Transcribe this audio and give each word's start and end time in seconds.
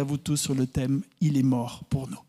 à 0.00 0.04
vous 0.04 0.18
tous 0.18 0.36
sur 0.36 0.54
le 0.54 0.66
thème 0.66 1.02
Il 1.20 1.36
est 1.38 1.42
mort 1.42 1.84
pour 1.88 2.08
nous. 2.08 2.27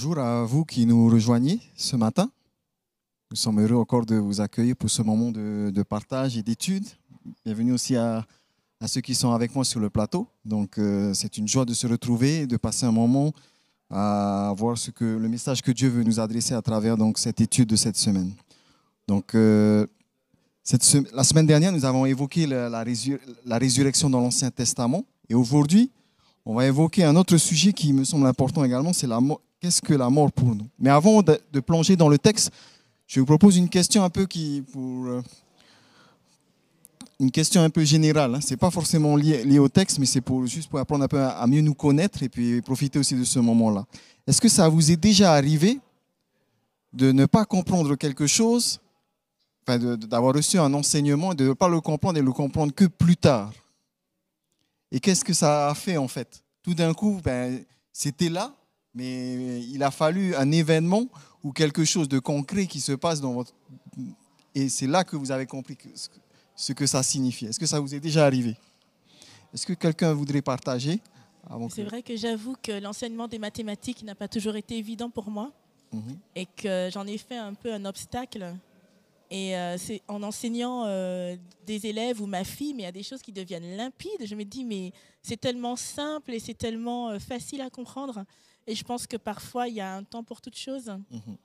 Bonjour 0.00 0.18
à 0.20 0.44
vous 0.44 0.64
qui 0.64 0.86
nous 0.86 1.10
rejoignez 1.10 1.58
ce 1.74 1.96
matin. 1.96 2.30
Nous 3.32 3.36
sommes 3.36 3.58
heureux 3.58 3.80
encore 3.80 4.06
de 4.06 4.14
vous 4.14 4.40
accueillir 4.40 4.76
pour 4.76 4.88
ce 4.88 5.02
moment 5.02 5.32
de, 5.32 5.82
partage 5.82 6.36
et 6.36 6.42
d'étude. 6.44 6.84
Bienvenue 7.44 7.72
aussi 7.72 7.96
à, 7.96 8.24
ceux 8.86 9.00
qui 9.00 9.16
sont 9.16 9.32
avec 9.32 9.52
moi 9.56 9.64
sur 9.64 9.80
le 9.80 9.90
plateau. 9.90 10.28
Donc, 10.44 10.78
euh, 10.78 11.12
c'est 11.14 11.36
une 11.36 11.48
joie 11.48 11.64
de 11.64 11.74
se 11.74 11.88
retrouver 11.88 12.42
et 12.42 12.46
de 12.46 12.56
passer 12.56 12.86
un 12.86 12.92
moment 12.92 13.32
à 13.90 14.54
voir 14.56 14.78
ce 14.78 14.92
que, 14.92 15.04
le 15.04 15.28
message 15.28 15.62
que 15.62 15.72
Dieu 15.72 15.88
veut 15.88 16.04
nous 16.04 16.20
adresser 16.20 16.54
à 16.54 16.62
travers 16.62 16.96
donc, 16.96 17.18
cette 17.18 17.40
étude 17.40 17.68
de 17.68 17.74
cette 17.74 17.96
semaine. 17.96 18.30
Donc, 19.08 19.34
euh, 19.34 19.84
la 21.12 21.24
semaine 21.24 21.46
dernière, 21.48 21.72
nous 21.72 21.84
avons 21.84 22.06
évoqué 22.06 22.46
la, 22.46 22.68
la 22.68 23.58
résurrection 23.58 24.08
dans 24.08 24.20
l'Ancien 24.20 24.52
Testament. 24.52 25.04
Et 25.28 25.34
aujourd'hui, 25.34 25.90
on 26.46 26.54
va 26.54 26.66
évoquer 26.66 27.02
un 27.02 27.16
autre 27.16 27.36
sujet 27.36 27.72
qui 27.72 27.92
me 27.92 28.04
semble 28.04 28.28
important 28.28 28.62
également, 28.62 28.92
c'est 28.92 29.08
la, 29.08 29.18
qu'est-ce 29.60 29.82
que 29.82 29.94
la 29.94 30.10
mort 30.10 30.32
pour 30.32 30.54
nous? 30.54 30.68
Mais 30.78 30.90
avant 30.90 31.22
de, 31.22 31.60
plonger 31.60 31.96
dans 31.96 32.08
le 32.08 32.18
texte, 32.18 32.50
je 33.06 33.20
vous 33.20 33.26
propose 33.26 33.56
une 33.56 33.68
question 33.68 34.04
un 34.04 34.10
peu 34.10 34.26
qui, 34.26 34.64
euh, 34.76 35.22
une 37.20 37.30
question 37.30 37.62
un 37.62 37.70
peu 37.70 37.84
générale. 37.84 38.34
Hein. 38.34 38.40
Ce 38.40 38.50
n'est 38.50 38.56
pas 38.56 38.70
forcément 38.70 39.16
lié, 39.16 39.58
au 39.58 39.68
texte, 39.68 39.98
mais 39.98 40.06
c'est 40.06 40.22
juste 40.44 40.70
pour 40.70 40.78
apprendre 40.78 41.04
un 41.04 41.08
peu 41.08 41.20
à, 41.20 41.46
mieux 41.46 41.60
nous 41.60 41.74
connaître 41.74 42.22
et 42.22 42.28
puis 42.28 42.62
profiter 42.62 42.98
aussi 42.98 43.14
de 43.14 43.24
ce 43.24 43.38
moment-là. 43.40 43.84
Est-ce 44.26 44.40
que 44.40 44.48
ça 44.48 44.68
vous 44.68 44.90
est 44.90 44.96
déjà 44.96 45.32
arrivé 45.32 45.80
de 46.92 47.12
ne 47.12 47.26
pas 47.26 47.44
comprendre 47.44 47.96
quelque 47.96 48.26
chose, 48.26 48.80
enfin 49.66 49.78
d'avoir 49.78 50.34
reçu 50.34 50.58
un 50.58 50.72
enseignement 50.74 51.32
et 51.32 51.34
de 51.34 51.48
ne 51.48 51.52
pas 51.52 51.68
le 51.68 51.80
comprendre 51.80 52.18
et 52.18 52.22
le 52.22 52.32
comprendre 52.32 52.72
que 52.72 52.84
plus 52.84 53.16
tard? 53.16 53.52
Et 54.90 55.00
qu'est-ce 55.00 55.24
que 55.24 55.34
ça 55.34 55.68
a 55.68 55.74
fait 55.74 55.96
en 55.96 56.08
fait? 56.08 56.42
Tout 56.62 56.74
d'un 56.74 56.94
coup, 56.94 57.20
ben, 57.22 57.62
c'était 57.92 58.30
là, 58.30 58.54
mais 58.98 59.60
il 59.60 59.80
a 59.84 59.92
fallu 59.92 60.34
un 60.34 60.50
événement 60.50 61.06
ou 61.44 61.52
quelque 61.52 61.84
chose 61.84 62.08
de 62.08 62.18
concret 62.18 62.66
qui 62.66 62.80
se 62.80 62.92
passe 62.92 63.20
dans 63.20 63.32
votre... 63.32 63.54
Et 64.56 64.68
c'est 64.68 64.88
là 64.88 65.04
que 65.04 65.14
vous 65.14 65.30
avez 65.30 65.46
compris 65.46 65.78
ce 66.56 66.72
que 66.72 66.84
ça 66.84 67.04
signifie. 67.04 67.46
Est-ce 67.46 67.60
que 67.60 67.66
ça 67.66 67.78
vous 67.78 67.94
est 67.94 68.00
déjà 68.00 68.26
arrivé? 68.26 68.56
Est-ce 69.54 69.64
que 69.64 69.72
quelqu'un 69.74 70.12
voudrait 70.14 70.42
partager 70.42 71.00
C'est 71.70 71.84
vrai 71.84 72.02
que 72.02 72.16
j'avoue 72.16 72.56
que 72.60 72.72
l'enseignement 72.72 73.28
des 73.28 73.38
mathématiques 73.38 74.02
n'a 74.02 74.16
pas 74.16 74.26
toujours 74.26 74.56
été 74.56 74.76
évident 74.76 75.10
pour 75.10 75.30
moi 75.30 75.52
mhm. 75.92 76.18
et 76.34 76.46
que 76.46 76.90
j'en 76.92 77.06
ai 77.06 77.18
fait 77.18 77.38
un 77.38 77.54
peu 77.54 77.72
un 77.72 77.84
obstacle. 77.84 78.52
Et 79.30 79.56
euh, 79.56 79.76
c'est 79.78 80.02
en 80.08 80.22
enseignant 80.24 80.86
euh, 80.86 81.36
des 81.66 81.86
élèves 81.86 82.20
ou 82.20 82.26
ma 82.26 82.42
fille, 82.42 82.74
mais 82.74 82.82
il 82.82 82.86
y 82.86 82.88
a 82.88 82.92
des 82.92 83.04
choses 83.04 83.22
qui 83.22 83.30
deviennent 83.30 83.76
limpides. 83.76 84.24
Je 84.24 84.34
me 84.34 84.44
dis, 84.44 84.64
mais 84.64 84.92
c'est 85.22 85.36
tellement 85.36 85.76
simple 85.76 86.32
et 86.32 86.40
c'est 86.40 86.58
tellement 86.58 87.10
euh, 87.10 87.18
facile 87.20 87.60
à 87.60 87.70
comprendre. 87.70 88.24
Et 88.68 88.74
je 88.74 88.84
pense 88.84 89.06
que 89.06 89.16
parfois, 89.16 89.66
il 89.66 89.76
y 89.76 89.80
a 89.80 89.96
un 89.96 90.04
temps 90.04 90.22
pour 90.22 90.42
toute 90.42 90.56
chose. 90.56 90.90
Mhm. 91.10 91.36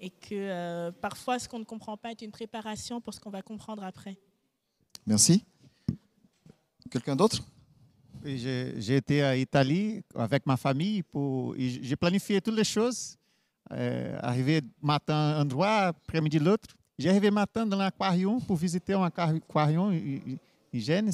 Et 0.00 0.10
que 0.10 0.34
euh, 0.34 0.90
parfois, 1.00 1.38
ce 1.38 1.48
qu'on 1.48 1.60
ne 1.60 1.64
comprend 1.64 1.96
pas 1.96 2.10
est 2.10 2.20
une 2.22 2.32
préparation 2.32 3.00
pour 3.00 3.14
ce 3.14 3.20
qu'on 3.20 3.30
va 3.30 3.40
comprendre 3.40 3.84
après. 3.84 4.18
Merci. 5.06 5.44
Quelqu'un 6.90 7.14
d'autre 7.14 7.38
J'ai 8.24 8.96
été 8.96 9.22
à 9.22 9.36
Italie 9.36 10.02
avec 10.16 10.44
ma 10.44 10.56
famille. 10.56 11.04
pour 11.04 11.54
J'ai 11.56 11.96
planifié 11.96 12.40
toutes 12.40 12.56
les 12.56 12.64
choses. 12.64 13.16
Euh, 13.72 14.18
arrivé 14.20 14.60
matin 14.82 15.14
un 15.14 15.42
endroit, 15.42 15.86
après-midi 15.86 16.40
l'autre. 16.40 16.74
J'ai 16.98 17.10
arrivé 17.10 17.30
matin 17.30 17.64
dans 17.64 17.76
l'aquarium 17.76 18.40
pour 18.42 18.56
visiter 18.56 18.94
un 18.94 19.04
aquarium 19.04 19.94
en 19.94 20.78
Gênes. 20.78 21.12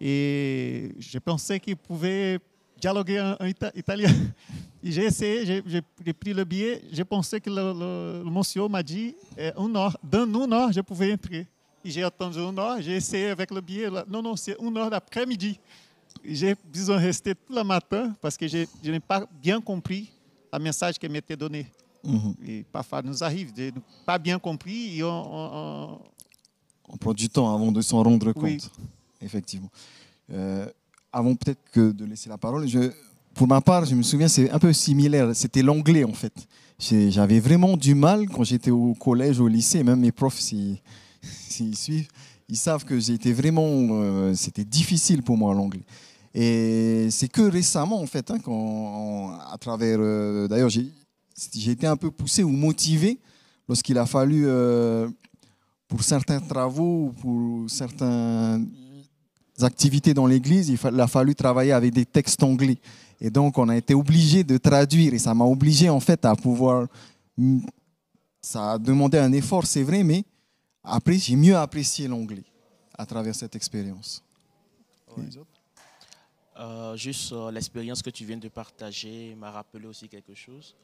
Et 0.00 0.94
je 0.98 1.18
pensais 1.18 1.60
qu'il 1.60 1.76
pouvait 1.76 2.38
dialoguer 2.80 3.20
en, 3.20 3.46
italien. 3.74 4.10
J'ai 4.82 5.04
essayé, 5.04 5.62
j'ai 6.02 6.12
pris 6.14 6.32
le 6.32 6.42
billet, 6.42 6.80
j'ai 6.90 7.04
pensé 7.04 7.38
que 7.38 7.50
le, 7.50 8.24
monsieur 8.24 8.66
m'a 8.66 8.82
dit 8.82 9.14
é, 9.36 9.52
une 9.58 9.76
heure, 9.76 9.94
dans 10.02 10.24
une 10.24 10.50
heure, 10.54 10.72
je 10.72 10.80
pouvais 10.80 11.12
entrer. 11.12 11.46
J'ai 11.84 12.02
attendu 12.02 12.38
une 12.38 12.58
heure, 12.58 12.80
j'ai 12.80 12.96
essayé 12.96 13.28
avec 13.28 13.50
le 13.50 13.60
billet, 13.60 13.90
non, 14.08 14.22
non, 14.22 14.36
c'est 14.36 14.56
une 14.58 14.74
heure 14.78 14.88
d'après-midi. 14.88 15.60
J'ai 16.24 16.54
besoin 16.72 16.96
de 16.96 17.02
rester 17.02 17.34
tout 17.34 17.54
le 17.54 17.62
matin 17.62 18.14
parce 18.22 18.38
que 18.38 18.48
je, 18.48 18.64
n'ai 18.82 19.00
pas 19.00 19.26
bien 19.42 19.60
compris 19.60 20.10
le 20.50 20.58
message 20.58 20.98
qu'elle 20.98 21.12
m'était 21.12 21.36
donné. 21.36 21.66
Uhum. 22.02 22.34
Et 22.46 22.64
parfois, 22.72 23.02
nous 23.02 23.22
arrive 23.22 23.52
de 23.52 23.64
ne 23.64 23.80
pas 24.06 24.18
bien 24.18 24.38
compris 24.38 24.98
et 24.98 25.04
on, 25.04 25.08
on, 25.10 26.00
on... 26.88 26.96
prend 26.96 27.12
du 27.12 27.28
temps 27.28 27.54
avant 27.54 27.70
de 27.70 27.82
s'en 27.82 28.02
rendre 28.02 28.32
compte. 28.32 28.44
Oui. 28.44 28.62
Effectivement. 29.20 29.70
Euh, 30.32 30.66
avant 31.12 31.34
peut-être 31.34 31.60
que 31.72 31.92
de 31.92 32.04
laisser 32.04 32.28
la 32.28 32.38
parole, 32.38 32.66
pour 33.34 33.46
ma 33.46 33.60
part, 33.60 33.84
je 33.84 33.94
me 33.94 34.02
souviens, 34.02 34.28
c'est 34.28 34.50
un 34.50 34.58
peu 34.58 34.72
similaire. 34.72 35.30
C'était 35.34 35.62
l'anglais, 35.62 36.04
en 36.04 36.12
fait. 36.12 36.32
J'avais 36.78 37.40
vraiment 37.40 37.76
du 37.76 37.94
mal 37.94 38.28
quand 38.28 38.44
j'étais 38.44 38.70
au 38.70 38.94
collège, 38.94 39.40
au 39.40 39.48
lycée, 39.48 39.82
même 39.82 40.00
mes 40.00 40.12
profs, 40.12 40.38
s'ils 40.40 41.76
suivent, 41.76 42.08
ils 42.48 42.56
savent 42.56 42.84
que 42.84 42.98
j'étais 42.98 43.32
vraiment. 43.32 43.68
Euh, 43.70 44.34
c'était 44.34 44.64
difficile 44.64 45.22
pour 45.22 45.36
moi, 45.36 45.54
l'anglais. 45.54 45.84
Et 46.34 47.08
c'est 47.10 47.28
que 47.28 47.42
récemment, 47.42 48.00
en 48.00 48.06
fait, 48.06 48.30
hein, 48.30 48.38
à 49.50 49.58
travers. 49.58 49.98
Euh, 50.00 50.48
d'ailleurs, 50.48 50.70
j'ai 50.70 50.90
été 51.70 51.86
un 51.86 51.96
peu 51.96 52.10
poussé 52.10 52.42
ou 52.42 52.50
motivé 52.50 53.18
lorsqu'il 53.68 53.98
a 53.98 54.06
fallu, 54.06 54.44
euh, 54.46 55.08
pour 55.86 56.02
certains 56.02 56.40
travaux, 56.40 57.12
pour 57.20 57.68
certains 57.68 58.60
activités 59.64 60.14
dans 60.14 60.26
l'église, 60.26 60.68
il 60.68 61.00
a 61.00 61.06
fallu 61.06 61.34
travailler 61.34 61.72
avec 61.72 61.92
des 61.92 62.06
textes 62.06 62.42
anglais. 62.42 62.78
Et 63.20 63.30
donc, 63.30 63.58
on 63.58 63.68
a 63.68 63.76
été 63.76 63.94
obligé 63.94 64.44
de 64.44 64.56
traduire 64.56 65.12
et 65.12 65.18
ça 65.18 65.34
m'a 65.34 65.44
obligé 65.44 65.88
en 65.90 66.00
fait 66.00 66.24
à 66.24 66.34
pouvoir. 66.34 66.86
Ça 68.40 68.72
a 68.72 68.78
demandé 68.78 69.18
un 69.18 69.32
effort, 69.32 69.66
c'est 69.66 69.82
vrai, 69.82 70.02
mais 70.02 70.24
après, 70.82 71.18
j'ai 71.18 71.36
mieux 71.36 71.56
apprécié 71.56 72.08
l'anglais 72.08 72.44
à 72.96 73.04
travers 73.04 73.34
cette 73.34 73.54
expérience. 73.54 74.22
Euh, 76.58 76.96
juste 76.96 77.32
euh, 77.32 77.50
l'expérience 77.50 78.02
que 78.02 78.10
tu 78.10 78.24
viens 78.24 78.36
de 78.36 78.48
partager 78.48 79.34
m'a 79.34 79.50
rappelé 79.50 79.86
aussi 79.86 80.08
quelque 80.08 80.34
chose. 80.34 80.76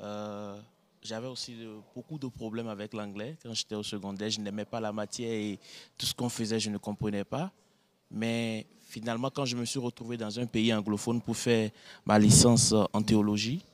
Euh, 0.00 0.60
j'avais 1.00 1.28
aussi 1.28 1.56
beaucoup 1.94 2.18
de 2.18 2.26
problèmes 2.26 2.68
avec 2.68 2.92
l'anglais 2.92 3.36
quand 3.42 3.54
j'étais 3.54 3.74
au 3.74 3.82
secondaire. 3.82 4.30
Je 4.30 4.40
n'aimais 4.40 4.64
pas 4.64 4.80
la 4.80 4.92
matière 4.92 5.32
et 5.32 5.58
tout 5.96 6.06
ce 6.06 6.14
qu'on 6.14 6.28
faisait, 6.28 6.58
je 6.58 6.70
ne 6.70 6.78
comprenais 6.78 7.24
pas. 7.24 7.52
Mais 8.12 8.66
finalement, 8.88 9.30
quand 9.30 9.44
je 9.44 9.56
me 9.56 9.64
suis 9.64 9.78
retrouvé 9.78 10.16
dans 10.16 10.38
un 10.38 10.46
pays 10.46 10.72
anglophone 10.72 11.20
pour 11.20 11.36
faire 11.36 11.70
ma 12.04 12.18
licence 12.18 12.74
en 12.92 13.02
théologie, 13.02 13.64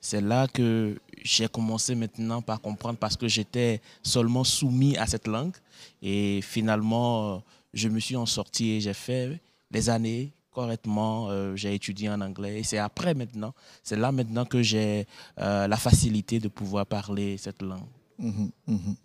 c'est 0.00 0.20
là 0.20 0.46
que 0.46 0.98
j'ai 1.22 1.48
commencé 1.48 1.94
maintenant 1.94 2.42
par 2.42 2.60
comprendre 2.60 2.98
parce 2.98 3.16
que 3.16 3.26
j'étais 3.28 3.80
seulement 4.02 4.44
soumis 4.44 4.96
à 4.96 5.06
cette 5.06 5.26
langue. 5.26 5.56
Et 6.02 6.40
finalement, 6.42 7.42
je 7.74 7.88
me 7.88 7.98
suis 7.98 8.16
en 8.16 8.26
sorti 8.26 8.70
et 8.70 8.80
j'ai 8.80 8.94
fait 8.94 9.40
les 9.70 9.90
années 9.90 10.32
correctement. 10.52 11.28
Euh, 11.30 11.54
j'ai 11.56 11.74
étudié 11.74 12.08
en 12.08 12.20
anglais. 12.20 12.60
Et 12.60 12.62
c'est 12.62 12.78
après 12.78 13.14
maintenant, 13.14 13.52
c'est 13.82 13.96
là 13.96 14.12
maintenant 14.12 14.44
que 14.44 14.62
j'ai 14.62 15.06
euh, 15.38 15.66
la 15.66 15.76
facilité 15.76 16.40
de 16.40 16.48
pouvoir 16.48 16.86
parler 16.86 17.36
cette 17.36 17.62
langue. 17.62 17.88
Mhm, 18.18 18.50
mhm. 18.66 18.96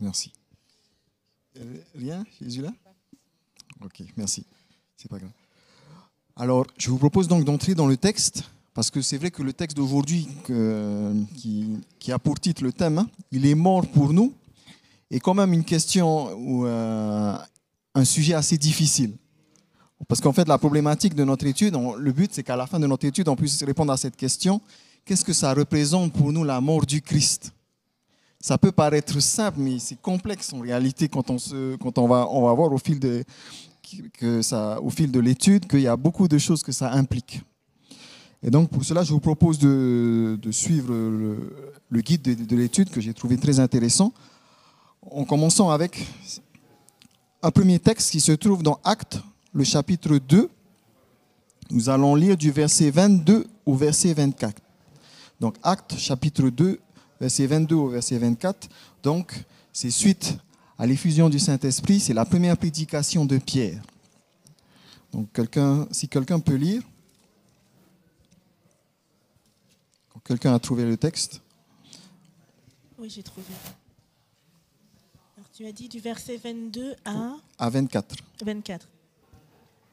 Merci. 0.00 0.32
Euh, 1.58 1.78
rien, 1.94 2.24
Jésus 2.40 2.62
là 2.62 2.72
Ok, 3.84 4.02
merci. 4.16 4.44
C'est 4.96 5.10
pas 5.10 5.18
grave. 5.18 5.30
Alors, 6.36 6.66
je 6.76 6.90
vous 6.90 6.98
propose 6.98 7.28
donc 7.28 7.44
d'entrer 7.44 7.74
dans 7.74 7.86
le 7.86 7.96
texte, 7.96 8.44
parce 8.74 8.90
que 8.90 9.00
c'est 9.00 9.16
vrai 9.16 9.30
que 9.30 9.42
le 9.42 9.52
texte 9.52 9.76
d'aujourd'hui, 9.76 10.28
qui, 11.36 12.12
a 12.12 12.18
pour 12.18 12.38
titre 12.38 12.62
le 12.62 12.72
thème, 12.72 13.06
il 13.32 13.46
est 13.46 13.54
mort 13.54 13.86
pour 13.86 14.12
nous, 14.12 14.34
est 15.10 15.20
quand 15.20 15.34
même 15.34 15.52
une 15.52 15.64
question 15.64 16.32
ou 16.34 16.66
euh, 16.66 17.36
un 17.94 18.04
sujet 18.04 18.34
assez 18.34 18.58
difficile. 18.58 19.14
Parce 20.08 20.20
qu'en 20.20 20.32
fait, 20.32 20.46
la 20.46 20.58
problématique 20.58 21.14
de 21.14 21.24
notre 21.24 21.46
étude, 21.46 21.74
le 21.98 22.12
but, 22.12 22.32
c'est 22.34 22.42
qu'à 22.42 22.56
la 22.56 22.66
fin 22.66 22.78
de 22.78 22.86
notre 22.86 23.06
étude, 23.06 23.28
on 23.28 23.36
puisse 23.36 23.62
répondre 23.62 23.92
à 23.92 23.96
cette 23.96 24.16
question 24.16 24.60
qu'est-ce 25.04 25.24
que 25.24 25.32
ça 25.32 25.54
représente 25.54 26.12
pour 26.12 26.32
nous 26.32 26.44
la 26.44 26.60
mort 26.60 26.84
du 26.84 27.00
Christ? 27.00 27.52
Ça 28.40 28.58
peut 28.58 28.72
paraître 28.72 29.20
simple, 29.20 29.58
mais 29.60 29.78
c'est 29.78 30.00
complexe 30.00 30.52
en 30.52 30.60
réalité 30.60 31.08
quand 31.08 31.30
on, 31.30 32.06
va, 32.06 32.24
voir 32.26 32.72
au 32.72 32.78
fil 32.78 33.00
de, 33.00 33.24
l'étude 35.20 35.66
qu'il 35.66 35.80
y 35.80 35.88
a 35.88 35.96
beaucoup 35.96 36.28
de 36.28 36.38
choses 36.38 36.62
que 36.62 36.72
ça 36.72 36.92
implique. 36.92 37.40
Et 38.42 38.50
donc 38.50 38.70
pour 38.70 38.84
cela, 38.84 39.02
je 39.02 39.12
vous 39.12 39.20
propose 39.20 39.58
de, 39.58 40.38
suivre 40.50 40.92
le, 40.92 42.00
guide 42.00 42.22
de, 42.22 42.34
de 42.34 42.56
l'étude 42.56 42.90
que 42.90 43.00
j'ai 43.00 43.14
trouvé 43.14 43.36
très 43.36 43.58
intéressant, 43.58 44.12
en 45.02 45.24
commençant 45.24 45.70
avec 45.70 46.06
un 47.42 47.50
premier 47.50 47.78
texte 47.78 48.10
qui 48.10 48.20
se 48.20 48.32
trouve 48.32 48.62
dans 48.62 48.80
Actes, 48.84 49.20
le 49.52 49.64
chapitre 49.64 50.18
2. 50.18 50.50
Nous 51.70 51.88
allons 51.88 52.14
lire 52.14 52.36
du 52.36 52.50
verset 52.50 52.90
22 52.90 53.46
au 53.64 53.74
verset 53.74 54.14
24. 54.14 54.60
Donc 55.40 55.56
Actes, 55.62 55.96
chapitre 55.96 56.48
2, 56.48 56.78
verset 57.20 57.46
22 57.46 57.74
au 57.74 57.88
verset 57.88 58.18
24. 58.18 58.68
Donc 59.02 59.44
c'est 59.72 59.90
suite 59.90 60.36
à 60.78 60.86
l'effusion 60.86 61.28
du 61.28 61.38
Saint-Esprit, 61.38 62.00
c'est 62.00 62.14
la 62.14 62.24
première 62.24 62.56
prédication 62.56 63.24
de 63.24 63.38
Pierre. 63.38 63.82
Donc 65.12 65.32
quelqu'un, 65.32 65.88
si 65.90 66.08
quelqu'un 66.08 66.40
peut 66.40 66.54
lire. 66.54 66.82
Quelqu'un 70.26 70.54
a 70.54 70.58
trouvé 70.58 70.84
le 70.84 70.96
texte? 70.96 71.40
Oui, 72.98 73.08
j'ai 73.08 73.22
trouvé. 73.22 73.46
Alors, 75.36 75.48
tu 75.52 75.64
as 75.64 75.70
dit 75.70 75.88
du 75.88 76.00
verset 76.00 76.36
22 76.36 76.96
à 77.04 77.36
À 77.58 77.70
24. 77.70 78.16
24. 78.44 78.88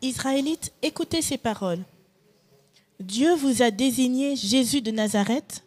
Israélites, 0.01 0.73
écoutez 0.81 1.21
ces 1.21 1.37
paroles. 1.37 1.83
Dieu 2.99 3.35
vous 3.35 3.61
a 3.61 3.69
désigné 3.69 4.35
Jésus 4.35 4.81
de 4.81 4.89
Nazareth 4.89 5.63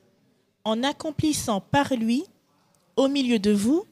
en 0.66 0.82
accomplissant 0.82 1.60
par 1.60 1.94
lui, 1.94 2.24
au 2.96 3.06
milieu 3.06 3.38
de 3.38 3.52
vous, 3.52 3.84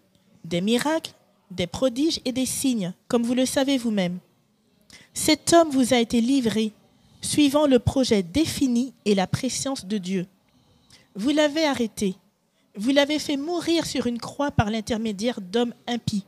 des 0.44 0.60
miracles, 0.60 1.12
des 1.52 1.68
prodiges 1.68 2.20
et 2.24 2.32
des 2.32 2.46
signes, 2.46 2.92
comme 3.06 3.22
vous 3.22 3.34
le 3.34 3.46
savez 3.46 3.78
vous-même. 3.78 4.18
Cet 5.14 5.52
homme 5.52 5.70
vous 5.70 5.94
a 5.94 5.98
été 5.98 6.20
livré, 6.20 6.72
suivant 7.20 7.68
le 7.68 7.78
projet 7.78 8.24
défini 8.24 8.92
et 9.04 9.14
la 9.14 9.28
préscience 9.28 9.84
de 9.86 9.98
Dieu. 9.98 10.26
Vous 11.14 11.30
l'avez 11.30 11.64
arrêté, 11.64 12.16
vous 12.74 12.90
l'avez 12.90 13.20
fait 13.20 13.36
mourir 13.36 13.86
sur 13.86 14.08
une 14.08 14.18
croix 14.18 14.50
par 14.50 14.68
l'intermédiaire 14.68 15.40
d'hommes 15.40 15.74
impies. 15.86 16.24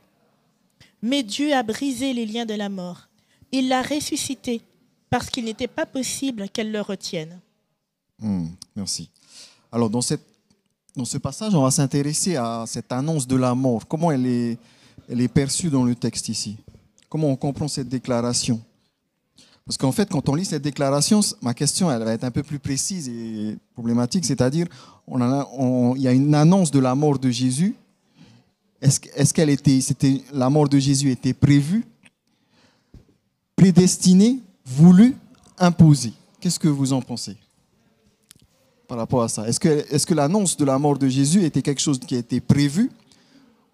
Mais 1.01 1.23
Dieu 1.23 1.53
a 1.53 1.61
brisé 1.61 2.13
les 2.13 2.25
liens 2.25 2.45
de 2.45 2.53
la 2.53 2.69
mort. 2.69 3.09
Il 3.51 3.67
l'a 3.67 3.81
ressuscité 3.81 4.61
parce 5.09 5.29
qu'il 5.29 5.43
n'était 5.43 5.67
pas 5.67 5.85
possible 5.85 6.47
qu'elle 6.47 6.71
le 6.71 6.79
retienne. 6.79 7.41
Hmm, 8.19 8.47
merci. 8.77 9.09
Alors, 9.73 9.89
dans 9.89 10.01
cette 10.01 10.36
dans 10.97 11.05
ce 11.05 11.19
passage, 11.19 11.53
on 11.53 11.61
va 11.61 11.69
s'intéresser 11.69 12.35
à 12.35 12.65
cette 12.65 12.91
annonce 12.91 13.27
de 13.27 13.35
la 13.35 13.53
mort. 13.53 13.87
Comment 13.87 14.09
elle 14.11 14.25
est, 14.25 14.57
est 15.07 15.27
perçue 15.27 15.69
dans 15.69 15.83
le 15.83 15.93
texte 15.93 16.27
ici? 16.27 16.57
Comment 17.07 17.27
on 17.27 17.35
comprend 17.35 17.67
cette 17.67 17.87
déclaration? 17.87 18.59
Parce 19.63 19.77
qu'en 19.77 19.91
fait, 19.91 20.09
quand 20.09 20.27
on 20.27 20.33
lit 20.33 20.45
cette 20.45 20.63
déclaration, 20.63 21.19
ma 21.41 21.53
question 21.53 21.91
elle 21.91 22.03
va 22.03 22.13
être 22.13 22.23
un 22.23 22.31
peu 22.31 22.41
plus 22.41 22.57
précise 22.57 23.07
et 23.09 23.57
problématique, 23.73 24.25
c'est-à-dire 24.25 24.65
il 25.07 26.01
y 26.01 26.07
a 26.07 26.11
une 26.11 26.33
annonce 26.33 26.71
de 26.71 26.79
la 26.79 26.95
mort 26.95 27.19
de 27.19 27.29
Jésus. 27.29 27.75
Est-ce 28.81 29.33
qu'elle 29.33 29.49
était, 29.49 29.79
la 30.33 30.49
mort 30.49 30.67
de 30.67 30.79
Jésus 30.79 31.11
était 31.11 31.33
prévue, 31.33 31.85
prédestinée, 33.55 34.39
voulue, 34.65 35.15
imposée? 35.59 36.13
Qu'est-ce 36.39 36.59
que 36.59 36.67
vous 36.67 36.91
en 36.93 37.01
pensez? 37.01 37.37
Par 38.87 38.97
rapport 38.97 39.23
à 39.23 39.27
ça 39.27 39.47
Est-ce 39.47 39.59
que, 39.59 40.13
l'annonce 40.13 40.57
de 40.57 40.65
la 40.65 40.79
mort 40.79 40.97
de 40.97 41.07
Jésus 41.07 41.43
était 41.43 41.61
quelque 41.61 41.81
chose 41.81 41.99
qui 41.99 42.15
a 42.15 42.19
été 42.19 42.39
prévu 42.39 42.89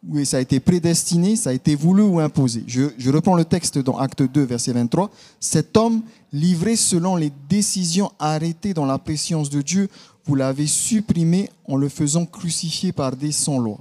ou 0.08 0.24
ça 0.26 0.38
a 0.38 0.40
été 0.42 0.60
prédestiné, 0.60 1.38
ça 1.38 1.52
a 1.52 1.54
été 1.54 1.76
voulu 1.76 2.02
ou 2.02 2.20
imposé? 2.20 2.64
Je, 2.68 3.10
reprends 3.10 3.36
le 3.36 3.46
texte 3.46 3.78
dans 3.78 3.98
Acte 3.98 4.24
2, 4.24 4.44
verset 4.44 4.74
23. 4.74 5.10
Cet 5.40 5.78
homme, 5.78 6.02
livré 6.34 6.76
selon 6.76 7.16
les 7.16 7.32
décisions 7.48 8.12
arrêtées 8.20 8.74
dans 8.74 8.86
la 8.86 8.98
préscience 8.98 9.50
de 9.50 9.62
Dieu, 9.62 9.88
vous 10.26 10.36
l'avez 10.36 10.68
supprimé 10.68 11.50
en 11.66 11.78
le 11.78 11.90
faisant 11.90 12.26
crucifier 12.26 12.92
par 12.92 13.16
des 13.16 13.32
sans-lois. 13.32 13.80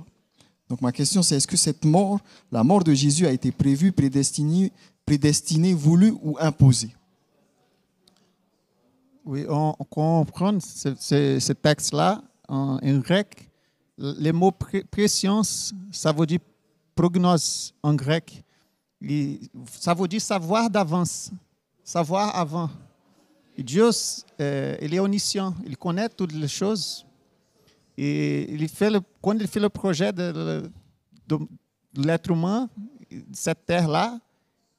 Donc 0.68 0.80
ma 0.80 0.92
question 0.92 1.22
c'est 1.22 1.36
est-ce 1.36 1.46
que 1.46 1.56
cette 1.56 1.84
mort, 1.84 2.18
la 2.50 2.64
mort 2.64 2.82
de 2.82 2.94
Jésus 2.94 3.26
a 3.26 3.32
été 3.32 3.52
prévue, 3.52 3.92
prédestinée, 3.92 4.72
prédestinée 5.04 5.74
voulue 5.74 6.14
ou 6.22 6.36
imposée? 6.40 6.94
Oui, 9.24 9.46
on, 9.48 9.72
comprend 9.88 10.58
ce, 10.60 11.52
texte-là 11.52 12.22
en, 12.48 12.78
grec. 12.98 13.48
Le 13.98 14.32
mot 14.32 14.50
préscience, 14.90 15.72
ça 15.90 16.12
veut 16.12 16.26
dire 16.26 16.40
prognose 16.94 17.72
en 17.82 17.94
grec. 17.94 18.44
ça 19.66 19.94
veut 19.94 20.08
dire 20.08 20.20
savoir 20.20 20.68
d'avance, 20.68 21.30
savoir 21.84 22.34
avant. 22.36 22.70
Et 23.56 23.62
Dieu, 23.62 23.90
il 24.38 24.94
est 24.94 24.98
omniscient, 24.98 25.54
il 25.64 25.76
connaît 25.76 26.08
toutes 26.08 26.32
les 26.32 26.48
choses. 26.48 27.06
Et 27.96 28.50
il 28.52 28.68
fait 28.68 28.90
le, 28.90 29.00
quand 29.20 29.38
il 29.38 29.46
fait 29.46 29.60
le 29.60 29.68
projet 29.68 30.12
de, 30.12 30.70
l'être 31.94 32.30
humain, 32.30 32.68
cette 33.32 33.66
terre-là, 33.66 34.18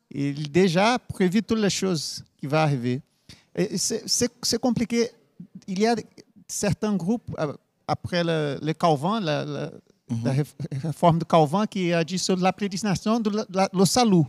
il 0.09 0.51
déjà 0.51 0.97
prévu 0.99 1.41
toutes 1.41 1.59
les 1.59 1.69
choses 1.69 2.23
qui 2.37 2.47
vont 2.47 2.57
arriver. 2.57 3.01
C'est 3.55 4.59
compliqué. 4.59 5.09
Il 5.67 5.79
y 5.79 5.87
a 5.87 5.95
certains 6.47 6.95
groupes, 6.95 7.29
euh, 7.39 7.53
après 7.87 8.23
le, 8.23 8.59
le 8.61 8.73
Calvin, 8.73 9.19
la, 9.19 9.45
la, 9.45 9.71
mhm. 10.09 10.43
réforme 10.83 11.19
de 11.19 11.25
Calvin, 11.25 11.65
qui 11.65 11.93
a 11.93 12.03
dit 12.03 12.17
sur 12.19 12.37
la 12.37 12.53
prédestination 12.53 13.19
de 13.19 13.45
le 13.73 13.85
salut. 13.85 14.23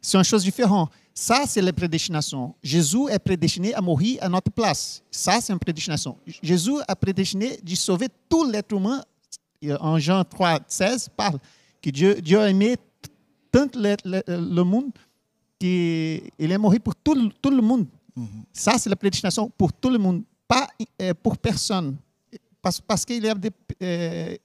C'est 0.00 0.16
une 0.16 0.24
chose 0.24 0.42
différente. 0.42 0.90
Ça, 1.12 1.44
c'est 1.46 1.60
la 1.60 1.72
prédestination. 1.72 2.54
Jésus 2.62 3.10
est 3.10 3.18
prédestiné 3.18 3.74
à 3.74 3.80
mourir 3.80 4.18
à 4.22 4.28
notre 4.28 4.52
place. 4.52 5.02
Ça, 5.10 5.40
c'est 5.40 5.52
une 5.52 5.58
prédestination. 5.58 6.16
Jésus 6.40 6.76
a 6.86 6.94
prédestiné 6.94 7.58
de 7.60 7.74
sauver 7.74 8.06
tout 8.28 8.44
l'être 8.44 8.72
humain. 8.72 9.02
En 9.80 9.98
Jean 9.98 10.22
3, 10.22 10.60
16, 10.68 11.08
parle 11.16 11.38
que 11.82 11.90
Dieu, 11.90 12.20
Dieu 12.20 12.38
a 12.38 12.48
aimé 12.48 12.76
tant 13.50 13.66
le, 13.74 13.96
le, 14.28 14.62
monde 14.62 14.92
qu'il 15.58 16.30
est 16.38 16.58
mort 16.58 16.72
pour 16.84 16.94
tout, 16.94 17.28
tout 17.42 17.50
le 17.50 17.60
monde. 17.60 17.86
Ça, 18.52 18.78
c'est 18.78 18.90
la 18.90 18.96
prédestination 18.96 19.50
pour 19.50 19.72
tout 19.72 19.90
le 19.90 19.98
monde, 19.98 20.22
pas 20.46 20.68
euh, 21.00 21.14
pour 21.22 21.36
personne. 21.38 21.96
Parce, 22.60 22.80
parce 22.80 23.04
qu'il 23.04 23.26
a 23.28 23.34
des, 23.34 23.50
euh, 23.82 24.36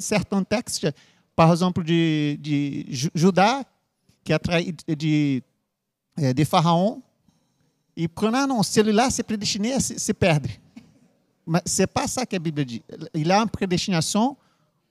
certains 0.00 0.42
textes, 0.42 0.86
par 1.34 1.50
exemple, 1.50 1.82
de, 1.84 2.36
de 2.36 2.84
Judas, 3.14 3.62
qui 4.24 4.32
a 4.32 4.38
trahi 4.38 4.74
de, 4.86 5.42
euh, 6.18 6.32
de 6.32 6.44
Pharaon, 6.44 7.02
e 7.98 8.46
non, 8.46 8.62
celui-là, 8.62 9.08
c'est 9.10 9.22
prédestiné 9.22 9.72
à 9.72 9.80
se, 9.80 9.98
se 9.98 10.12
perdre. 10.12 10.50
Mais 11.46 11.60
ce 11.64 11.82
n'est 11.82 11.86
pas 11.86 12.06
que 12.06 12.32
la 12.32 12.38
Bible 12.38 12.64
dit. 12.64 12.82
Il 13.14 13.30
a 13.30 13.40
une 13.40 13.48
prédestination 13.48 14.36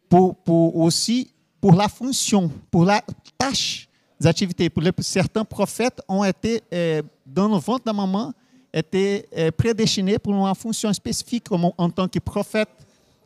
pour, 0.10 0.36
pour 0.38 0.76
aussi 0.78 1.32
pour 1.60 1.74
la 1.74 1.90
fonction, 1.90 2.52
pour 2.70 2.86
la 2.86 3.04
tâche 3.38 3.85
activités. 4.24 4.70
Pour 4.70 4.84
certains 5.02 5.44
prophètes 5.44 6.02
ont 6.08 6.24
été, 6.24 6.62
euh, 6.74 7.02
dans 7.26 7.48
le 7.48 7.58
ventre 7.58 7.86
de 7.86 7.90
la 7.90 7.94
maman, 7.94 8.34
étaient 8.74 9.28
euh, 9.38 9.52
prédestinés 9.52 10.20
pour 10.20 10.34
une 10.34 10.56
fonction 10.56 10.92
spécifique, 10.94 11.46
comme 11.46 11.72
en 11.78 11.90
tant 11.90 12.08
que 12.08 12.20
prophète, 12.20 12.70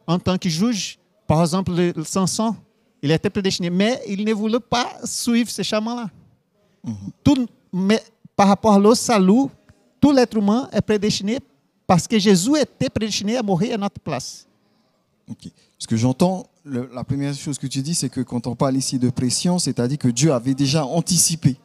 en 0.05 0.19
tant 0.19 0.37
que 0.37 0.49
juge. 0.49 0.97
Par 1.27 1.41
exemple, 1.41 1.71
le, 1.71 2.03
Samson, 2.03 2.55
il 3.01 3.11
était 3.11 3.29
prédestiné, 3.29 3.69
mais 3.69 4.01
il 4.07 4.23
ne 4.23 4.33
voulait 4.33 4.59
pas 4.59 4.97
suivre 5.03 5.49
ce 5.49 5.61
chemin-là. 5.61 6.09
Mm 6.83 7.45
Mais 7.73 8.01
par 8.35 8.47
rapport 8.47 8.83
au 8.83 8.95
salut, 8.95 9.47
tout 9.99 10.11
l'être 10.11 10.37
humain 10.37 10.69
est 10.71 10.81
prédestiné 10.81 11.39
parce 11.85 12.07
que 12.07 12.17
Jésus 12.17 12.57
était 12.57 12.89
prédestiné 12.89 13.37
à 13.37 13.43
mourir 13.43 13.75
à 13.75 13.77
notre 13.77 13.99
place. 13.99 14.47
Ce 15.79 15.87
que 15.87 15.95
j'entends, 15.95 16.45
la 16.65 17.03
première 17.05 17.33
chose 17.33 17.57
que 17.57 17.65
tu 17.65 17.81
dis, 17.81 17.95
c'est 17.95 18.09
que 18.09 18.19
quand 18.19 18.47
on 18.47 18.55
parle 18.55 18.75
ici 18.75 18.99
de 18.99 19.09
pression, 19.09 19.59
c'est-à-dire 19.59 19.97
que 19.97 20.09
Dieu 20.09 20.33
avait 20.33 20.53
déjà 20.53 20.85
anticipé. 20.85 21.55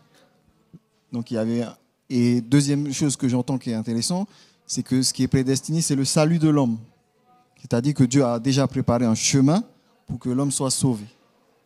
Donc 1.12 1.30
il 1.30 1.34
y 1.34 1.38
avait. 1.38 1.64
Et 2.08 2.40
deuxième 2.40 2.92
chose 2.92 3.16
que 3.16 3.28
j'entends 3.28 3.58
qui 3.58 3.70
est 3.70 3.74
intéressant, 3.74 4.26
c'est 4.66 4.84
que 4.84 5.02
ce 5.02 5.12
qui 5.12 5.24
est 5.24 5.28
prédestiné, 5.28 5.80
c'est 5.80 5.96
le 5.96 6.04
salut 6.04 6.38
de 6.38 6.48
l'homme. 6.48 6.78
C'est-à-dire 7.60 7.94
que 7.94 8.04
Dieu 8.04 8.24
a 8.24 8.38
déjà 8.38 8.68
préparé 8.68 9.04
un 9.04 9.14
chemin 9.14 9.64
pour 10.06 10.18
que 10.18 10.28
l'homme 10.28 10.52
soit 10.52 10.70
sauvé. 10.70 11.06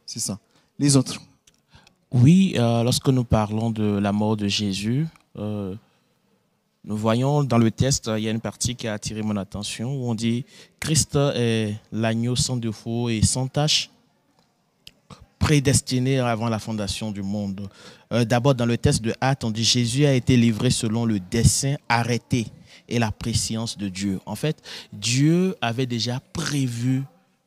C'est 0.07 0.21
ça. 0.21 0.39
Les 0.79 0.97
autres. 0.97 1.21
Oui, 2.11 2.55
euh, 2.57 2.83
lorsque 2.83 3.09
nous 3.09 3.25
parlons 3.25 3.71
de 3.71 3.99
la 3.99 4.13
mort 4.13 4.37
de 4.37 4.49
Jésus, 4.49 5.07
euh, 5.37 5.75
nous 6.89 6.97
voyons 6.97 7.45
dans 7.45 7.59
le 7.59 7.71
test, 7.71 8.11
il 8.17 8.25
y 8.25 8.29
a 8.29 8.31
une 8.31 8.41
partie 8.41 8.75
qui 8.75 8.89
a 8.89 8.95
attiré 8.95 9.21
mon 9.21 9.37
attention 9.37 9.95
où 9.95 10.11
on 10.11 10.15
dit 10.15 10.47
Christ 10.81 11.17
est 11.17 11.75
l'agneau 11.93 12.35
sans 12.35 12.57
défaut 12.57 13.11
et 13.11 13.21
sans 13.21 13.47
tache, 13.47 13.91
prédestiné 15.39 16.19
avant 16.19 16.49
la 16.49 16.59
fondation 16.59 17.13
du 17.13 17.23
monde. 17.23 17.69
Euh, 18.11 18.25
d'abord, 18.25 18.55
dans 18.55 18.65
le 18.65 18.79
test 18.79 19.03
de 19.03 19.13
hâte, 19.21 19.45
on 19.45 19.51
dit 19.51 19.65
Jésus 19.65 20.07
a 20.07 20.15
été 20.15 20.39
livré 20.39 20.71
selon 20.71 21.05
le 21.05 21.21
dessein 21.21 21.77
arrêté 21.91 22.47
et 22.89 22.99
la 22.99 23.11
préscience 23.11 23.77
de 23.77 23.91
Dieu. 23.91 24.19
En 24.25 24.35
fait, 24.35 24.57
Dieu 24.91 25.57
avait 25.61 25.85
déjà 25.85 26.21
prévu, 26.33 27.03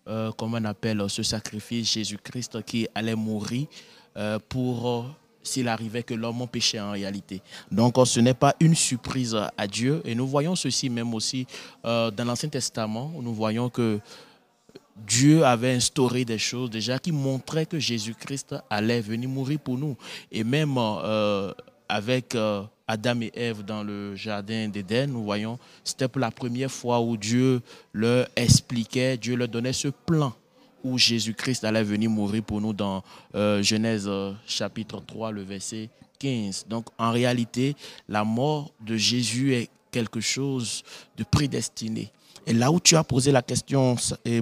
euh, 0.08 0.32
comment 0.38 0.58
on 0.62 0.66
appelle 0.66 1.04
ce 1.08 1.24
sacrifice, 1.24 1.94
Jésus-Christ 1.94 2.64
qui 2.64 2.88
allait 2.94 3.16
mourir 3.16 3.66
euh, 4.18 4.38
pour 4.50 5.16
s'il 5.44 5.68
arrivait 5.68 6.04
que 6.04 6.14
l'homme 6.14 6.48
péchait 6.48 6.80
en 6.80 6.92
réalité. 6.92 7.42
Donc 7.72 7.96
ce 8.06 8.20
n'est 8.20 8.34
pas 8.34 8.56
une 8.60 8.76
surprise 8.76 9.38
à 9.58 9.68
Dieu. 9.68 10.02
Et 10.06 10.16
nous 10.16 10.28
voyons 10.28 10.56
ceci 10.56 10.90
même 10.90 11.14
aussi 11.14 11.48
dans 11.84 12.26
l'Ancien 12.26 12.50
Testament, 12.50 13.12
où 13.16 13.22
nous 13.22 13.34
voyons 13.34 13.70
que 13.70 14.00
Dieu 15.08 15.44
avait 15.46 15.74
instauré 15.74 16.26
des 16.26 16.38
choses 16.38 16.70
déjà 16.70 17.00
qui 17.00 17.12
montraient 17.12 17.66
que 17.66 17.80
Jésus-Christ 17.80 18.56
allait 18.70 19.02
venir 19.02 19.30
mourir 19.30 19.60
pour 19.60 19.78
nous. 19.78 19.98
Et 20.32 20.44
même 20.44 20.76
euh, 20.78 21.54
avec 21.90 22.36
euh, 22.36 22.64
Adam 22.88 23.22
et 23.22 23.32
Ève 23.34 23.64
dans 23.64 23.84
le 23.84 24.16
jardin 24.16 24.68
d'Éden, 24.68 25.12
nous 25.12 25.24
voyons, 25.24 25.58
c'était 25.84 26.08
pour 26.08 26.22
la 26.22 26.32
première 26.32 26.72
fois 26.72 27.00
où 27.00 27.18
Dieu 27.18 27.62
leur 27.94 28.28
expliquait, 28.36 29.18
Dieu 29.18 29.36
leur 29.36 29.48
donnait 29.48 29.74
ce 29.74 29.88
plan 29.88 30.34
où 30.84 30.98
Jésus-Christ 30.98 31.64
allait 31.64 31.84
venir 31.84 32.10
mourir 32.10 32.44
pour 32.44 32.62
nous 32.62 32.74
dans 32.74 33.04
euh, 33.36 33.62
Genèse 33.62 34.10
chapitre 34.46 35.02
3, 35.06 35.32
le 35.32 35.44
verset 35.44 35.90
15. 36.20 36.66
Donc 36.70 36.88
en 36.98 37.12
réalité, 37.12 37.76
la 38.08 38.24
mort 38.24 38.72
de 38.86 38.96
Jésus 38.98 39.54
est 39.54 39.70
quelque 39.92 40.22
chose 40.22 40.84
de 41.18 41.24
prédestiné. 41.24 42.12
Et 42.48 42.54
là 42.54 42.72
où 42.72 42.80
tu 42.80 42.96
as 42.96 43.04
posé 43.04 43.32
la 43.32 43.42
question 43.42 43.96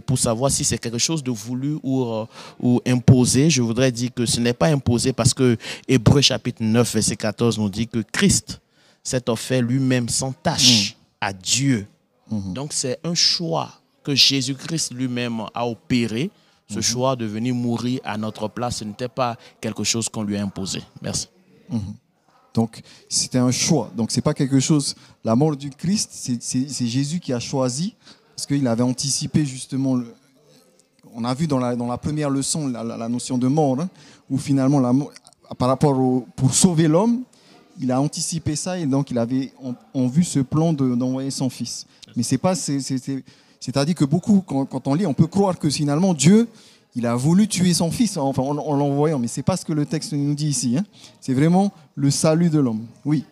pour 0.05 0.17
savoir 0.17 0.51
si 0.51 0.63
c'est 0.63 0.77
quelque 0.77 0.97
chose 0.97 1.21
de 1.21 1.31
voulu 1.31 1.77
ou, 1.83 2.03
euh, 2.03 2.25
ou 2.59 2.81
imposé, 2.87 3.49
je 3.49 3.61
voudrais 3.61 3.91
dire 3.91 4.13
que 4.13 4.25
ce 4.25 4.39
n'est 4.39 4.53
pas 4.53 4.67
imposé 4.67 5.11
parce 5.11 5.33
que 5.33 5.57
Hébreu 5.87 6.21
chapitre 6.21 6.63
9, 6.63 6.93
verset 6.93 7.15
14 7.17 7.59
nous 7.59 7.69
dit 7.69 7.87
que 7.87 7.99
Christ 7.99 8.61
s'est 9.03 9.29
offert 9.29 9.61
lui-même 9.61 10.07
sans 10.07 10.31
tâche 10.31 10.91
mm. 10.91 10.95
à 11.21 11.33
Dieu. 11.33 11.87
Mm-hmm. 12.31 12.53
Donc 12.53 12.73
c'est 12.73 12.99
un 13.03 13.15
choix 13.15 13.73
que 14.09 14.15
Jésus-Christ 14.15 14.93
lui-même 14.93 15.41
a 15.53 15.67
opéré. 15.67 16.31
Ce 16.67 16.79
mm-hmm. 16.79 16.81
choix 16.81 17.15
de 17.15 17.25
venir 17.25 17.53
mourir 17.53 17.99
à 18.03 18.17
notre 18.17 18.47
place, 18.47 18.77
ce 18.77 18.83
n'était 18.83 19.07
pas 19.07 19.37
quelque 19.61 19.83
chose 19.83 20.09
qu'on 20.09 20.23
lui 20.23 20.37
a 20.37 20.43
imposé. 20.43 20.81
Merci. 21.01 21.27
Mm-hmm. 21.71 21.93
Donc, 22.53 22.81
c'était 23.07 23.37
un 23.37 23.51
choix. 23.51 23.91
Donc, 23.95 24.11
c'est 24.11 24.21
pas 24.21 24.33
quelque 24.33 24.59
chose. 24.59 24.95
La 25.23 25.35
mort 25.35 25.55
du 25.55 25.69
Christ, 25.69 26.09
c'est 26.41 26.87
Jésus 26.87 27.19
qui 27.19 27.33
a 27.33 27.39
choisi, 27.39 27.95
parce 28.35 28.47
qu'il 28.47 28.67
avait 28.67 28.83
anticipé 28.83 29.45
justement. 29.45 29.95
Le, 29.95 30.13
on 31.13 31.23
a 31.23 31.33
vu 31.33 31.47
dans 31.47 31.59
la, 31.59 31.75
dans 31.75 31.87
la 31.87 31.97
première 31.97 32.29
leçon 32.29 32.67
la, 32.67 33.09
notion 33.09 33.37
de 33.37 33.47
mort, 33.47 33.79
hein, 33.79 33.89
où 34.29 34.37
finalement, 34.37 34.79
la, 34.79 34.91
par 35.57 35.67
rapport 35.67 35.97
au, 35.99 36.27
pour 36.35 36.53
sauver 36.53 36.87
l'homme, 36.87 37.23
il 37.79 37.91
a 37.91 38.01
anticipé 38.01 38.55
ça 38.55 38.77
et 38.77 38.85
donc 38.85 39.09
il 39.09 39.17
avait 39.17 39.53
en, 39.93 40.07
vue 40.07 40.23
ce 40.23 40.39
plan 40.39 40.73
d'envoyer 40.73 41.31
son 41.31 41.49
fils. 41.49 41.85
Mais 42.15 42.23
c'est 42.23 42.37
pas, 42.37 42.53
c'est-à-dire 43.59 43.95
que 43.95 44.05
beaucoup, 44.05 44.41
quand, 44.45 44.65
quand, 44.65 44.87
on 44.87 44.93
lit, 44.93 45.05
on 45.05 45.13
peut 45.13 45.27
croire 45.27 45.57
que 45.57 45.69
finalement 45.69 46.13
Dieu, 46.13 46.47
il 46.95 47.05
a 47.05 47.15
voulu 47.15 47.47
tuer 47.47 47.73
son 47.73 47.91
fils 47.91 48.17
enfin, 48.17 48.41
en, 48.41 48.75
l'envoyant, 48.75 49.19
mais 49.19 49.27
ce 49.27 49.39
n'est 49.39 49.43
pas 49.43 49.57
ce 49.57 49.65
que 49.65 49.73
le 49.73 49.85
texte 49.85 50.13
nous 50.13 50.33
dit 50.33 50.47
ici. 50.47 50.77
Hein. 50.77 50.85
C'est 51.19 51.33
vraiment 51.33 51.71
le 51.95 52.09
salut 52.09 52.49
de 52.49 52.59
l'homme. 52.59 52.85
Oui. 53.05 53.23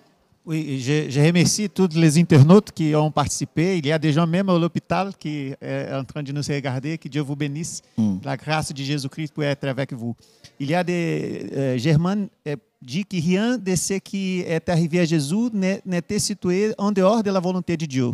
Oui, 0.45 0.79
je, 0.79 1.19
remercie 1.19 1.69
tous 1.69 1.89
les 1.93 2.17
internautes 2.17 2.71
qui 2.71 2.95
ont 2.95 3.11
participé. 3.11 3.79
Il 3.79 3.85
y 3.85 3.91
a 3.91 3.99
des 3.99 4.13
gens 4.13 4.25
même 4.25 4.47
à 4.47 4.57
l'hôpital 4.57 5.11
qui 5.19 5.49
sont 5.61 5.93
en 5.93 6.05
train 6.05 6.23
de 6.23 6.31
nous 6.31 6.41
regarder. 6.41 6.97
Que 6.97 7.09
Dieu 7.09 7.21
vous 7.21 7.35
bénisse. 7.35 7.81
Hmm. 7.97 8.19
La 8.23 8.37
grâce 8.37 8.73
de 8.73 8.81
Jésus-Christ 8.81 9.33
pour 9.33 9.43
être 9.43 9.67
avec 9.67 9.91
vous. 9.91 10.15
Il 10.57 10.69
y 10.69 10.75
a 10.75 10.85
des 10.85 11.49
euh, 11.51 11.77
Germain 11.77 12.27
euh, 12.47 12.55
dit 12.81 13.03
que 13.03 13.17
rien 13.17 13.57
de 13.57 13.75
ce 13.75 13.95
qui 13.95 14.39
est 14.39 14.69
arrivé 14.69 15.01
à 15.01 15.05
Jésus 15.05 15.49
n'était 15.85 16.19
situé 16.19 16.73
en 16.77 16.93
dehors 16.93 17.21
de 17.21 17.29
la 17.29 17.41
volonté 17.41 17.75
de 17.75 17.85
Dieu. 17.85 18.11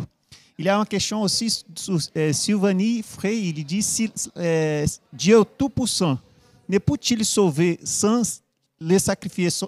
Il 0.58 0.66
y 0.66 0.68
a 0.68 0.76
une 0.76 0.86
question 0.86 1.22
aussi 1.22 1.64
sur 1.74 1.98
euh, 2.16 2.32
Sylvanie 2.32 3.02
Frey. 3.02 3.38
Il 3.38 3.64
dit 3.64 3.82
si 3.82 4.10
euh, 4.36 4.86
Dieu 5.12 5.42
Tout-Puissant 5.58 6.18
ne 6.68 6.78
peut-il 6.78 7.24
sauver 7.24 7.78
sans 7.82 8.22
le 8.80 8.98
sacrifice, 8.98 9.64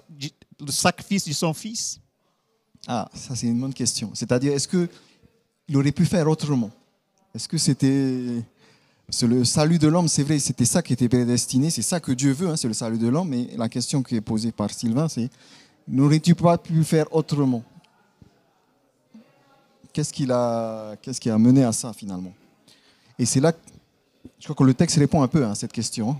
le 0.59 0.71
sacrifice 0.71 1.27
de 1.27 1.33
son 1.33 1.53
Fils? 1.53 1.99
Ah, 2.87 3.09
ça 3.13 3.35
c'est 3.35 3.47
une 3.47 3.59
bonne 3.59 3.73
question. 3.73 4.11
C'est-à-dire, 4.13 4.53
est-ce 4.53 4.67
qu'il 4.67 5.77
aurait 5.77 5.91
pu 5.91 6.05
faire 6.05 6.27
autrement? 6.27 6.71
Est-ce 7.35 7.47
que 7.47 7.57
c'était... 7.57 8.43
Le 9.21 9.45
salut 9.45 9.79
de 9.79 9.87
l'homme, 9.87 10.09
c'est 10.09 10.23
vrai, 10.23 10.37
c'était 10.37 10.65
ça 10.65 10.81
qui 10.81 10.91
était 10.91 11.07
prédestiné, 11.07 11.69
c'est 11.69 11.81
ça 11.81 12.01
que 12.01 12.11
Dieu 12.11 12.33
veut, 12.33 12.49
hein, 12.49 12.57
c'est 12.57 12.67
le 12.67 12.73
salut 12.73 12.97
de 12.97 13.07
l'homme. 13.07 13.29
Mais 13.29 13.47
la 13.55 13.69
question 13.69 14.03
qui 14.03 14.15
est 14.15 14.21
posée 14.21 14.51
par 14.51 14.69
Sylvain, 14.69 15.07
c'est 15.07 15.29
n'aurais-tu 15.87 16.35
pas 16.35 16.57
pu 16.57 16.83
faire 16.83 17.05
autrement? 17.15 17.63
Qu'est-ce 19.97 20.13
qui, 20.13 20.31
a, 20.31 20.95
qu'est-ce 21.01 21.19
qui 21.19 21.27
a 21.27 21.39
mené 21.39 21.63
à 21.63 21.71
ça 21.71 21.91
finalement 21.91 22.31
Et 23.17 23.25
c'est 23.25 23.39
là, 23.39 23.51
je 24.37 24.43
crois 24.43 24.55
que 24.55 24.63
le 24.63 24.75
texte 24.75 24.95
répond 24.99 25.23
un 25.23 25.27
peu 25.27 25.43
à 25.43 25.55
cette 25.55 25.73
question. 25.73 26.11
Hein. 26.11 26.19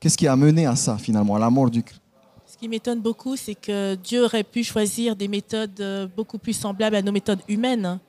Qu'est-ce 0.00 0.18
qui 0.18 0.26
a 0.26 0.34
mené 0.34 0.66
à 0.66 0.74
ça 0.74 0.98
finalement, 0.98 1.36
à 1.36 1.38
la 1.38 1.48
mort 1.48 1.70
du 1.70 1.84
Christ? 1.84 2.00
Ce 2.48 2.58
qui 2.58 2.66
m'étonne 2.66 2.98
beaucoup, 2.98 3.36
c'est 3.36 3.54
que 3.54 3.94
Dieu 3.94 4.24
aurait 4.24 4.42
pu 4.42 4.64
choisir 4.64 5.14
des 5.14 5.28
méthodes 5.28 5.80
euh, 5.80 6.08
beaucoup 6.16 6.36
plus 6.36 6.52
semblables 6.52 6.96
à 6.96 7.02
nos 7.02 7.12
méthodes 7.12 7.42
humaines. 7.46 7.86
Hein. 7.86 8.00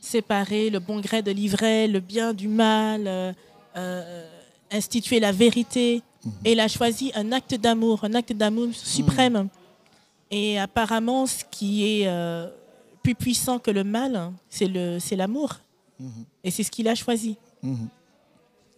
Séparer 0.00 0.70
le 0.70 0.78
bon 0.78 1.00
gré 1.00 1.22
de 1.22 1.32
l'ivraie, 1.32 1.88
le 1.88 1.98
bien 1.98 2.32
du 2.32 2.46
mal, 2.46 3.08
euh, 3.08 3.32
euh, 3.76 4.28
instituer 4.70 5.18
la 5.18 5.32
vérité. 5.32 6.02
Mhm. 6.24 6.32
Et 6.44 6.52
il 6.52 6.60
a 6.60 6.68
choisi 6.68 7.10
un 7.16 7.32
acte 7.32 7.56
d'amour, 7.56 8.04
un 8.04 8.14
acte 8.14 8.32
d'amour 8.32 8.68
suprême. 8.74 9.32
Mhm. 9.32 9.48
Et 10.30 10.60
apparemment, 10.60 11.26
ce 11.26 11.42
qui 11.50 11.84
est 11.84 12.08
plus 13.02 13.14
puissant 13.14 13.58
que 13.58 13.70
le 13.70 13.84
mal, 13.84 14.32
c'est 14.48 15.16
l'amour. 15.16 15.58
Mhm. 15.98 16.24
Et 16.44 16.50
c'est 16.50 16.62
ce 16.62 16.70
qu'il 16.70 16.88
a 16.88 16.94
choisi. 16.94 17.36
Mhm. 17.62 17.88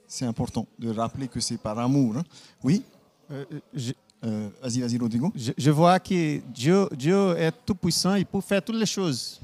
C'est 0.06 0.26
important 0.26 0.66
de 0.78 0.90
rappeler 0.90 1.28
que 1.28 1.40
c'est 1.40 1.56
par 1.56 1.78
amour. 1.78 2.16
Hein. 2.16 2.24
Oui 2.62 2.82
euh, 3.30 3.44
euh, 3.52 3.92
euh, 4.24 4.48
Vas-y, 4.62 4.80
vas-y, 4.80 4.98
Rodrigo. 4.98 5.32
Je, 5.34 5.70
vois 5.70 5.98
que 5.98 6.40
Dieu, 6.52 6.88
Dieu 6.92 7.36
est 7.38 7.52
tout 7.64 7.74
puissant, 7.74 8.14
il 8.14 8.26
peut 8.26 8.40
faire 8.40 8.62
toutes 8.62 8.76
les 8.76 8.86
choses. 8.86 9.40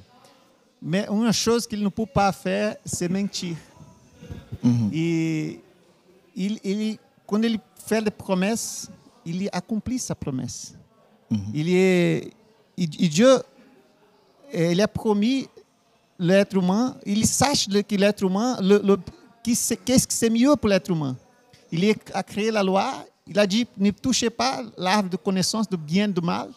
Mais 0.82 1.06
une 1.10 1.32
chose 1.32 1.66
qu'il 1.66 1.82
ne 1.82 1.88
peut 1.88 2.06
pas 2.06 2.32
faire, 2.32 2.76
c'est 2.84 3.08
mentir. 3.08 3.56
Mhm. 4.62 4.90
Et 4.92 5.60
il, 6.36 6.58
il, 6.64 6.98
quand 7.26 7.42
il 7.42 7.58
fait 7.86 8.02
des 8.02 8.10
promesses, 8.10 8.88
il 9.24 9.48
accomplit 9.52 9.98
sa 9.98 10.14
promesse. 10.14 10.74
Il 11.54 11.68
est, 11.68 12.32
et 12.76 12.86
Dieu 12.86 13.38
il 14.52 14.80
a 14.80 14.88
promis 14.88 15.48
l'être 16.18 16.56
humain, 16.56 16.96
il 17.06 17.26
sache 17.26 17.66
que 17.68 17.94
l'être 17.96 18.22
humain, 18.22 18.58
le, 18.60 18.96
qu'est-ce 19.42 20.06
que 20.06 20.12
c'est 20.12 20.30
mieux 20.30 20.54
pour 20.56 20.68
l'être 20.68 20.90
humain. 20.90 21.16
Il 21.72 21.94
a 22.12 22.22
créé 22.22 22.50
la 22.50 22.62
loi, 22.62 22.92
il 23.26 23.38
a 23.38 23.46
dit 23.46 23.66
ne 23.78 23.90
touchez 23.90 24.28
pas 24.28 24.62
l'arbre 24.76 25.08
de 25.08 25.16
connaissance 25.16 25.68
de 25.68 25.76
bien 25.76 26.04
et 26.08 26.12
de 26.12 26.20
mal, 26.20 26.50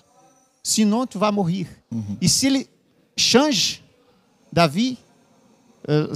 sinon 0.62 1.05
tu 1.05 1.17
vas 1.17 1.31
mourir. 1.31 1.67
Mhm. 1.91 2.17
Et 2.21 2.27
s'il 2.27 2.65
change 3.15 3.81
d'avis, 4.51 4.97
euh, 5.89 6.13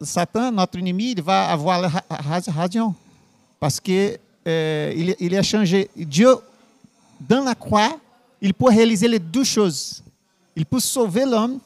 Satan, 0.00 0.52
notre 0.52 0.78
ennemi, 0.78 1.12
il 1.12 1.22
va 1.22 1.50
avoir 1.50 1.90
raison. 2.10 2.94
Parce 3.60 3.80
qu'il 3.80 4.18
euh, 4.46 5.14
il 5.20 5.36
a 5.36 5.42
changé. 5.42 5.88
Dieu, 5.96 6.36
dans 7.20 7.44
la 7.44 7.54
croix, 7.54 7.96
il 8.40 8.52
peut 8.52 8.66
réaliser 8.66 9.08
les 9.08 9.18
deux 9.18 9.44
choses. 9.44 10.03
Il 10.56 10.66
peut 10.66 10.80
sauver 10.80 11.24
l'homme. 11.24 11.58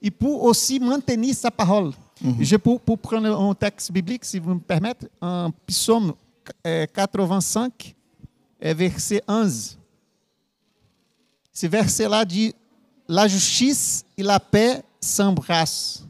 Il 0.00 0.12
peut 0.12 0.26
aussi 0.26 0.78
maintenir 0.78 1.34
sa 1.34 1.50
parole. 1.50 1.92
Mhm. 2.20 2.36
Je 2.40 2.56
peux, 2.56 2.78
prendre 2.96 3.40
un 3.40 3.54
texte 3.54 3.90
biblique, 3.90 4.24
si 4.24 4.38
vous 4.38 4.54
me 4.54 4.60
permettez, 4.60 5.08
un 5.20 5.50
psaume 5.66 6.14
85, 6.62 7.94
verset 8.60 9.22
11. 9.26 9.78
Ce 11.52 11.66
verset-là 11.66 12.24
dit 12.24 12.54
La 13.08 13.28
justice 13.28 14.04
et 14.16 14.22
la 14.22 14.38
paix 14.40 14.82
s'embrassent. 15.00 16.04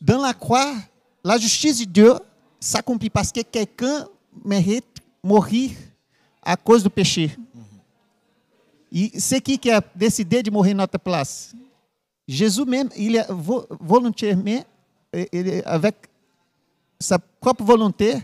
Dans 0.00 0.20
la 0.20 0.34
croix, 0.34 0.74
la 1.22 1.38
justice 1.38 1.80
de 1.80 1.84
Dieu 1.84 2.14
s'accomplit 2.60 3.10
parce 3.10 3.32
que 3.32 3.40
quelqu'un 3.40 4.06
mérite 4.44 4.84
mourir 5.22 5.70
à 6.42 6.56
cause 6.56 6.82
du 6.82 6.90
péché. 6.90 7.36
E 8.94 9.40
qui 9.40 9.58
qui 9.58 9.70
a 9.72 9.82
décidé 9.94 10.42
de 10.42 10.50
morrer 10.50 10.72
notre 10.72 10.98
place 10.98 11.52
Jésus 12.26 12.64
même, 12.64 12.88
il 12.96 13.18
a 13.18 13.26
volontairement, 13.28 14.64
ele, 15.12 15.62
avec 15.66 15.94
sa 16.98 17.18
propre 17.18 17.62
volonté, 17.64 18.14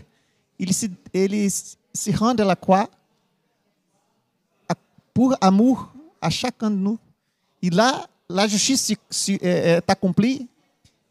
il 0.57 0.73
se, 0.73 0.87
ele 1.13 1.49
se 1.49 2.17
rend 2.17 2.33
à 2.33 2.43
la 2.43 2.55
croix 2.55 2.89
pour 5.13 5.35
amour 5.39 5.93
à 6.19 6.29
chacun 6.29 6.71
de 6.71 6.77
nous. 6.77 6.97
Et 7.61 7.69
là, 7.69 8.07
la 8.27 8.47
justice 8.47 8.95
est 9.41 9.83
accomplie 9.87 10.47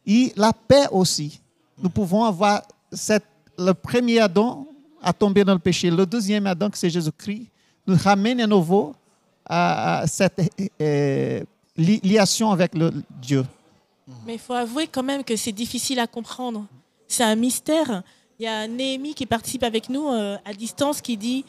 et 0.04 0.32
la 0.36 0.52
paix 0.52 0.86
aussi. 0.90 1.40
Nous 1.78 1.90
pouvons 1.90 2.24
avoir 2.24 2.62
cette, 2.90 3.26
le 3.56 3.72
premier 3.72 4.18
Adam 4.18 4.66
à 5.00 5.12
tomber 5.12 5.44
dans 5.44 5.54
le 5.54 5.60
le 5.96 6.06
deuxième 6.06 6.46
Adam, 6.46 6.70
que 6.70 6.76
c'est 6.76 6.90
Jésus-Christ, 6.90 7.46
nous 7.86 7.96
ramène 7.96 8.40
à 8.40 8.46
nouveau 8.46 8.94
à, 9.50 10.04
cette 10.06 10.40
euh, 10.80 11.42
liation 11.76 12.52
avec 12.52 12.74
le 12.74 12.92
Dieu. 13.20 13.44
Mais 14.24 14.34
il 14.34 14.38
faut 14.38 14.54
avouer 14.54 14.86
quand 14.86 15.02
même 15.02 15.24
que 15.24 15.34
c'est 15.36 15.52
difficile 15.52 15.98
à 15.98 16.06
comprendre. 16.06 16.66
C'est 17.08 17.24
un 17.24 17.34
mystère. 17.34 18.02
Il 18.38 18.44
y 18.44 18.46
a 18.46 18.68
Néhémie 18.68 19.14
qui 19.14 19.26
participe 19.26 19.64
avec 19.64 19.88
nous 19.88 20.08
euh, 20.08 20.38
à 20.44 20.54
distance 20.54 21.00
qui 21.00 21.16
dit 21.16 21.44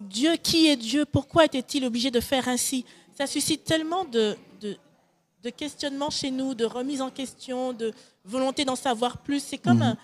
Dieu, 0.00 0.36
qui 0.36 0.68
est 0.68 0.76
Dieu? 0.76 1.04
Pourquoi 1.04 1.46
était-il 1.46 1.84
obligé 1.84 2.10
de 2.10 2.20
faire 2.20 2.48
ainsi? 2.48 2.84
Ça 3.18 3.26
suscite 3.26 3.64
tellement 3.64 4.04
de, 4.04 4.36
de, 4.60 5.50
questionnements 5.50 6.10
chez 6.10 6.32
nous, 6.32 6.54
de 6.54 6.64
remise 6.64 7.00
en 7.00 7.08
question, 7.08 7.72
de 7.72 7.92
volonté 8.24 8.64
d'en 8.64 8.74
savoir 8.74 9.18
plus. 9.18 9.40
C'est 9.40 9.58
comme 9.58 9.78
mhm. 9.78 9.96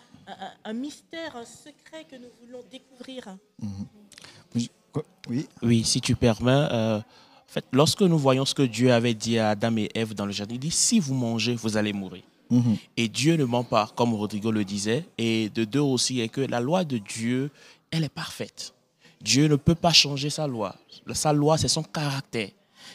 un, 0.64 0.72
mystère, 0.72 1.36
un 1.36 1.44
secret 1.44 2.04
que 2.08 2.14
nous 2.14 2.28
voulons 2.40 2.62
découvrir. 2.70 3.36
Mhm. 3.60 3.86
Oui. 5.28 5.46
oui, 5.62 5.84
si 5.84 6.00
tu 6.00 6.14
permets. 6.14 6.66
Euh, 6.72 6.98
en 6.98 7.52
fait, 7.52 7.64
lorsque 7.72 8.02
nous 8.02 8.18
voyons 8.18 8.44
ce 8.44 8.54
que 8.54 8.62
Dieu 8.62 8.92
avait 8.92 9.14
dit 9.14 9.38
à 9.38 9.50
Adam 9.50 9.76
et 9.76 9.88
Ève 9.94 10.14
dans 10.14 10.26
le 10.26 10.32
jardin, 10.32 10.54
il 10.54 10.60
dit 10.60 10.70
si 10.70 11.00
vous 11.00 11.14
mangez, 11.14 11.54
vous 11.54 11.76
allez 11.76 11.92
mourir. 11.92 12.22
Mhm. 12.50 12.76
Et 12.96 13.08
Dieu 13.08 13.36
ne 13.36 13.44
ment 13.44 13.64
pas, 13.64 13.90
comme 13.96 14.14
Rodrigo 14.14 14.50
le 14.50 14.64
disait. 14.64 15.04
Et 15.18 15.48
de 15.50 15.64
deux 15.64 15.80
aussi, 15.80 16.20
est 16.20 16.28
que 16.28 16.40
la 16.40 16.60
loi 16.60 16.84
de 16.84 16.98
Dieu, 16.98 17.50
elle 17.90 18.04
est 18.04 18.08
parfaite. 18.08 18.74
Dieu 19.20 19.48
ne 19.48 19.56
peut 19.56 19.74
pas 19.74 19.92
changer 19.92 20.30
sa 20.30 20.46
loi. 20.46 20.74
Sa 21.12 21.32
loi, 21.32 21.56
c'est 21.56 21.68
son 21.68 21.82
caractère. 21.82 22.50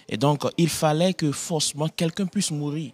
Et 0.09 0.17
donc, 0.17 0.45
il 0.57 0.69
fallait 0.69 1.13
que 1.13 1.31
forcément 1.31 1.87
quelqu'un 1.87 2.25
puisse 2.25 2.51
mourir. 2.51 2.91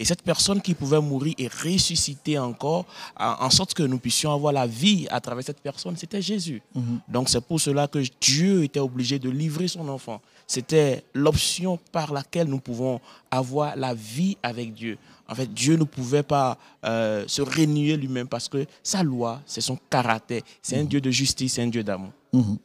Et 0.00 0.04
cette 0.04 0.22
personne 0.22 0.62
qui 0.62 0.74
pouvait 0.74 1.00
mourir 1.00 1.34
et 1.38 1.48
ressusciter 1.48 2.38
encore, 2.38 2.86
en 3.18 3.50
sorte 3.50 3.74
que 3.74 3.82
nous 3.82 3.98
puissions 3.98 4.32
avoir 4.32 4.52
la 4.52 4.66
vie 4.66 5.08
à 5.10 5.20
travers 5.20 5.44
cette 5.44 5.60
personne, 5.60 5.96
c'était 5.96 6.22
Jésus. 6.22 6.62
Mhm. 6.74 7.00
Donc 7.08 7.28
c'est 7.28 7.40
pour 7.40 7.60
cela 7.60 7.88
que 7.88 7.98
Dieu 8.20 8.62
était 8.62 8.78
obligé 8.78 9.18
de 9.18 9.28
livrer 9.28 9.66
son 9.66 9.88
enfant. 9.88 10.20
C'était 10.46 11.02
l'option 11.14 11.80
par 11.90 12.12
laquelle 12.12 12.46
nous 12.46 12.60
pouvons 12.60 13.00
avoir 13.28 13.74
la 13.76 13.92
vie 13.92 14.36
avec 14.40 14.72
Dieu. 14.72 14.98
En 15.28 15.34
fait, 15.34 15.52
Dieu 15.52 15.76
ne 15.76 15.84
pouvait 15.84 16.22
pas 16.22 16.56
euh, 16.84 17.24
se 17.26 17.42
renier 17.42 17.96
lui-même 17.96 18.28
parce 18.28 18.48
que 18.48 18.66
sa 18.84 19.02
loi, 19.02 19.42
c'est 19.46 19.60
son 19.60 19.78
caractère. 19.90 20.42
C'est 20.62 20.76
un 20.78 20.82
mhm. 20.82 20.88
Dieu 20.88 21.00
de 21.00 21.10
justice, 21.10 21.54
c'est 21.54 21.62
un 21.62 21.66
Dieu 21.66 21.82
d'amour. 21.82 22.12
Mhm. 22.32 22.56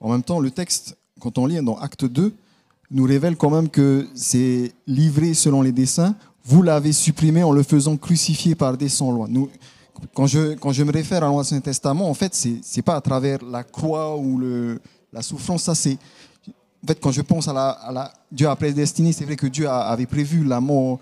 En 0.00 0.10
même 0.10 0.24
temps, 0.24 0.40
le 0.40 0.50
texte, 0.50 0.98
quand 1.20 1.38
on 1.38 1.46
lit 1.46 1.62
dans 1.62 1.78
Acte 1.78 2.04
2, 2.04 2.34
nous 2.90 3.04
révèle 3.04 3.36
quand 3.36 3.50
même 3.50 3.68
que 3.68 4.08
c'est 4.14 4.72
livré 4.86 5.34
selon 5.34 5.62
les 5.62 5.72
desseins. 5.72 6.16
Vous 6.48 6.62
l'avez 6.62 6.94
supprimé 6.94 7.42
en 7.42 7.52
le 7.52 7.62
faisant 7.62 7.98
crucifier 7.98 8.54
par 8.54 8.78
des 8.78 8.88
sans-lois. 8.88 9.26
Nous, 9.28 9.50
quand 10.14 10.26
je, 10.26 10.82
me 10.82 10.90
réfère 10.90 11.22
à 11.22 11.26
l'Ancien 11.26 11.60
Testament, 11.60 12.08
en 12.08 12.14
fait, 12.14 12.34
c'est 12.34 12.60
n'est 12.74 12.82
pas 12.82 12.96
à 12.96 13.02
travers 13.02 13.44
la 13.44 13.62
croix 13.62 14.16
ou 14.16 14.40
la 15.12 15.20
souffrance, 15.20 15.64
ça 15.64 15.74
c'est... 15.74 15.98
En 16.82 16.86
fait, 16.86 16.98
quand 17.00 17.10
je 17.10 17.20
pense 17.20 17.48
à 17.48 17.52
la, 17.52 17.68
à 17.68 17.92
la 17.92 18.12
Dieu 18.32 18.48
a 18.48 18.56
prédestiné, 18.56 19.12
c'est 19.12 19.26
vrai 19.26 19.36
que 19.36 19.46
Dieu 19.46 19.68
avait 19.68 20.06
prévu 20.06 20.42
la 20.42 20.58
mort, 20.58 21.00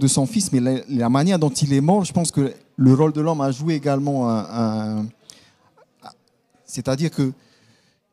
de 0.00 0.06
son 0.06 0.24
fils, 0.24 0.50
mais 0.50 0.82
la, 0.88 1.10
manière 1.10 1.38
dont 1.38 1.50
il 1.50 1.74
est 1.74 1.82
mort, 1.82 2.06
je 2.06 2.12
pense 2.14 2.30
que 2.30 2.54
le 2.76 2.94
rôle 2.94 3.12
de 3.12 3.20
l'homme 3.20 3.42
a 3.42 3.50
joué 3.50 3.74
également. 3.74 5.04
C'est-à-dire 6.64 7.10
que 7.10 7.32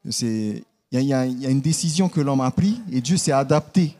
c'est 0.10 0.66
il 0.92 1.02
y, 1.02 1.14
a 1.14 1.26
une 1.26 1.62
décision 1.62 2.10
que 2.10 2.20
l'homme 2.20 2.42
a 2.42 2.52
prise 2.52 2.82
et 2.92 3.00
Dieu 3.00 3.16
s'est 3.16 3.32
adapté 3.32 3.96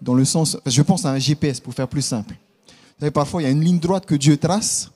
dans 0.00 0.14
le 0.14 0.24
sens, 0.24 0.56
je 0.66 0.82
pense 0.82 1.04
à 1.04 1.10
un 1.10 1.18
GPS 1.18 1.60
pour 1.60 1.74
faire 1.74 1.88
plus 1.88 2.02
simple. 2.02 2.34
parfois 3.12 3.42
il 3.42 3.44
y 3.44 3.48
a 3.48 3.50
une 3.50 3.62
ligne 3.62 3.78
droite 3.78 4.06
que 4.06 4.14
Dieu 4.14 4.36
trace 4.36 4.90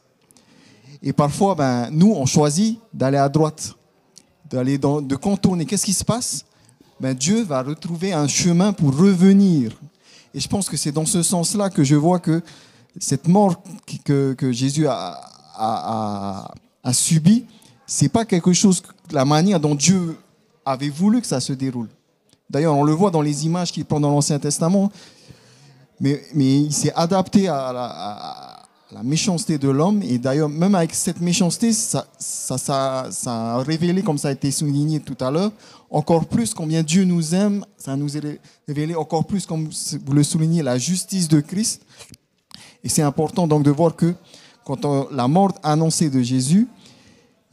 et 1.03 1.13
parfois 1.13 1.55
ben, 1.55 1.91
nous 1.91 2.13
on 2.13 2.27
choisit 2.27 2.79
d'aller 2.93 3.19
à 3.19 3.29
droite, 3.29 3.75
de 4.51 5.17
contourner. 5.17 5.67
Qu'est-ce 5.67 5.85
qui 5.85 5.93
se 5.93 6.05
passe? 6.05 6.45
Ben, 7.01 7.15
Dieu 7.15 7.43
va 7.43 7.63
retrouver 7.63 8.13
un 8.13 8.29
chemin 8.29 8.73
pour 8.73 8.97
revenir. 8.97 9.73
Et 10.33 10.41
je 10.41 10.49
pense 10.49 10.69
que 10.69 10.77
c'est 10.77 10.93
dans 10.93 11.07
ce 11.07 11.23
sens-là 11.23 11.71
que 11.71 11.85
je 11.85 11.95
vois 11.95 12.19
que 12.19 12.43
cette 12.99 13.29
mort 13.29 13.63
que, 14.05 14.35
que 14.35 14.53
Jésus 14.53 14.87
a, 14.87 15.21
a, 15.55 16.45
a, 16.45 16.55
a 16.83 16.93
subie, 16.93 17.45
c'est 17.87 18.09
pas 18.09 18.25
quelque 18.25 18.53
chose, 18.53 18.83
la 19.11 19.25
manière 19.25 19.61
dont 19.61 19.75
Dieu 19.75 20.17
avait 20.65 20.89
voulu 20.89 21.21
que 21.21 21.27
ça 21.27 21.41
se 21.41 21.53
déroule. 21.53 21.89
D'ailleurs, 22.51 22.77
on 22.77 22.85
le 22.85 22.93
voit 22.93 23.11
dans 23.11 23.23
les 23.23 23.47
images 23.47 23.73
qu'il 23.73 23.85
prend 23.85 24.01
dans 24.01 24.11
l'Ancien 24.11 24.39
Testament, 24.39 24.91
mais, 26.01 26.21
il 26.35 26.73
s'est 26.73 26.93
adapté 26.95 27.49
à 27.49 27.73
la, 27.73 29.03
méchanceté 29.03 29.59
de 29.59 29.69
l'homme, 29.69 30.03
et 30.03 30.19
d'ailleurs, 30.19 30.49
même 30.49 30.77
avec 30.77 30.95
cette 30.95 31.21
méchanceté, 31.21 31.73
ça, 31.73 32.07
a 33.27 33.59
révélé, 33.59 34.03
comme 34.03 34.18
ça 34.18 34.29
a 34.29 34.33
été 34.33 34.53
souligné 34.53 35.01
tout 35.01 35.16
à 35.21 35.33
l'heure, 35.33 35.51
encore 35.90 36.27
plus 36.27 36.55
combien 36.55 36.83
Dieu 36.83 37.05
nous 37.05 37.35
aime, 37.35 37.64
ça 37.77 37.97
nous 37.97 38.16
a 38.16 38.21
révélé 38.68 38.95
encore 38.95 39.25
plus, 39.25 39.47
comme 39.47 39.68
vous 40.07 40.12
le 40.12 40.23
soulignez, 40.23 40.62
la 40.62 40.79
justice 40.79 41.27
de 41.27 41.40
Christ. 41.40 41.83
Et 42.85 42.88
c'est 42.88 43.03
important 43.03 43.49
donc 43.49 43.64
de 43.64 43.71
voir 43.71 43.97
que 43.97 44.14
quand 44.64 45.11
la 45.11 45.27
mort 45.27 45.53
annoncée 45.62 46.09
de 46.09 46.23
Jésus, 46.23 46.68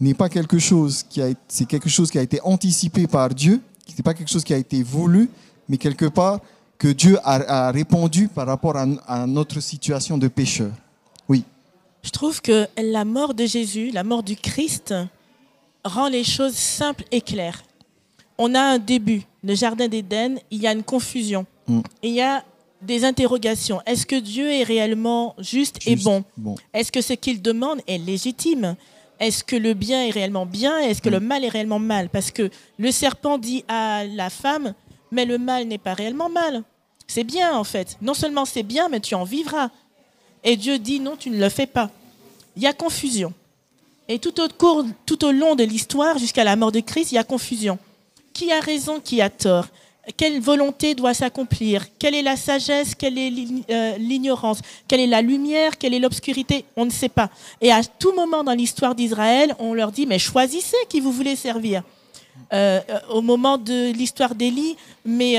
n'est 0.02 0.15
pas 0.15 0.30
quelque 0.30 0.58
chose 0.58 1.04
qui 1.08 1.22
a 1.22 1.30
c'est 1.48 1.65
quelque 1.65 1.88
chose 1.88 2.10
qui 2.10 2.18
a 2.18 2.24
été 2.24 2.39
anticipé 2.44 3.08
par 3.08 3.30
Dieu, 3.30 3.62
n'est 3.97 4.04
pas 4.04 4.13
quelque 4.13 4.30
chose 4.30 4.43
qui 4.43 4.54
a 4.54 4.58
été 4.58 4.84
voulu, 4.84 5.30
mais 5.67 5.77
quelque 5.77 6.06
part 6.06 6.39
que 6.77 6.88
Dieu 6.88 7.17
a, 7.23 7.71
répondu 7.71 8.27
par 8.27 8.47
rapport 8.47 8.75
à, 8.75 9.27
notre 9.27 9.60
situation 9.60 10.17
de 10.17 10.27
pécheur. 10.27 10.71
Oui. 11.30 11.43
Je 12.01 12.10
trouve 12.10 12.41
que 12.41 12.67
la 12.75 13.06
mort 13.06 13.36
de 13.36 13.45
Jésus, 13.45 13.91
la 13.91 14.04
mort 14.04 14.23
du 14.23 14.36
Christ, 14.36 14.93
rend 15.86 16.08
les 16.08 16.23
choses 16.23 16.56
simples 16.56 17.04
et 17.12 17.21
claires. 17.21 17.63
On 18.39 18.56
a 18.56 18.62
un 18.62 18.80
début, 18.80 19.21
le 19.43 19.54
jardin 19.54 19.88
d'Éden, 19.88 20.39
il 20.49 20.62
y 20.62 20.65
a 20.65 20.71
une 20.71 20.84
confusion, 20.84 21.45
mm. 21.67 21.82
il 22.01 22.13
y 22.13 22.21
a 22.21 22.43
des 22.82 23.06
interrogations. 23.06 23.80
Est-ce 23.86 24.08
que 24.08 24.19
Dieu 24.19 24.51
est 24.51 24.63
réellement 24.63 25.36
juste, 25.38 25.77
et 25.86 25.95
bon, 25.95 26.23
bon. 26.36 26.56
Est-ce 26.73 26.91
que 26.91 27.01
ce 27.01 27.13
qu'il 27.13 27.41
demande 27.41 27.80
est 27.88 27.99
légitime? 27.99 28.75
Est-ce 29.22 29.44
que 29.44 29.56
le 29.56 29.76
bien 29.76 30.04
est 30.04 30.10
réellement 30.10 30.48
bien 30.48 30.80
Est-ce 30.80 31.02
que 31.02 31.10
le 31.10 31.20
mm. 31.20 31.26
mal 31.26 31.46
est 31.46 31.50
réellement 31.50 31.80
mal? 31.80 32.10
Parce 32.10 32.32
que 32.32 32.50
le 32.80 32.92
serpent 32.92 33.38
dit 33.38 33.64
à 33.68 34.04
la 34.04 34.32
femme, 34.32 34.74
mais 35.12 35.26
le 35.26 35.38
mal 35.38 35.68
n'est 35.68 35.78
pas 35.78 35.94
réellement 35.94 36.30
mal. 36.30 36.64
C'est 37.08 37.24
bien 37.24 37.56
en 37.56 37.64
fait. 37.64 37.98
Non 38.02 38.16
seulement 38.16 38.46
c'est 38.46 38.64
bien, 38.64 38.90
mais 38.90 39.00
tu 39.00 39.14
en 39.14 39.24
vivras. 39.24 39.70
Et 40.44 40.58
Dieu 40.58 40.80
dit, 40.80 41.00
non, 41.00 41.16
tu 41.16 41.30
ne 41.30 41.38
le 41.38 41.50
fais 41.50 41.68
pas. 41.68 41.92
Il 42.56 42.64
y 42.64 42.68
a 42.68 42.74
confusion. 42.74 43.32
Et 44.08 44.18
tout 44.18 44.42
au, 44.42 44.48
cours, 44.50 44.86
tout 45.06 45.24
au 45.24 45.32
long 45.32 45.56
de 45.56 45.64
l'histoire, 45.64 46.18
jusqu'à 46.18 46.44
la 46.44 46.56
mort 46.56 46.72
de 46.72 46.80
Christ, 46.80 47.12
il 47.12 47.16
y 47.16 47.20
a 47.20 47.24
confusion. 47.24 47.78
Qui 48.34 48.52
a 48.52 48.60
raison, 48.60 49.00
qui 49.00 49.22
a 49.22 49.30
tort? 49.30 49.68
Quelle 50.18 50.40
volonté 50.40 50.96
doit 50.96 51.14
s'accomplir? 51.14 51.86
Quelle 52.00 52.16
est 52.16 52.22
la 52.24 52.36
sagesse? 52.36 52.96
Quelle 52.96 53.18
est 53.18 53.32
euh, 53.70 53.98
l'ignorance? 53.98 54.60
Quelle 54.88 55.00
est 55.00 55.08
la 55.08 55.22
lumière? 55.22 55.78
Quelle 55.78 55.94
est 55.94 56.00
l'obscurité? 56.00 56.66
On 56.76 56.86
ne 56.86 56.90
sait 56.90 57.10
pas. 57.10 57.30
Et 57.62 57.72
à 57.72 57.84
tout 57.84 58.14
moment 58.14 58.44
dans 58.44 58.54
l'histoire 58.54 58.96
d'Israël, 58.96 59.56
on 59.60 59.74
leur 59.74 59.92
dit, 59.92 60.08
mais 60.08 60.18
choisissez 60.18 60.78
qui 60.90 61.00
vous 61.00 61.12
voulez 61.12 61.36
servir. 61.36 61.84
Euh, 62.54 62.80
euh, 62.90 63.00
au 63.10 63.22
moment 63.22 63.58
de 63.58 63.92
l'histoire 63.92 64.34
d'Élie, 64.34 64.76
mais 65.06 65.38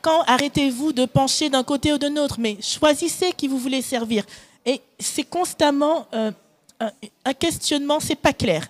quand 0.00 0.22
arrêtez-vous 0.26 0.92
de 0.92 1.04
pencher 1.04 1.50
d'un 1.50 1.62
côté 1.62 1.92
ou 1.92 1.98
de 1.98 2.06
l'autre, 2.08 2.36
mais 2.38 2.56
choisissez 2.62 3.32
qui 3.36 3.48
vous 3.48 3.58
voulez 3.58 3.82
servir. 3.82 4.24
Et 4.64 4.80
c'est 4.98 5.24
constamment 5.24 6.06
un 6.12 7.34
questionnement, 7.34 8.00
c'est 8.00 8.14
pas 8.14 8.32
clair. 8.32 8.68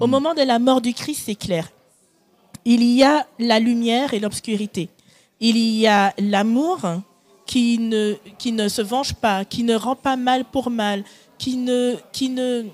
Au 0.00 0.06
moment 0.06 0.34
de 0.34 0.42
la 0.42 0.58
mort 0.58 0.80
du 0.80 0.94
Christ, 0.94 1.22
c'est 1.26 1.34
clair 1.34 1.68
il 2.64 2.82
y 2.82 3.02
a 3.02 3.26
la 3.38 3.58
lumière 3.58 4.14
et 4.14 4.20
l'obscurité. 4.20 4.88
Il 5.40 5.56
y 5.56 5.86
a 5.86 6.14
l'amour 6.18 6.80
qui 7.46 7.78
ne, 7.78 8.14
qui 8.38 8.52
ne 8.52 8.68
se 8.68 8.82
venge 8.82 9.14
pas, 9.14 9.44
qui 9.44 9.64
ne 9.64 9.74
rend 9.74 9.96
pas 9.96 10.16
mal 10.16 10.44
pour 10.44 10.70
mal, 10.70 11.04
qui, 11.38 11.56
ne, 11.56 11.96
qui, 12.12 12.28
ne, 12.28 12.64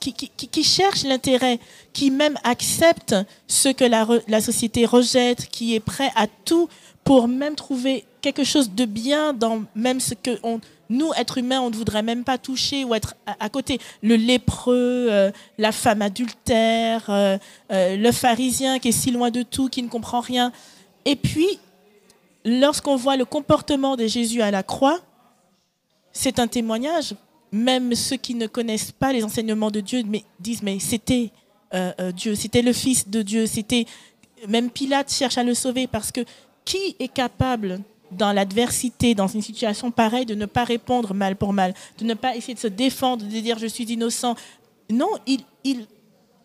qui, 0.00 0.12
qui, 0.12 0.64
cherche 0.64 1.04
l'intérêt, 1.04 1.58
qui 1.92 2.10
même 2.10 2.38
accepte 2.42 3.14
ce 3.46 3.68
que 3.68 3.84
la, 3.84 4.06
la 4.26 4.40
société 4.40 4.86
rejette, 4.86 5.48
qui 5.48 5.74
est 5.74 5.80
prêt 5.80 6.10
à 6.16 6.26
tout 6.26 6.68
pour 7.04 7.28
même 7.28 7.54
trouver 7.54 8.04
quelque 8.32 8.44
chose 8.44 8.72
de 8.72 8.86
bien 8.86 9.32
dans 9.32 9.62
même 9.76 10.00
ce 10.00 10.14
que 10.14 10.40
on, 10.42 10.60
nous, 10.90 11.12
êtres 11.16 11.38
humains, 11.38 11.60
on 11.60 11.70
ne 11.70 11.76
voudrait 11.76 12.02
même 12.02 12.24
pas 12.24 12.38
toucher 12.38 12.84
ou 12.84 12.92
être 12.92 13.14
à, 13.38 13.48
côté. 13.48 13.78
Le 14.02 14.16
lépreux, 14.16 15.06
euh, 15.10 15.30
la 15.58 15.70
femme 15.70 16.02
adultère, 16.02 17.08
euh, 17.08 17.38
euh, 17.70 17.96
le 17.96 18.10
pharisien 18.10 18.80
qui 18.80 18.88
est 18.88 18.92
si 18.92 19.12
loin 19.12 19.30
de 19.30 19.42
tout, 19.42 19.68
qui 19.68 19.80
ne 19.80 19.88
comprend 19.88 20.18
rien. 20.18 20.50
Et 21.04 21.14
puis, 21.14 21.46
lorsqu'on 22.44 22.96
voit 22.96 23.16
le 23.16 23.24
comportement 23.24 23.94
de 23.94 24.08
Jésus 24.08 24.42
à 24.42 24.50
la 24.50 24.64
croix, 24.64 24.98
c'est 26.12 26.40
un 26.40 26.48
témoignage. 26.48 27.14
Même 27.52 27.94
ceux 27.94 28.16
qui 28.16 28.34
ne 28.34 28.48
connaissent 28.48 28.90
pas 28.90 29.12
les 29.12 29.22
enseignements 29.22 29.70
de 29.70 29.78
Dieu 29.78 30.02
mais, 30.04 30.24
disent, 30.40 30.64
mais 30.64 30.80
c'était 30.80 31.30
Dieu, 32.14 32.34
c'était 32.34 32.62
le 32.62 32.72
Fils 32.72 33.08
de 33.08 33.22
Dieu, 33.22 33.46
c'était... 33.46 33.86
Même 34.48 34.70
Pilate 34.70 35.12
cherche 35.12 35.36
à 35.36 35.44
le 35.44 35.52
sauver 35.52 35.86
parce 35.86 36.10
que 36.10 36.22
qui 36.64 36.96
est 36.98 37.08
capable 37.08 37.80
dans 38.10 38.32
l'adversité, 38.32 39.14
dans 39.14 39.26
une 39.26 39.42
situation 39.42 39.90
pareille, 39.90 40.26
de 40.26 40.34
ne 40.34 40.46
pas 40.46 40.64
répondre 40.64 41.14
mal 41.14 41.36
pour 41.36 41.52
mal, 41.52 41.74
de 41.98 42.04
ne 42.04 42.14
pas 42.14 42.36
essayer 42.36 42.54
de 42.54 42.60
se 42.60 42.68
défendre, 42.68 43.24
de 43.24 43.30
dire 43.30 43.58
je 43.58 43.66
suis 43.66 43.84
innocent. 43.84 44.34
Non, 44.90 45.08
il, 45.26 45.86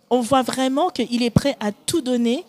on 0.10 0.22
voit 0.22 0.42
vraiment 0.42 0.90
qu'il 0.90 1.24
est 1.24 1.30
prêt 1.30 1.56
à 1.60 1.72
tout 1.72 2.02
donner 2.02 2.44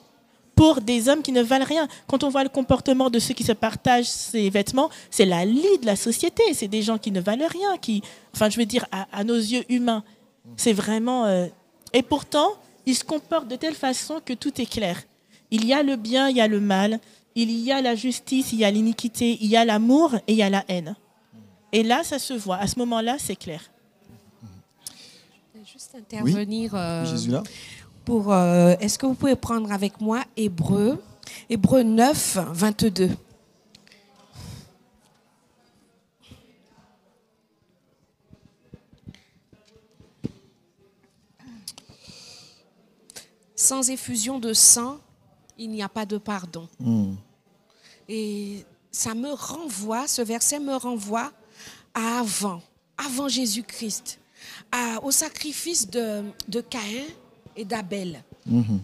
pour 0.55 0.81
des 0.81 1.09
hommes 1.09 1.23
qui 1.23 1.33
ne 1.33 1.43
valent 1.43 1.65
rien. 1.65 1.89
Quand 2.07 2.25
on 2.25 2.29
voit 2.29 2.43
le 2.43 2.49
comportement 2.49 3.11
de 3.11 3.19
ceux 3.19 3.35
qui 3.35 3.45
se 3.45 3.53
partagent 3.53 4.07
ces 4.07 4.51
vêtements, 4.51 4.91
c'est 5.11 5.25
la 5.25 5.45
lie 5.45 5.79
de 5.81 5.87
la 5.87 5.97
société. 5.97 6.43
C'est 6.53 6.69
des 6.69 6.83
gens 6.83 6.99
qui 6.99 7.11
ne 7.11 7.21
valent 7.21 7.47
rien, 7.49 7.79
qui, 7.79 8.03
enfin, 8.35 8.51
je 8.51 8.59
veux 8.59 8.67
dire, 8.67 8.87
à, 8.91 9.25
nos 9.25 9.37
yeux 9.37 9.65
humains. 9.69 10.05
C'est 10.57 10.73
vraiment. 10.73 11.25
Euh, 11.27 11.47
et 11.93 12.03
pourtant, 12.03 12.49
ils 12.87 12.97
se 12.97 13.05
comportent 13.05 13.49
de 13.49 13.57
telle 13.57 13.75
façon 13.75 14.21
que 14.25 14.33
tout 14.33 14.61
est 14.61 14.67
clair. 14.67 15.03
Il 15.51 15.65
y 15.67 15.73
a 15.73 15.83
le 15.83 15.97
bien, 15.97 16.29
il 16.29 16.37
y 16.37 16.41
a 16.41 16.49
le 16.49 16.61
mal. 16.61 16.99
Il 17.35 17.51
y 17.51 17.73
a 17.73 17.81
la 17.81 17.95
justice, 17.95 18.53
il 18.53 18.59
y 18.59 18.65
a 18.65 18.71
l'iniquité, 18.71 19.39
il 19.41 19.49
y 19.49 19.57
a 19.57 19.65
l'amour 19.65 20.15
et 20.27 20.33
il 20.33 20.37
y 20.37 20.43
a 20.43 20.51
la 20.51 20.65
haine. 20.69 20.97
Et 21.73 21.83
là, 21.83 22.05
ça 22.05 22.19
se 22.19 22.35
voit. 22.35 22.57
À 22.57 22.67
ce 22.67 22.79
moment-là, 22.81 23.17
c'est 23.19 23.37
clair. 23.37 23.71
Juste 25.65 25.95
intervenir. 25.95 26.75
Euh, 26.75 27.05
Jésus 27.07 27.31
là. 27.31 27.43
Pour, 28.05 28.33
euh, 28.33 28.75
est-ce 28.81 28.99
que 28.99 29.07
vous 29.07 29.15
pouvez 29.15 29.37
prendre 29.37 29.73
avec 29.73 30.01
moi 30.01 30.25
Hébreu, 30.37 31.03
Hébreu 31.49 31.83
9, 31.83 32.39
22. 32.53 33.11
Sans 43.55 43.89
effusion 43.89 44.41
de 44.41 44.53
sang, 44.53 44.99
il 45.63 45.71
n'y 45.71 45.83
a 45.83 45.89
pas 45.89 46.07
de 46.07 46.19
pardon. 46.19 46.69
Hmm. 46.79 47.15
Et 48.09 48.65
ça 48.91 49.15
me 49.15 49.33
renvoie, 49.33 50.07
ce 50.07 50.23
verset 50.23 50.59
me 50.59 50.75
renvoie 50.75 51.33
à 51.95 52.19
avant, 52.21 52.61
avant 52.99 53.29
Jésus-Christ, 53.29 54.19
au 55.03 55.11
sacrifice 55.11 55.89
de, 55.89 56.25
de 56.49 56.61
Caïn 56.61 57.05
et 57.57 57.65
d'Abel. 57.65 58.23
Hmm. 58.47 58.79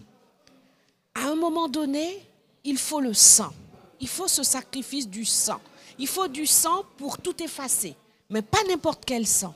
À 1.14 1.28
un 1.28 1.34
moment 1.34 1.68
donné, 1.68 2.22
il 2.64 2.78
faut 2.78 3.00
le 3.00 3.12
sang. 3.12 3.52
Il 4.00 4.08
faut 4.08 4.28
ce 4.28 4.42
sacrifice 4.42 5.08
du 5.08 5.24
sang. 5.24 5.60
Il 5.98 6.06
faut 6.06 6.28
du 6.28 6.46
sang 6.46 6.84
pour 6.96 7.18
tout 7.18 7.42
effacer, 7.42 7.96
mais 8.30 8.42
pas 8.42 8.62
n'importe 8.68 9.04
quel 9.04 9.26
sang. 9.26 9.54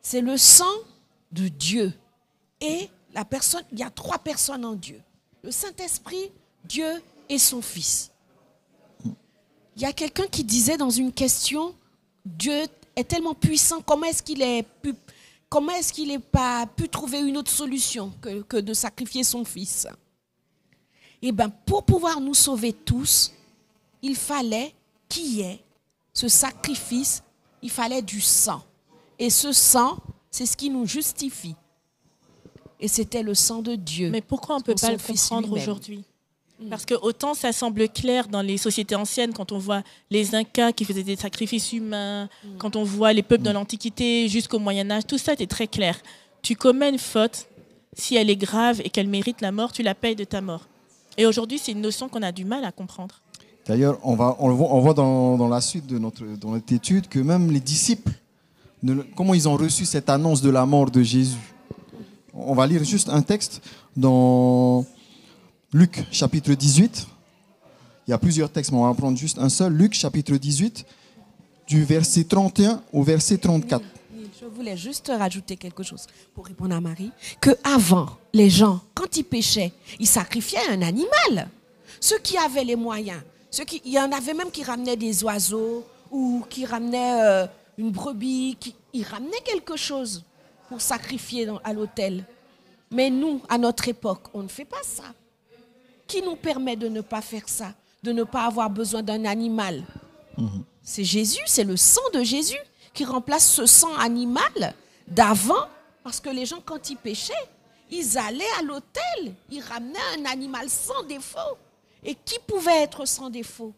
C'est 0.00 0.22
le 0.22 0.38
sang 0.38 0.64
de 1.32 1.48
Dieu 1.48 1.92
et 2.60 2.88
la 3.12 3.24
personne, 3.24 3.62
il 3.72 3.78
y 3.78 3.82
a 3.82 3.90
trois 3.90 4.18
personnes 4.18 4.64
en 4.64 4.74
Dieu. 4.74 5.00
Le 5.42 5.50
Saint-Esprit, 5.50 6.32
Dieu 6.64 7.02
et 7.28 7.38
son 7.38 7.62
Fils. 7.62 8.10
Il 9.76 9.82
y 9.82 9.84
a 9.84 9.92
quelqu'un 9.92 10.26
qui 10.26 10.42
disait 10.42 10.76
dans 10.76 10.90
une 10.90 11.12
question, 11.12 11.74
Dieu 12.24 12.66
est 12.96 13.04
tellement 13.04 13.34
puissant, 13.34 13.80
comment 13.80 14.06
est-ce 14.06 14.22
qu'il 14.22 14.42
est 14.42 16.18
pas 16.18 16.66
pu 16.66 16.88
trouver 16.88 17.20
une 17.20 17.36
autre 17.36 17.52
solution 17.52 18.12
que, 18.20 18.42
que 18.42 18.56
de 18.56 18.74
sacrifier 18.74 19.22
son 19.22 19.44
Fils? 19.44 19.86
Eh 21.22 21.30
bien, 21.30 21.48
pour 21.48 21.84
pouvoir 21.84 22.20
nous 22.20 22.34
sauver 22.34 22.72
tous, 22.72 23.32
il 24.02 24.16
fallait 24.16 24.74
qu'il 25.08 25.34
y 25.34 25.40
ait 25.42 25.60
ce 26.12 26.26
sacrifice, 26.26 27.22
il 27.62 27.70
fallait 27.70 28.02
du 28.02 28.20
sang. 28.20 28.62
Et 29.18 29.30
ce 29.30 29.52
sang, 29.52 29.98
c'est 30.30 30.46
ce 30.46 30.56
qui 30.56 30.70
nous 30.70 30.86
justifie 30.86 31.54
et 32.80 32.88
c'était 32.88 33.22
le 33.22 33.34
sang 33.34 33.62
de 33.62 33.74
Dieu. 33.74 34.10
Mais 34.10 34.20
pourquoi 34.20 34.56
on 34.56 34.58
ne 34.58 34.64
peut 34.64 34.74
pas 34.74 34.92
le 34.92 34.98
comprendre 34.98 35.52
aujourd'hui 35.52 36.04
mm. 36.60 36.68
parce 36.68 36.84
que 36.84 36.94
autant 36.94 37.34
ça 37.34 37.52
semble 37.52 37.88
clair 37.88 38.28
dans 38.28 38.42
les 38.42 38.58
sociétés 38.58 38.94
anciennes, 38.94 39.32
quand 39.32 39.52
on 39.52 39.58
voit 39.58 39.82
les 40.10 40.34
Incas 40.34 40.72
qui 40.72 40.84
faisaient 40.84 41.02
des 41.02 41.16
sacrifices 41.16 41.72
humains, 41.72 42.28
mm. 42.44 42.48
quand 42.58 42.76
on 42.76 42.84
voit 42.84 43.12
les 43.12 43.22
peuples 43.22 43.44
de 43.44 43.50
l'Antiquité 43.50 44.28
jusqu'au 44.28 44.58
Moyen 44.58 44.90
Âge, 44.90 45.06
tout 45.06 45.18
ça 45.18 45.32
était 45.32 45.46
très 45.46 45.66
clair. 45.66 45.98
Tu 46.42 46.54
commets 46.54 46.90
une 46.90 46.98
faute, 46.98 47.46
si 47.94 48.16
elle 48.16 48.30
est 48.30 48.36
grave 48.36 48.80
et 48.84 48.90
qu'elle 48.90 49.08
mérite 49.08 49.40
la 49.40 49.52
mort, 49.52 49.72
tu 49.72 49.82
la 49.82 49.94
payes 49.94 50.16
de 50.16 50.24
ta 50.24 50.40
mort. 50.40 50.68
Et 51.16 51.26
aujourd'hui, 51.26 51.58
c'est 51.58 51.72
une 51.72 51.80
notion 51.80 52.08
qu'on 52.08 52.22
a 52.22 52.30
du 52.30 52.44
mal 52.44 52.64
à 52.64 52.70
comprendre. 52.70 53.20
D'ailleurs, 53.66 53.98
on, 54.02 54.14
va, 54.14 54.36
on, 54.38 54.50
voit, 54.52 54.72
on 54.72 54.80
voit 54.80 54.94
dans, 54.94 55.48
la 55.48 55.60
suite 55.60 55.86
de 55.86 55.98
notre, 55.98 56.24
dans 56.24 56.52
notre 56.52 56.72
étude 56.72 57.08
que 57.08 57.18
même 57.18 57.50
les 57.50 57.60
disciples, 57.60 58.12
comment 59.16 59.34
ils 59.34 59.48
ont 59.48 59.56
reçu 59.56 59.84
cette 59.84 60.08
annonce 60.08 60.40
de 60.40 60.48
la 60.48 60.64
mort 60.64 60.90
de 60.90 61.02
Jésus? 61.02 61.36
On 62.46 62.54
va 62.54 62.66
lire 62.66 62.84
juste 62.84 63.08
un 63.08 63.22
texte 63.22 63.60
dans 63.96 64.84
Luc 65.72 66.04
chapitre 66.10 66.52
18. 66.52 67.06
Il 68.06 68.10
y 68.10 68.14
a 68.14 68.18
plusieurs 68.18 68.50
textes, 68.50 68.72
mais 68.72 68.78
on 68.78 68.86
va 68.86 68.94
prendre 68.94 69.18
juste 69.18 69.38
un 69.38 69.48
seul. 69.48 69.72
Luc 69.72 69.94
chapitre 69.94 70.36
18, 70.36 70.86
du 71.66 71.84
verset 71.84 72.24
31 72.24 72.82
au 72.92 73.02
verset 73.02 73.38
34. 73.38 73.84
Je 74.40 74.46
voulais 74.46 74.76
juste 74.76 75.12
rajouter 75.14 75.56
quelque 75.56 75.82
chose 75.82 76.06
pour 76.34 76.46
répondre 76.46 76.74
à 76.74 76.80
Marie. 76.80 77.10
Que 77.40 77.50
avant, 77.64 78.08
les 78.32 78.48
gens, 78.48 78.80
quand 78.94 79.16
ils 79.16 79.24
pêchaient, 79.24 79.72
ils 79.98 80.06
sacrifiaient 80.06 80.68
un 80.70 80.80
animal. 80.82 81.48
Ceux 82.00 82.18
qui 82.18 82.38
avaient 82.38 82.64
les 82.64 82.76
moyens, 82.76 83.20
ceux 83.50 83.64
qui, 83.64 83.82
il 83.84 83.92
y 83.92 83.98
en 83.98 84.12
avait 84.12 84.34
même 84.34 84.50
qui 84.50 84.62
ramenaient 84.62 84.96
des 84.96 85.24
oiseaux 85.24 85.84
ou 86.10 86.44
qui 86.48 86.64
ramenaient 86.64 87.20
euh, 87.20 87.46
une 87.76 87.90
brebis, 87.90 88.56
qui, 88.58 88.74
ils 88.92 89.02
ramenaient 89.02 89.42
quelque 89.44 89.76
chose 89.76 90.24
pour 90.68 90.80
sacrifier 90.80 91.48
à 91.64 91.72
l'autel. 91.72 92.24
Mais 92.90 93.10
nous, 93.10 93.42
à 93.48 93.58
notre 93.58 93.88
époque, 93.88 94.24
on 94.34 94.42
ne 94.42 94.48
fait 94.48 94.64
pas 94.64 94.82
ça. 94.82 95.04
Qui 96.06 96.22
nous 96.22 96.36
permet 96.36 96.76
de 96.76 96.88
ne 96.88 97.00
pas 97.00 97.20
faire 97.20 97.48
ça 97.48 97.74
De 98.02 98.12
ne 98.12 98.24
pas 98.24 98.46
avoir 98.46 98.70
besoin 98.70 99.02
d'un 99.02 99.24
animal? 99.24 99.84
Mhm. 100.36 100.64
C'est 100.82 101.04
Jésus, 101.04 101.42
c'est 101.46 101.64
le 101.64 101.76
sang 101.76 102.08
de 102.14 102.22
Jésus 102.22 102.58
qui 102.94 103.04
remplace 103.04 103.50
ce 103.52 103.66
sang 103.66 103.94
animal 103.96 104.74
d'avant. 105.06 105.66
Parce 106.02 106.20
que 106.20 106.30
les 106.30 106.46
gens, 106.46 106.62
quand 106.64 106.88
ils 106.88 106.96
péchaient, 106.96 107.34
ils 107.90 108.16
allaient 108.16 108.44
à 108.58 108.62
l'autel, 108.62 109.34
ils 109.50 109.60
ramenaient 109.60 109.98
un 110.18 110.24
animal 110.24 110.70
sans 110.70 111.02
défaut. 111.02 111.58
Et 112.02 112.14
qui 112.14 112.38
pouvait 112.46 112.82
être 112.82 113.06
sans 113.06 113.28
défaut? 113.28 113.74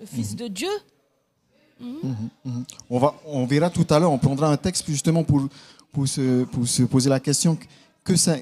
Le 0.00 0.06
Fils 0.06 0.32
mhm. 0.32 0.38
de 0.38 0.48
Dieu, 0.48 0.70
Mhm, 1.82 2.30
mhm. 2.44 2.64
On, 2.88 2.98
va, 2.98 3.14
on 3.26 3.44
verra 3.46 3.68
tout 3.70 3.86
à 3.90 3.98
l'heure, 3.98 4.12
on 4.12 4.18
prendra 4.18 4.48
un 4.48 4.56
texte 4.56 4.84
justement 4.86 5.24
pour, 5.24 5.48
se, 6.06 6.84
poser 6.84 7.10
la 7.10 7.20
question 7.20 7.58
que, 8.04 8.16
ça, 8.16 8.36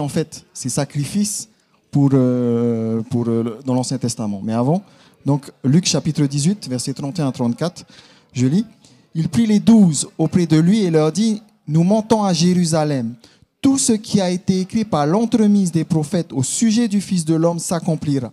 en 0.00 0.08
fait 0.08 0.44
ces 0.54 0.68
sacrifices 0.68 1.48
euh, 1.96 3.02
euh, 3.14 3.60
dans 3.64 3.74
l'Ancien 3.74 3.98
Testament. 3.98 4.40
Mais 4.42 4.52
avant, 4.52 4.82
donc 5.24 5.50
Luc 5.64 5.86
chapitre 5.86 6.24
18, 6.24 6.68
verset 6.68 6.94
31 6.94 7.28
à 7.28 7.32
34, 7.32 7.84
je 8.32 8.46
lis. 8.46 8.64
Il 9.14 9.28
prit 9.28 9.46
les 9.46 9.60
douze 9.60 10.08
auprès 10.18 10.46
de 10.46 10.58
lui 10.58 10.82
et 10.82 10.90
leur 10.90 11.10
dit, 11.10 11.42
nous 11.66 11.84
montons 11.84 12.22
à 12.22 12.32
Jérusalem. 12.32 13.14
Tout 13.62 13.78
ce 13.78 13.92
qui 13.92 14.20
a 14.20 14.30
été 14.30 14.60
écrit 14.60 14.84
par 14.84 15.06
l'entremise 15.06 15.72
des 15.72 15.84
prophètes 15.84 16.32
au 16.32 16.42
sujet 16.42 16.86
du 16.86 17.00
Fils 17.00 17.24
de 17.24 17.34
l'homme 17.34 17.58
s'accomplira 17.58 18.32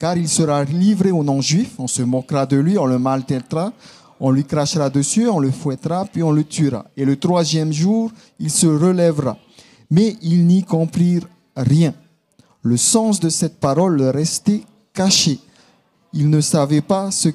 car 0.00 0.16
il 0.16 0.30
sera 0.30 0.64
livré 0.64 1.10
aux 1.12 1.22
non-juifs, 1.22 1.74
on 1.78 1.86
se 1.86 2.00
moquera 2.02 2.46
de 2.46 2.56
lui, 2.56 2.78
on 2.78 2.86
le 2.86 2.98
maltraitera, 2.98 3.74
on 4.18 4.30
lui 4.30 4.44
crachera 4.44 4.88
dessus, 4.88 5.28
on 5.28 5.38
le 5.38 5.50
fouettera, 5.50 6.06
puis 6.06 6.22
on 6.22 6.32
le 6.32 6.42
tuera. 6.42 6.86
Et 6.96 7.04
le 7.04 7.16
troisième 7.16 7.70
jour, 7.70 8.10
il 8.38 8.50
se 8.50 8.66
relèvera. 8.66 9.36
Mais 9.90 10.16
il 10.22 10.46
n'y 10.46 10.64
comprit 10.64 11.20
rien. 11.54 11.92
Le 12.62 12.78
sens 12.78 13.20
de 13.20 13.28
cette 13.28 13.60
parole 13.60 14.00
restait 14.00 14.62
caché. 14.94 15.38
Il 16.14 16.30
ne 16.30 16.40
savait 16.40 16.80
pas 16.80 17.10
ce, 17.10 17.28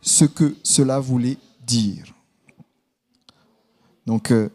ce 0.00 0.24
que 0.24 0.56
cela 0.62 0.98
voulait 0.98 1.36
dire. 1.66 2.14
Donc, 4.06 4.32
euh, 4.32 4.48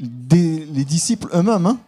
les 0.00 0.84
disciples 0.86 1.28
eux-mêmes, 1.34 1.66
hein, 1.66 1.78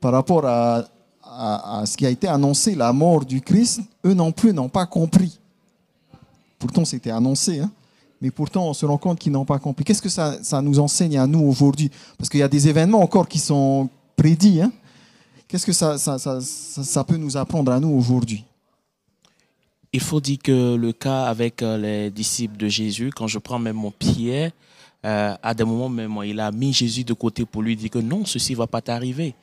par 0.00 0.12
rapport 0.12 0.46
à 0.46 0.86
à, 1.36 1.82
ce 1.86 1.96
qui 1.96 2.06
a 2.06 2.10
été 2.10 2.28
annoncé, 2.28 2.74
la 2.74 2.92
mort 2.92 3.24
du 3.24 3.40
Christ, 3.40 3.80
eux 4.04 4.14
non 4.14 4.32
plus 4.32 4.52
n'ont 4.52 4.68
pas 4.68 4.86
compris. 4.86 5.38
Pourtant, 6.58 6.84
c'était 6.84 7.10
annoncé, 7.10 7.60
hein. 7.60 7.70
mais 8.20 8.30
pourtant, 8.30 8.68
on 8.68 8.74
se 8.74 8.86
rend 8.86 8.98
compte 8.98 9.18
qu'ils 9.18 9.32
n'ont 9.32 9.44
pas 9.44 9.58
compris. 9.58 9.84
Qu'est-ce 9.84 10.02
que 10.02 10.08
ça, 10.08 10.42
ça, 10.42 10.62
nous 10.62 10.78
enseigne 10.78 11.18
à 11.18 11.26
nous 11.26 11.40
aujourd'hui? 11.40 11.90
Parce 12.16 12.30
qu'il 12.30 12.40
y 12.40 12.42
a 12.42 12.48
des 12.48 12.68
événements 12.68 13.02
encore 13.02 13.28
qui 13.28 13.38
sont 13.38 13.88
prédits. 14.16 14.62
Hein. 14.62 14.72
Qu'est-ce 15.48 15.66
que 15.66 15.72
ça, 15.72 15.98
ça, 15.98 16.18
ça, 16.18 17.04
peut 17.04 17.16
nous 17.16 17.36
apprendre 17.36 17.70
à 17.70 17.78
nous 17.78 17.90
aujourd'hui? 17.90 18.44
Il 19.92 20.00
faut 20.00 20.20
dire 20.20 20.38
que 20.42 20.74
le 20.74 20.92
cas 20.92 21.24
avec 21.24 21.62
euh, 21.62 21.78
les 21.78 22.10
disciples 22.10 22.56
de 22.56 22.68
Jésus, 22.68 23.10
quand 23.14 23.26
je 23.26 23.38
prends 23.38 23.58
même 23.58 23.76
mon 23.76 23.90
pied, 23.90 24.50
euh, 25.04 25.36
à 25.42 25.54
des 25.54 25.64
moments 25.64 25.88
même, 25.88 26.18
il 26.24 26.40
a 26.40 26.50
mis 26.50 26.72
Jésus 26.72 27.04
de 27.04 27.12
côté 27.12 27.44
pour 27.44 27.62
lui 27.62 27.76
dire 27.76 27.90
que 27.90 27.98
non, 27.98 28.24
ceci 28.24 28.52
ne 28.52 28.58
va 28.58 28.66
pas 28.66 28.80
t'arriver 28.80 29.34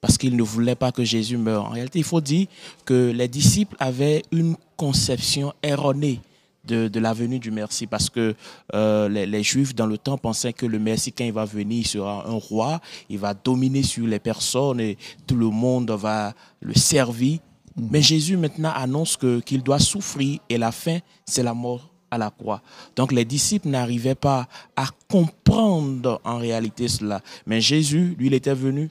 parce 0.00 0.18
qu'il 0.18 0.36
ne 0.36 0.42
voulait 0.42 0.74
pas 0.74 0.92
que 0.92 1.04
Jésus 1.04 1.36
meure. 1.36 1.66
En 1.66 1.70
réalité, 1.70 1.98
il 1.98 2.04
faut 2.04 2.20
dire 2.20 2.46
que 2.84 3.10
les 3.10 3.28
disciples 3.28 3.76
avaient 3.78 4.22
une 4.30 4.56
conception 4.76 5.52
erronée 5.62 6.20
de, 6.66 6.98
la 6.98 7.12
venue 7.12 7.38
du 7.38 7.50
Merci 7.50 7.86
parce 7.86 8.10
que 8.10 8.34
euh, 8.74 9.08
les, 9.08 9.42
Juifs 9.42 9.74
dans 9.74 9.86
le 9.86 9.98
temps 9.98 10.18
pensaient 10.18 10.52
que 10.52 10.66
le 10.66 10.78
Messie, 10.78 11.12
quand 11.12 11.24
il 11.24 11.32
va 11.32 11.44
venir, 11.44 11.80
il 11.80 11.86
sera 11.86 12.28
un 12.28 12.34
roi, 12.34 12.80
il 13.08 13.18
va 13.18 13.34
dominer 13.34 13.82
sur 13.82 14.06
les 14.06 14.18
personnes 14.18 14.80
et 14.80 14.98
tout 15.26 15.36
le 15.36 15.48
monde 15.48 15.90
va 15.90 16.34
le 16.60 16.74
servir. 16.74 17.38
Mhm. 17.76 17.88
Mais 17.90 18.02
Jésus 18.02 18.36
maintenant 18.36 18.72
annonce 18.74 19.16
qu'il 19.44 19.62
doit 19.62 19.78
souffrir 19.78 20.40
et 20.48 20.58
la 20.58 20.72
fin, 20.72 20.98
c'est 21.24 21.42
la 21.42 21.54
mort 21.54 21.90
à 22.10 22.18
la 22.18 22.30
croix. 22.30 22.62
Donc 22.94 23.12
les 23.12 23.24
disciples 23.24 23.68
n'arrivaient 23.68 24.14
pas 24.14 24.48
à 24.76 24.86
comprendre 25.08 26.20
en 26.24 26.38
réalité 26.38 26.88
cela. 26.88 27.20
Mais 27.46 27.60
Jésus, 27.60 28.14
lui, 28.18 28.28
il 28.28 28.34
était 28.34 28.54
venu 28.54 28.90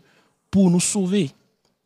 pour 0.55 0.71
nous 0.71 0.79
sauver. 0.79 1.31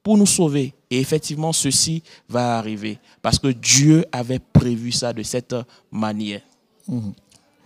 Pour 0.03 0.15
nous 0.15 0.27
sauver. 0.27 0.75
Et 0.91 0.99
effectivement, 0.99 1.51
ceci 1.51 2.03
va 2.29 2.59
arriver. 2.59 2.99
Parce 3.19 3.39
que 3.39 3.47
Dieu 3.47 4.05
avait 4.11 4.37
prévu 4.37 4.91
ça 4.91 5.11
de 5.11 5.23
cette 5.23 5.55
manière. 5.91 6.41
Mhm. 6.87 7.13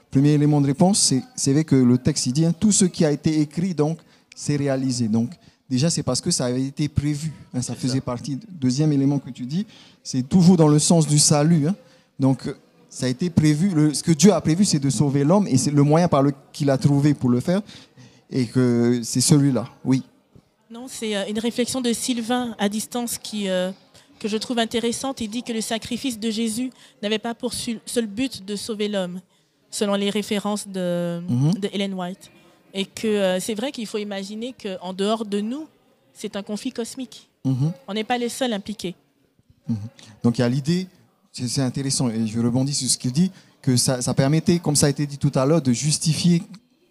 Premier 0.09 0.29
élément 0.29 0.61
de 0.61 0.67
réponse, 0.67 1.13
c'est 1.35 1.51
vrai 1.51 1.65
que 1.65 1.75
le 1.75 1.97
texte 1.97 2.27
il 2.27 2.31
dit 2.31 2.45
hein, 2.45 2.53
tout 2.57 2.71
ce 2.71 2.85
qui 2.85 3.03
a 3.03 3.11
été 3.11 3.41
écrit 3.41 3.73
donc 3.73 3.99
s'est 4.33 4.55
réalisé. 4.55 5.09
Donc, 5.09 5.31
déjà, 5.69 5.89
c'est 5.89 6.03
parce 6.03 6.21
que 6.21 6.31
ça 6.31 6.45
avait 6.45 6.67
été 6.67 6.87
prévu. 6.87 7.33
Hein, 7.53 7.61
ça 7.61 7.75
faisait 7.75 7.99
partie. 7.99 8.39
Deuxième 8.47 8.93
élément 8.93 9.19
que 9.19 9.29
tu 9.29 9.45
dis, 9.45 9.65
c'est 10.03 10.23
toujours 10.23 10.55
dans 10.55 10.69
le 10.69 10.79
sens 10.79 11.05
du 11.05 11.19
salut. 11.19 11.67
Hein. 11.67 11.75
Donc, 12.17 12.49
ça 12.89 13.07
a 13.07 13.09
été 13.09 13.29
prévu. 13.29 13.71
Le, 13.75 13.93
ce 13.93 14.03
que 14.03 14.13
Dieu 14.13 14.31
a 14.31 14.39
prévu, 14.39 14.63
c'est 14.63 14.79
de 14.79 14.89
sauver 14.89 15.25
l'homme 15.25 15.47
et 15.47 15.57
c'est 15.57 15.71
le 15.71 15.83
moyen 15.83 16.07
par 16.07 16.23
lequel 16.23 16.39
qu'il 16.53 16.69
a 16.69 16.77
trouvé 16.77 17.13
pour 17.13 17.29
le 17.29 17.41
faire. 17.41 17.61
Et 18.29 18.45
que 18.45 19.01
c'est 19.03 19.19
celui-là, 19.19 19.67
oui. 19.83 20.01
Non, 20.73 20.87
c'est 20.87 21.15
euh, 21.15 21.29
une 21.29 21.37
réflexion 21.37 21.81
de 21.81 21.93
Sylvain 21.93 22.55
à 22.57 22.67
distance 22.67 23.19
qui, 23.19 23.47
euh, 23.47 23.71
que 24.17 24.27
je 24.27 24.37
trouve 24.37 24.57
intéressante. 24.57 25.21
Il 25.21 25.29
dit 25.29 25.43
que 25.43 25.53
le 25.53 25.61
sacrifice 25.61 26.19
de 26.19 26.31
Jésus 26.31 26.71
n'avait 27.03 27.19
pas 27.19 27.35
pour 27.35 27.53
seul 27.53 28.07
but 28.07 28.43
de 28.43 28.55
sauver 28.55 28.87
l'homme, 28.87 29.21
selon 29.69 29.93
les 29.93 30.09
références 30.09 30.67
de, 30.67 31.21
de 31.59 31.69
Ellen 31.71 31.93
White. 31.93 32.31
Et 32.73 32.85
que 32.85 33.07
euh, 33.07 33.39
c'est 33.39 33.53
vrai 33.53 33.71
qu'il 33.71 33.85
faut 33.85 33.99
imaginer 33.99 34.55
qu'en 34.59 34.93
dehors 34.93 35.25
de 35.25 35.41
nous, 35.41 35.67
c'est 36.11 36.35
un 36.35 36.41
conflit 36.41 36.71
cosmique. 36.71 37.29
Mhm. 37.45 37.71
On 37.87 37.93
n'est 37.93 38.03
pas 38.03 38.17
les 38.17 38.29
seuls 38.29 38.53
impliqués. 38.53 38.95
Mhm. 39.67 39.77
Donc 40.23 40.39
il 40.39 40.41
y 40.41 40.43
a 40.43 40.49
l'idée, 40.49 40.87
c'est 41.31 41.61
intéressant, 41.61 42.09
et 42.09 42.25
je 42.25 42.39
rebondis 42.39 42.73
sur 42.73 42.89
ce 42.89 42.97
qu'il 42.97 43.11
dit, 43.11 43.29
que 43.61 43.77
ça, 43.77 44.01
ça, 44.01 44.15
permettait, 44.15 44.57
comme 44.57 44.75
ça 44.75 44.87
a 44.87 44.89
été 44.89 45.05
dit 45.05 45.19
tout 45.19 45.31
à 45.35 45.45
l'heure, 45.45 45.61
de 45.61 45.71
justifier, 45.71 46.41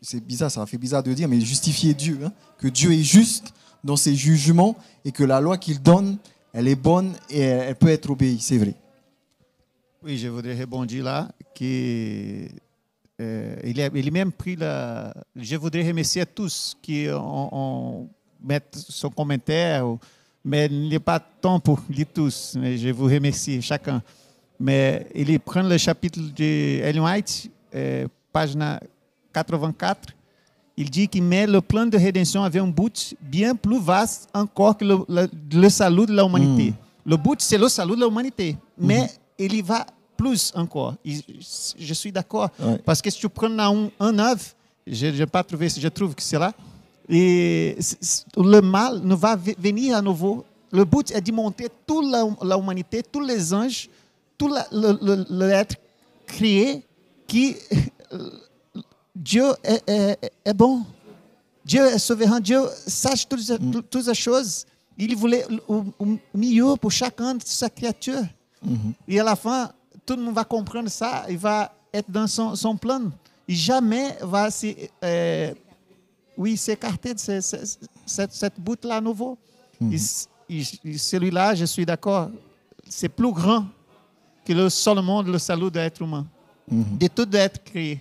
c'est 0.01 0.25
bizarre, 0.25 0.53
ça 0.53 0.65
fait 0.67 0.79
bizarre 0.79 1.03
de 1.03 1.13
dire, 1.13 1.27
mais 1.27 1.41
justifier 1.41 1.95
Dieu, 1.95 2.21
hein, 2.25 2.33
que 2.59 2.69
Dieu 2.69 2.93
est 2.93 3.03
juste 3.03 3.53
dans 3.83 3.97
ses 3.97 4.15
jugements 4.15 4.77
et 5.05 5.13
que 5.13 5.25
la 5.25 5.41
loi 5.41 5.59
qu'il 5.59 5.83
donne, 5.83 6.19
elle 6.53 6.69
est 6.69 6.77
bonne 6.77 7.15
et 7.31 7.41
elle 7.41 7.75
peut 7.75 7.89
être 7.89 8.11
obéie, 8.11 8.39
c'est 8.41 8.59
vrai. 8.59 8.75
Oui, 10.03 10.19
je 10.19 10.29
voudrais 10.29 10.61
rebondir 10.61 11.05
là, 11.05 11.29
que 11.55 12.47
euh, 13.21 13.57
il, 13.65 13.81
a, 13.81 13.91
même 14.11 14.33
pris 14.33 14.57
la... 14.57 15.15
Je 15.37 15.57
voudrais 15.57 15.87
remercier 15.87 16.23
à 16.23 16.27
tous 16.27 16.77
qui 16.83 17.07
ont, 17.11 17.49
ont 17.53 18.09
mis 18.43 18.57
son 18.73 19.11
commentaire, 19.11 19.87
mais 20.45 20.67
il 20.67 20.89
n'y 20.89 20.97
a 20.97 21.01
pas 21.01 21.19
de 21.19 21.25
temps 21.41 21.61
pour 21.61 21.81
lire 21.89 22.07
tous, 22.13 22.57
mais 22.59 22.77
je 22.77 22.89
vous 22.89 23.05
remercie 23.05 23.63
chacun. 23.63 24.03
Mais 24.59 25.07
il 25.15 25.39
prend 25.41 25.63
le 25.63 25.79
chapitre 25.79 26.21
de 26.21 26.81
Ellen 26.83 27.01
White, 27.03 27.51
euh, 27.75 28.07
page 28.33 28.57
84, 29.33 30.09
il 30.77 30.89
dit 30.91 31.09
que 31.09 31.19
mais 31.21 31.47
le 31.47 31.61
plan 31.61 31.87
de 31.87 31.97
rédemption 31.97 32.43
avait 32.43 32.61
un 32.61 32.67
but 32.69 33.15
bien 33.21 33.55
plus 33.55 33.81
vaste 33.81 34.29
encore 34.33 34.77
que 34.77 34.85
le, 34.85 34.99
le, 35.09 35.29
le 35.53 35.69
salut 35.69 36.07
de 36.07 36.13
l'humanité. 36.13 36.71
Mm. 36.71 36.75
Le 37.05 37.17
but, 37.17 37.41
c'est 37.41 37.59
le 37.59 37.69
salut 37.69 37.97
de 37.97 38.05
l'humanité. 38.05 38.57
Mais 38.79 39.03
mm 39.03 39.07
-hmm. 39.07 39.55
il 39.57 39.63
va 39.65 39.87
plus 40.17 40.53
encore. 40.55 40.95
Je 41.05 41.95
suis 41.95 42.13
d'accord. 42.13 42.49
Ouais. 42.61 42.79
Parce 42.85 43.01
que 43.03 43.11
si 43.11 43.19
tu 43.19 43.29
prends 43.29 43.59
un, 43.59 43.91
un 43.99 44.19
œuvre, 44.19 44.45
je 44.87 45.07
n'ai 45.09 45.27
pas 45.27 45.43
trouvé, 45.43 45.69
je 45.69 45.89
trouve 45.89 46.15
que 46.15 46.23
c'est 46.23 46.39
là, 46.39 46.53
et 47.09 47.77
le 48.37 48.61
mal 48.61 49.01
ne 49.03 49.15
va 49.15 49.37
venir 49.37 49.97
à 49.97 50.03
nouveau. 50.03 50.45
Le 50.71 50.85
but 50.85 51.11
est 51.11 51.21
de 51.21 51.33
monter 51.33 51.69
toute 51.87 52.07
l'humanité, 52.51 53.03
tous 53.13 53.21
les 53.31 53.53
anges, 53.53 53.89
tout 54.39 54.51
l'être 55.31 55.77
créé 56.27 56.83
qui 57.27 57.57
Dieu 59.23 59.45
est, 59.63 59.83
est, 59.89 60.33
est, 60.45 60.55
bon. 60.55 60.83
Dieu 61.65 61.85
est 61.87 61.99
souverain. 61.99 62.41
Dieu 62.41 62.61
sache 62.87 63.29
toutes, 63.29 63.49
mm. 63.49 63.83
toutes 63.91 64.09
as 64.09 64.15
choses. 64.15 64.67
Il 64.99 65.15
voulait 65.17 65.45
o, 65.69 65.85
o 65.99 66.05
mieux 66.35 66.75
pour 66.81 66.91
chacun 66.91 67.35
de 67.35 67.43
sa 67.45 67.69
créature. 67.71 68.25
Mm 68.63 68.75
-hmm. 68.75 68.93
Et 69.09 69.21
à 69.21 69.25
la 69.25 69.37
fin, 69.37 69.61
tout 70.07 70.17
le 70.19 70.23
monde 70.25 70.35
va 70.35 70.45
comprendre 70.45 70.91
ça. 70.91 71.11
Il 71.29 71.39
va 71.39 71.59
être 71.99 72.11
dans 72.19 72.27
son, 72.37 72.57
son 72.57 72.75
plan. 72.85 73.03
Et 73.49 73.55
jamais 73.55 74.09
va 74.35 74.51
se, 74.51 74.67
euh, 75.05 75.55
oui, 76.37 76.57
s'écarter 76.57 77.13
de 77.15 77.21
ce, 77.27 77.41
ce, 77.41 77.57
cette, 78.07 78.33
cette 78.43 78.59
bout-là 78.67 79.01
nouveau. 79.01 79.33
Mm 79.81 79.91
-hmm. 79.91 80.27
Et, 80.57 80.63
et 80.91 80.99
celui-là, 81.11 81.47
je 81.61 81.67
suis 81.75 81.87
d'accord, 81.87 82.25
c'est 82.99 83.13
plus 83.21 83.33
grand 83.41 83.65
que 84.45 84.53
le 84.61 84.69
seul 84.85 84.99
monde, 85.11 85.27
le 85.37 85.39
salut 85.49 85.71
de 85.71 85.79
l'être 85.81 86.01
humain. 86.05 86.25
-hmm. 86.71 86.99
De 87.03 87.07
tout 87.17 87.29
être 87.47 87.59
créé. 87.71 87.95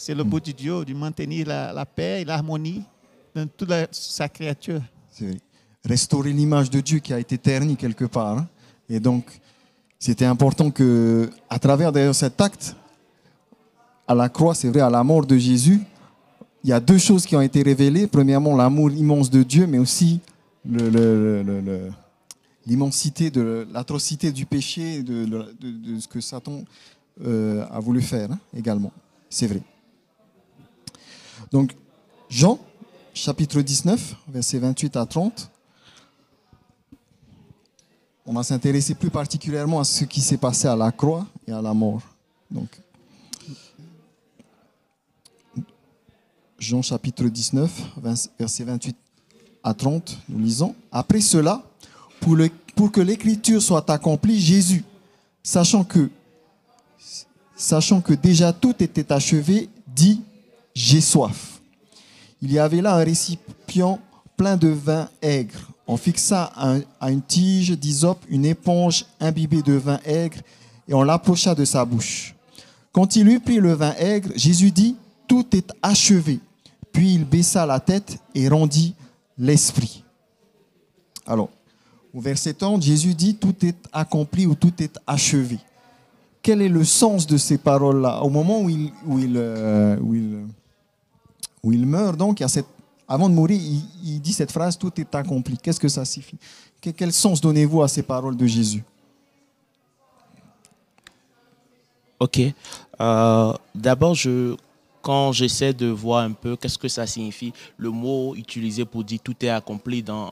C'est 0.00 0.14
le 0.14 0.22
but 0.22 0.46
de 0.46 0.52
Dieu 0.52 0.84
de 0.84 0.94
maintenir 0.94 1.48
la, 1.48 1.84
paix 1.84 2.20
et 2.20 2.24
l'harmonie 2.24 2.84
dans 3.34 3.48
toute 3.48 3.72
sa 3.90 4.28
créature. 4.28 4.80
Restaurer 5.84 6.32
l'image 6.32 6.70
de 6.70 6.78
Dieu 6.80 7.00
qui 7.00 7.12
a 7.12 7.18
été 7.18 7.36
ternie 7.36 7.76
quelque 7.76 8.04
part. 8.04 8.46
Et 8.88 9.00
donc, 9.00 9.24
c'était 9.98 10.24
important 10.24 10.70
que, 10.70 11.28
à 11.50 11.58
travers 11.58 11.90
d'ailleurs 11.90 12.14
cet 12.14 12.40
acte, 12.40 12.76
à 14.06 14.14
la 14.14 14.28
croix, 14.28 14.54
c'est 14.54 14.68
vrai, 14.68 14.82
à 14.82 14.88
la 14.88 15.02
mort 15.02 15.26
de 15.26 15.36
Jésus, 15.36 15.80
il 16.62 16.70
y 16.70 16.72
a 16.72 16.78
deux 16.78 16.98
choses 16.98 17.26
qui 17.26 17.34
ont 17.34 17.40
été 17.40 17.60
révélées. 17.62 18.06
Premièrement, 18.06 18.56
l'amour 18.56 18.92
immense 18.92 19.28
de 19.30 19.42
Dieu, 19.42 19.66
mais 19.66 19.78
aussi 19.78 20.20
l'immensité, 22.64 23.32
de 23.32 23.66
l'atrocité 23.72 24.30
du 24.30 24.46
péché, 24.46 25.02
de, 25.02 25.44
ce 25.98 26.06
que 26.06 26.20
Satan 26.20 26.62
euh, 27.26 27.66
a 27.68 27.80
voulu 27.80 28.00
faire 28.00 28.30
hein, 28.30 28.38
également. 28.56 28.92
C'est 29.28 29.48
vrai. 29.48 29.60
Donc, 31.50 31.74
Jean, 32.28 32.58
chapitre 33.14 33.60
19, 33.60 34.16
versets 34.28 34.58
28 34.58 34.96
à 34.96 35.06
30. 35.06 35.50
On 38.26 38.34
va 38.34 38.42
s'intéresser 38.42 38.94
plus 38.94 39.10
particulièrement 39.10 39.80
à 39.80 39.84
ce 39.84 40.04
qui 40.04 40.20
s'est 40.20 40.36
passé 40.36 40.68
à 40.68 40.76
la 40.76 40.92
croix 40.92 41.26
et 41.46 41.52
à 41.52 41.62
la 41.62 41.72
mort. 41.72 42.02
Donc, 42.50 42.68
Jean 46.58 46.82
chapitre 46.82 47.24
19, 47.24 47.70
versets 48.38 48.64
28 48.64 48.96
à 49.62 49.72
30, 49.72 50.18
nous 50.28 50.38
lisons. 50.38 50.74
Après 50.92 51.20
cela, 51.20 51.62
pour, 52.20 52.36
le, 52.36 52.50
pour 52.74 52.92
que 52.92 53.00
l'écriture 53.00 53.62
soit 53.62 53.88
accomplie, 53.88 54.38
Jésus, 54.38 54.84
sachant 55.42 55.84
que, 55.84 56.10
sachant 57.56 58.02
que 58.02 58.12
déjà 58.12 58.52
tout 58.52 58.74
était 58.82 59.10
achevé, 59.12 59.70
dit 59.86 60.20
j'ai 60.78 61.00
soif. 61.00 61.60
Il 62.40 62.52
y 62.52 62.58
avait 62.60 62.80
là 62.80 62.94
un 62.94 63.04
récipient 63.04 63.98
plein 64.36 64.56
de 64.56 64.68
vin 64.68 65.08
aigre. 65.20 65.58
On 65.88 65.96
fixa 65.96 66.52
à 67.00 67.10
une 67.10 67.22
tige 67.22 67.72
d'hysope 67.72 68.24
une 68.28 68.44
éponge 68.44 69.04
imbibée 69.18 69.62
de 69.62 69.72
vin 69.72 69.98
aigre 70.04 70.38
et 70.86 70.94
on 70.94 71.02
l'approcha 71.02 71.54
de 71.56 71.64
sa 71.64 71.84
bouche. 71.84 72.34
Quand 72.92 73.16
il 73.16 73.28
eut 73.28 73.40
pris 73.40 73.56
le 73.56 73.72
vin 73.72 73.92
aigre, 73.98 74.30
Jésus 74.36 74.70
dit, 74.70 74.94
Tout 75.26 75.44
est 75.56 75.72
achevé. 75.82 76.38
Puis 76.92 77.14
il 77.14 77.24
baissa 77.24 77.66
la 77.66 77.80
tête 77.80 78.18
et 78.34 78.48
rendit 78.48 78.94
l'esprit. 79.36 80.04
Alors, 81.26 81.50
au 82.14 82.20
verset 82.20 82.54
30, 82.54 82.82
Jésus 82.82 83.14
dit, 83.14 83.34
Tout 83.34 83.66
est 83.66 83.76
accompli 83.92 84.46
ou 84.46 84.54
tout 84.54 84.72
est 84.80 84.96
achevé. 85.08 85.58
Quel 86.40 86.62
est 86.62 86.68
le 86.68 86.84
sens 86.84 87.26
de 87.26 87.36
ces 87.36 87.58
paroles-là? 87.58 88.22
Au 88.22 88.30
moment 88.30 88.60
où 88.60 88.70
il, 88.70 88.92
où 89.06 89.18
il, 89.18 89.34
euh, 89.36 89.98
où 90.00 90.14
il 90.14 90.38
il 91.72 91.86
meurt. 91.86 92.16
Donc, 92.16 92.42
avant 93.06 93.28
de 93.28 93.34
mourir, 93.34 93.60
il, 94.04 94.20
dit 94.20 94.32
cette 94.32 94.52
phrase 94.52 94.78
Tout 94.78 94.92
est 95.00 95.14
accompli. 95.14 95.56
Qu'est-ce 95.58 95.80
que 95.80 95.88
ça 95.88 96.04
signifie? 96.04 96.36
Quel 96.80 97.12
sens 97.12 97.40
donnez-vous 97.40 97.82
à 97.82 97.88
ces 97.88 98.02
paroles 98.02 98.36
de 98.36 98.46
Jésus? 98.46 98.84
Ok. 102.20 102.40
Euh, 103.00 103.52
D'abord, 103.74 104.16
quand 105.02 105.32
j'essaie 105.32 105.72
de 105.72 105.86
voir 105.86 106.24
un 106.24 106.32
peu 106.32 106.56
qu'est-ce 106.56 106.78
que 106.78 106.88
ça 106.88 107.06
signifie, 107.06 107.52
le 107.76 107.90
mot 107.90 108.34
utilisé 108.34 108.84
pour 108.84 109.04
dire 109.04 109.20
tout 109.22 109.36
est 109.40 109.48
accompli 109.48 110.02
dans, 110.02 110.28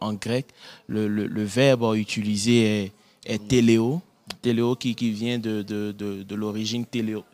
en, 0.00 0.14
grec, 0.14 0.46
le, 0.88 1.44
verbe 1.44 1.94
utilisé 1.94 2.84
est, 2.84 2.92
est 3.24 3.48
téléo, 3.48 4.02
qui, 4.76 4.94
vient 5.12 5.38
de, 5.38 6.34
l'origine 6.34 6.84
téléo, 6.84 7.24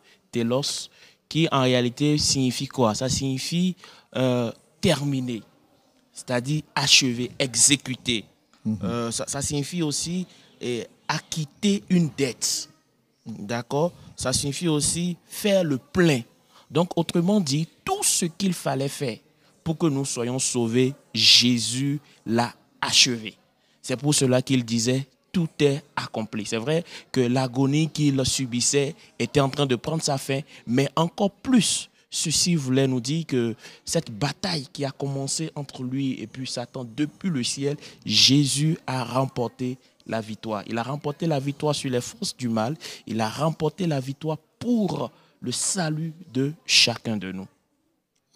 qui 1.34 1.48
en 1.50 1.62
réalité 1.62 2.16
signifie 2.16 2.68
quoi? 2.68 2.94
Ça 2.94 3.08
signifie 3.08 3.74
euh, 4.14 4.52
terminer, 4.80 5.42
c'est-à-dire 6.12 6.62
achever, 6.76 7.32
exécuter. 7.40 8.24
Mm 8.64 8.74
-hmm. 8.74 8.84
euh, 8.84 9.10
ça, 9.10 9.24
ça, 9.26 9.42
signifie 9.42 9.82
aussi 9.82 10.28
eh, 10.60 10.86
acquitter 11.08 11.82
une 11.90 12.08
dette. 12.16 12.70
D'accord? 13.26 13.90
Ça 14.14 14.32
signifie 14.32 14.68
aussi 14.68 15.16
faire 15.26 15.64
le 15.64 15.78
plein. 15.78 16.22
Donc, 16.70 16.88
autrement 16.96 17.40
dit, 17.40 17.66
tout 17.84 18.04
ce 18.04 18.26
qu'il 18.26 18.54
fallait 18.54 18.94
faire 19.02 19.18
pour 19.64 19.76
que 19.76 19.88
nous 19.88 20.04
soyons 20.04 20.38
sauvés, 20.38 20.94
Jésus 21.12 21.98
l'a 22.24 22.54
achevé. 22.80 23.34
C'est 23.82 23.96
pour 23.96 24.14
cela 24.14 24.40
qu'il 24.40 24.64
disait 24.64 25.04
tout 25.34 25.48
est 25.58 25.82
accompli. 25.96 26.46
C'est 26.46 26.56
vrai 26.58 26.84
que 27.12 27.20
l'agonie 27.20 27.90
qu'il 27.90 28.24
subissait 28.24 28.94
était 29.18 29.40
en 29.40 29.50
train 29.50 29.66
de 29.66 29.74
prendre 29.74 30.02
sa 30.02 30.16
fin, 30.16 30.40
mais 30.66 30.88
encore 30.94 31.32
plus, 31.32 31.90
ceci 32.08 32.54
voulait 32.54 32.86
nous 32.86 33.00
dire 33.00 33.26
que 33.26 33.56
cette 33.84 34.12
bataille 34.12 34.68
qui 34.72 34.84
a 34.84 34.92
commencé 34.92 35.50
entre 35.56 35.82
lui 35.82 36.12
et 36.22 36.28
puis 36.28 36.46
Satan 36.46 36.86
depuis 36.96 37.30
le 37.30 37.42
ciel, 37.42 37.76
Jésus 38.06 38.78
a 38.86 39.02
remporté 39.02 39.76
la 40.06 40.20
victoire. 40.20 40.62
Il 40.68 40.78
a 40.78 40.84
remporté 40.84 41.26
la 41.26 41.40
victoire 41.40 41.74
sur 41.74 41.90
les 41.90 42.00
forces 42.00 42.36
du 42.36 42.48
mal, 42.48 42.76
il 43.08 43.20
a 43.20 43.28
remporté 43.28 43.88
la 43.88 43.98
victoire 43.98 44.38
pour 44.60 45.10
le 45.40 45.50
salut 45.50 46.12
de 46.32 46.52
chacun 46.64 47.16
de 47.16 47.32
nous. 47.32 47.48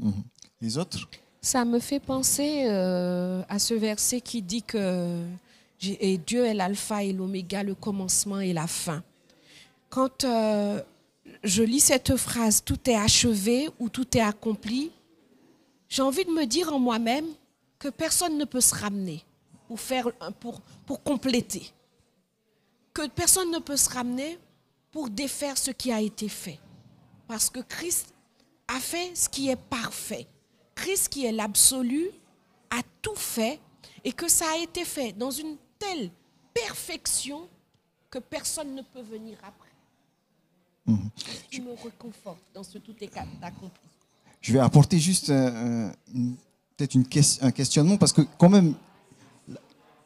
Mmh. 0.00 0.10
Les 0.60 0.76
autres? 0.76 1.08
Ça 1.40 1.64
me 1.64 1.78
fait 1.78 2.00
penser 2.00 2.64
euh, 2.66 3.42
à 3.48 3.60
ce 3.60 3.74
verset 3.74 4.20
qui 4.20 4.42
dit 4.42 4.62
que 4.62 5.22
et 5.82 6.18
Dieu 6.18 6.44
est 6.44 6.54
l'alpha 6.54 7.04
et 7.04 7.12
l'oméga, 7.12 7.62
le 7.62 7.74
commencement 7.74 8.40
et 8.40 8.52
la 8.52 8.66
fin. 8.66 9.02
Quand 9.88 10.24
euh, 10.24 10.82
je 11.44 11.62
lis 11.62 11.80
cette 11.80 12.16
phrase, 12.16 12.62
tout 12.64 12.78
est 12.90 12.96
achevé 12.96 13.68
ou 13.78 13.88
tout 13.88 14.16
est 14.16 14.20
accompli, 14.20 14.90
j'ai 15.88 16.02
envie 16.02 16.24
de 16.24 16.30
me 16.30 16.44
dire 16.44 16.72
en 16.72 16.78
moi-même 16.78 17.26
que 17.78 17.88
personne 17.88 18.36
ne 18.36 18.44
peut 18.44 18.60
se 18.60 18.74
ramener 18.74 19.24
pour, 19.66 19.80
faire, 19.80 20.10
pour, 20.40 20.60
pour 20.84 21.02
compléter. 21.02 21.70
Que 22.92 23.06
personne 23.08 23.50
ne 23.50 23.58
peut 23.58 23.76
se 23.76 23.88
ramener 23.88 24.38
pour 24.90 25.08
défaire 25.08 25.56
ce 25.56 25.70
qui 25.70 25.92
a 25.92 26.00
été 26.00 26.28
fait. 26.28 26.58
Parce 27.26 27.48
que 27.48 27.60
Christ 27.60 28.12
a 28.66 28.80
fait 28.80 29.14
ce 29.14 29.28
qui 29.28 29.48
est 29.48 29.56
parfait. 29.56 30.26
Christ 30.74 31.08
qui 31.08 31.24
est 31.24 31.32
l'absolu 31.32 32.10
a 32.70 32.82
tout 33.00 33.14
fait 33.14 33.60
et 34.04 34.12
que 34.12 34.28
ça 34.28 34.46
a 34.52 34.58
été 34.58 34.84
fait 34.84 35.12
dans 35.12 35.30
une 35.30 35.56
telle 35.78 36.10
perfection 36.54 37.48
que 38.10 38.18
personne 38.18 38.74
ne 38.74 38.82
peut 38.82 39.02
venir 39.02 39.36
après. 39.42 39.68
Mhm. 40.86 41.10
Je 41.50 41.60
me 41.60 41.70
réconforte 41.70 42.42
dans 42.54 42.62
ce 42.62 42.78
tout 42.78 42.94
est 43.00 43.16
accompli. 43.42 43.82
Je 44.40 44.52
vais 44.52 44.60
apporter 44.60 44.98
juste 44.98 45.30
euh, 45.30 45.90
peut-être 46.76 46.94
une 46.94 47.04
un 47.42 47.50
questionnement 47.50 47.96
parce 47.96 48.12
que 48.12 48.22
quand 48.38 48.48
même, 48.48 48.74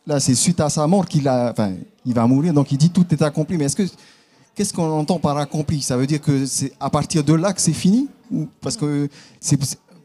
là 0.07 0.19
c'est 0.19 0.35
suite 0.35 0.59
à 0.61 0.69
sa 0.69 0.87
mort 0.87 1.07
qu'il 1.07 1.29
a, 1.29 1.51
enfin, 1.51 1.75
il 2.05 2.15
va 2.15 2.27
mourir, 2.27 2.53
donc 2.53 2.73
il 2.73 2.79
dit 2.79 2.91
tout 2.91 3.07
est 3.13 3.23
accompli. 3.23 3.57
Mais 3.57 3.67
est-ce 3.67 3.77
que 3.77 3.87
qu'est-ce 4.55 4.73
qu'on 4.73 4.91
entend 4.91 5.19
par 5.19 5.37
accompli? 5.37 5.83
Ça 5.83 5.97
veut 5.97 6.07
dire 6.07 6.21
que 6.21 6.47
c'est 6.47 6.73
à 6.81 6.91
partir 6.91 7.23
de 7.23 7.35
là 7.35 7.53
que 7.53 7.61
c'est 7.61 7.73
fini? 7.73 8.09
Ou 8.31 8.49
parce 8.61 8.77
que 8.77 9.09
c'est 9.41 9.59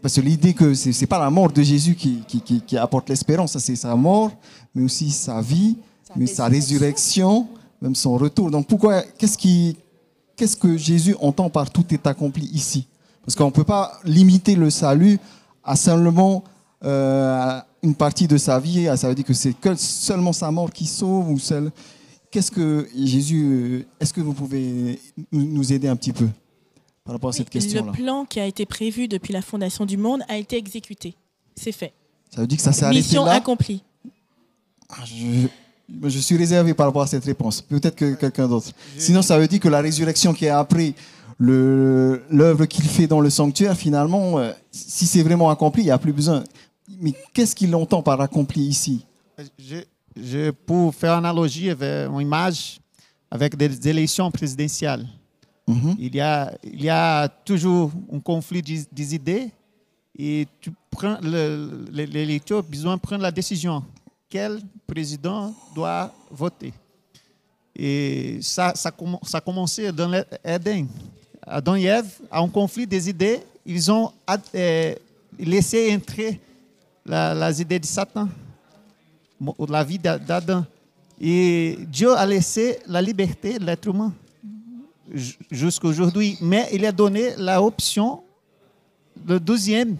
parce 0.07 0.15
que 0.15 0.21
l'idée 0.21 0.53
que 0.53 0.73
c'est 0.73 0.97
n'est 1.01 1.05
pas 1.05 1.19
la 1.19 1.29
mort 1.29 1.51
de 1.51 1.61
Jésus 1.61 1.93
qui, 1.93 2.23
qui, 2.25 2.61
qui, 2.61 2.77
apporte 2.77 3.09
l'espérance, 3.09 3.57
c'est 3.57 3.75
sa 3.75 3.93
mort, 3.93 4.31
mais 4.73 4.85
aussi 4.85 5.11
sa 5.11 5.41
vie, 5.41 5.75
mais 6.15 6.27
sa 6.27 6.45
résurrection, 6.45 7.45
même 7.81 7.93
son 7.93 8.15
retour. 8.15 8.49
Donc 8.49 8.67
pourquoi, 8.67 9.01
qu'est-ce 9.01 9.37
qui, 9.37 9.75
qu'est-ce 10.37 10.55
que 10.55 10.77
Jésus 10.77 11.13
entend 11.19 11.49
par 11.49 11.69
tout 11.69 11.83
est 11.93 12.07
accompli 12.07 12.45
ici? 12.53 12.87
Parce 13.25 13.35
qu'on 13.35 13.47
ne 13.47 13.51
peut 13.51 13.65
pas 13.65 13.99
limiter 14.05 14.55
le 14.55 14.69
salut 14.69 15.19
à 15.61 15.75
seulement 15.75 16.41
euh, 16.85 17.59
une 17.83 17.93
partie 17.93 18.29
de 18.29 18.37
sa 18.37 18.61
vie. 18.61 18.89
Ça 18.95 19.09
veut 19.09 19.15
dire 19.15 19.25
que 19.25 19.33
c'est 19.33 19.55
seulement 19.75 20.31
sa 20.31 20.49
mort 20.51 20.71
qui 20.71 20.85
sauve 20.85 21.31
ou 21.31 21.37
seul. 21.37 21.69
Qu'est-ce 22.31 22.51
que 22.51 22.87
Jésus, 22.95 23.43
euh, 23.43 23.85
est-ce 23.99 24.13
que 24.13 24.21
vous 24.21 24.31
pouvez 24.31 25.01
nous 25.33 25.73
aider 25.73 25.89
un 25.89 25.97
petit 25.97 26.13
peu? 26.13 26.29
Par 27.07 27.13
rapport 27.15 27.29
à 27.29 27.33
cette 27.33 27.49
question-là 27.49 27.85
Le 27.85 27.91
plan 27.93 28.25
qui 28.25 28.37
a 28.37 28.45
été 28.45 28.65
prévu 28.65 29.07
depuis 29.07 29.31
la 29.31 29.41
fondation 29.41 29.85
du 29.85 29.95
monde 29.95 30.23
a 30.27 30.35
été 30.35 30.57
exécuté. 30.57 31.15
C'est 31.55 31.71
fait. 31.71 31.93
Ça 32.29 32.41
veut 32.41 32.47
dire 32.47 32.57
que 32.57 32.63
ça 32.63 32.73
s'est 32.73 32.83
arrêté 32.83 32.99
Mission 32.99 33.25
accomplie. 33.25 33.81
Ah, 34.89 35.05
je, 35.05 36.19
suis 36.19 36.35
réservé 36.35 36.73
par 36.73 36.87
rapport 36.87 37.03
à 37.03 37.07
cette 37.07 37.23
réponse. 37.23 37.61
Peut-être 37.61 37.95
que 37.95 38.15
quelqu'un 38.15 38.49
d'autre. 38.49 38.71
Sinon, 38.97 39.21
ça 39.21 39.39
veut 39.39 39.47
dire 39.47 39.61
que 39.61 39.69
la 39.69 39.79
résurrection 39.79 40.33
qui 40.33 40.45
est 40.45 40.49
après 40.49 40.95
l'œuvre 41.39 42.65
qu'il 42.65 42.83
fait 42.83 43.07
dans 43.07 43.21
le 43.21 43.29
sanctuaire, 43.29 43.77
finalement, 43.77 44.39
euh, 44.39 44.51
si 44.69 45.05
c'est 45.05 45.23
vraiment 45.23 45.49
accompli, 45.49 45.83
il 45.83 45.85
n'y 45.85 45.91
a 45.91 45.97
plus 45.97 46.11
besoin. 46.11 46.43
Mais 46.99 47.13
qu'est-ce 47.33 47.55
qu'il 47.55 47.73
entend 47.73 48.03
par 48.03 48.19
accompli 48.19 48.63
ici? 48.63 49.05
Je, 49.57 49.77
je, 50.21 50.51
Pour 50.51 50.93
faire 50.93 51.13
analogie 51.13 51.69
avec 51.69 52.09
une 52.09 52.19
image 52.19 52.81
avec 53.31 53.55
des 53.55 53.87
élections 53.87 54.29
présidentielles. 54.29 55.07
Mhm. 55.67 55.95
Il, 55.99 56.15
y 56.15 56.89
a, 56.89 57.27
toujours 57.27 57.91
un 58.11 58.19
conflit 58.19 58.61
des, 58.61 59.15
idées 59.15 59.51
et 60.17 60.47
tu 60.61 60.71
prends 60.89 61.17
l'électeur 61.21 62.63
besoin 62.63 62.95
de 62.95 63.01
prendre 63.01 63.21
la 63.21 63.31
décision. 63.31 63.83
Quel 64.29 64.61
président 64.87 65.53
doit 65.75 66.13
voter? 66.31 66.73
Et 67.75 68.39
ça, 68.41 68.73
a 69.33 69.41
commencé 69.41 69.91
dans 69.91 70.09
l'Éden. 70.09 70.87
Adam 71.45 71.75
et 71.75 71.83
Ève, 71.83 72.11
à 72.31 72.39
un 72.39 72.47
conflit 72.47 72.87
des 72.87 73.09
idées, 73.09 73.41
ils 73.65 73.91
ont 73.91 74.11
euh, 74.55 74.95
laissé 75.37 75.93
entrer 75.95 76.39
les 77.05 77.61
idées 77.61 77.79
de 77.79 77.85
Satan, 77.85 78.27
la 79.67 79.83
vie 79.83 79.99
d'Adam. 79.99 80.65
Et 81.19 81.77
Dieu 81.87 82.13
a 82.15 82.25
laissé 82.25 82.79
la 82.87 83.01
liberté 83.01 83.59
de 83.59 83.65
l'être 83.65 83.87
humain 83.87 84.13
jusqu'à 85.51 85.87
aujourd'hui. 85.87 86.37
Mais 86.41 86.67
il 86.71 86.85
a 86.85 86.91
donné 86.91 87.35
l'option, 87.37 88.23
le 89.25 89.39
deuxième, 89.39 89.97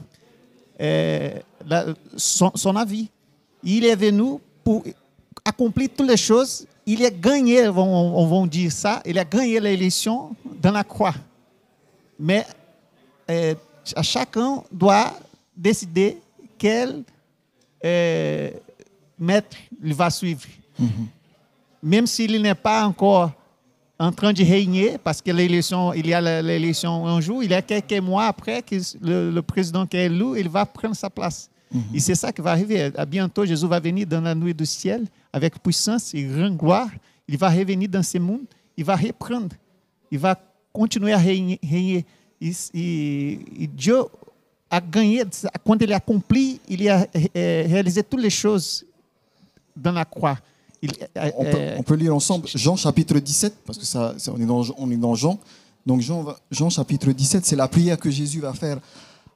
euh, 0.79 1.39
son, 2.15 2.75
avis. 2.75 3.09
Il 3.63 3.85
est 3.85 3.95
venu 3.95 4.37
pour 4.63 4.83
accomplir 5.43 5.89
toutes 5.95 6.09
les 6.09 6.17
choses. 6.17 6.65
Il 6.85 7.03
a 7.05 7.09
gagné, 7.09 7.67
on, 7.67 8.27
va 8.27 8.47
dire 8.47 8.71
ça, 8.71 9.01
il 9.05 9.17
a 9.19 9.25
gagné 9.25 9.59
l'élection 9.59 10.35
dans 10.61 10.71
la 10.71 10.83
croix. 10.83 11.15
Mais 12.19 12.45
euh, 13.29 13.55
chacun 14.01 14.63
doit 14.71 15.13
décider 15.55 16.17
quel 16.57 17.03
euh, 17.83 18.51
maître 19.19 19.57
il 19.83 19.93
va 19.93 20.09
suivre. 20.09 20.47
Mm-hmm. 20.79 20.87
Même 21.83 22.07
s'il 22.07 22.41
n'est 22.41 22.55
pas 22.55 22.85
encore 22.85 23.31
en 23.99 24.11
train 24.11 24.31
de 24.31 24.43
régner, 24.43 24.97
parce 25.03 25.21
que 25.21 25.31
l'élection, 25.31 25.93
il 25.93 26.07
y 26.07 26.13
a 26.13 26.41
l'élection 26.41 27.07
un 27.07 27.19
jour, 27.19 27.43
il 27.43 27.49
y 27.49 27.53
a 27.53 27.61
quelques 27.61 27.99
mois 28.03 28.25
après 28.25 28.61
que 28.61 28.75
le, 29.01 29.41
président 29.41 29.87
qui 29.87 29.97
est 29.97 30.05
élu, 30.05 30.39
il 30.39 30.49
va 30.49 30.65
prendre 30.65 30.95
sa 30.95 31.09
place. 31.09 31.49
Mhm. 31.71 31.81
Et 31.95 31.99
c'est 31.99 32.15
ça 32.15 32.31
qui 32.31 32.41
va 32.41 32.51
arriver. 32.51 32.91
À 32.95 33.05
bientôt, 33.05 33.45
Jésus 33.45 33.67
va 33.67 33.79
venir 33.79 34.05
dans 34.05 34.21
la 34.21 34.35
nuit 34.35 34.53
du 34.53 34.65
ciel 34.65 35.05
avec 35.33 35.61
puissance 35.61 36.13
et 36.13 36.23
grande 36.23 36.57
gloire. 36.57 36.89
Il 37.27 37.37
va 37.37 37.49
revenir 37.49 37.89
dans 37.89 38.03
ce 38.03 38.19
monde, 38.19 38.45
il 38.77 38.85
va 38.85 38.95
reprendre, 38.95 39.55
il 40.11 40.19
va 40.19 40.39
continuer 40.71 41.13
à 41.13 41.17
régner. 41.17 41.59
Et, 41.63 42.05
et, 42.73 43.67
Dieu 43.67 43.97
a 44.69 44.79
gagné, 44.79 45.23
quand 45.65 45.81
il 45.81 45.91
a 45.91 45.97
accompli, 45.97 46.61
il 46.69 46.87
a 46.87 47.07
eh, 47.33 47.65
réalisé 47.67 48.03
toutes 48.03 48.21
les 48.21 48.29
choses 48.29 48.85
dans 49.75 49.91
la 49.91 50.05
croix. 50.05 50.37
Euh, 50.83 50.87
euh, 51.17 51.75
on, 51.77 51.83
peut, 51.83 51.95
lire 51.95 52.15
ensemble 52.15 52.47
Jean 52.53 52.75
chapitre 52.75 53.17
17, 53.17 53.53
parce 53.65 53.79
que 53.79 53.85
ça, 53.85 54.13
on, 54.31 54.39
est 54.39 54.45
dans, 54.45 54.63
on 54.77 54.91
est 54.91 54.97
dans 54.97 55.15
Jean. 55.15 55.39
Donc 55.85 56.01
Jean, 56.01 56.25
Jean 56.51 56.69
chapitre 56.69 57.11
17, 57.11 57.45
c'est 57.45 57.55
la 57.55 57.67
prière 57.67 57.97
que 57.97 58.11
Jésus 58.11 58.39
va 58.39 58.53
faire 58.53 58.79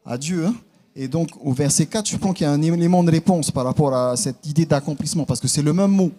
à 0.05 0.17
Dieu. 0.17 0.45
Hein. 0.45 0.55
Et 0.95 1.07
donc 1.07 1.29
au 1.43 1.53
verset 1.53 1.85
4, 1.85 2.07
je 2.07 2.17
pense 2.17 2.35
qu'il 2.35 2.45
y 2.45 2.49
a 2.49 2.51
un 2.51 2.61
élément 2.61 3.03
de 3.03 3.11
réponse 3.11 3.49
par 3.49 3.65
rapport 3.65 3.93
à 3.93 4.15
cette 4.17 4.45
idée 4.45 4.65
d'accomplissement, 4.65 5.25
parce 5.25 5.39
que 5.39 5.47
c'est 5.47 5.61
le 5.61 5.73
même 5.73 5.91
mot, 5.91 6.11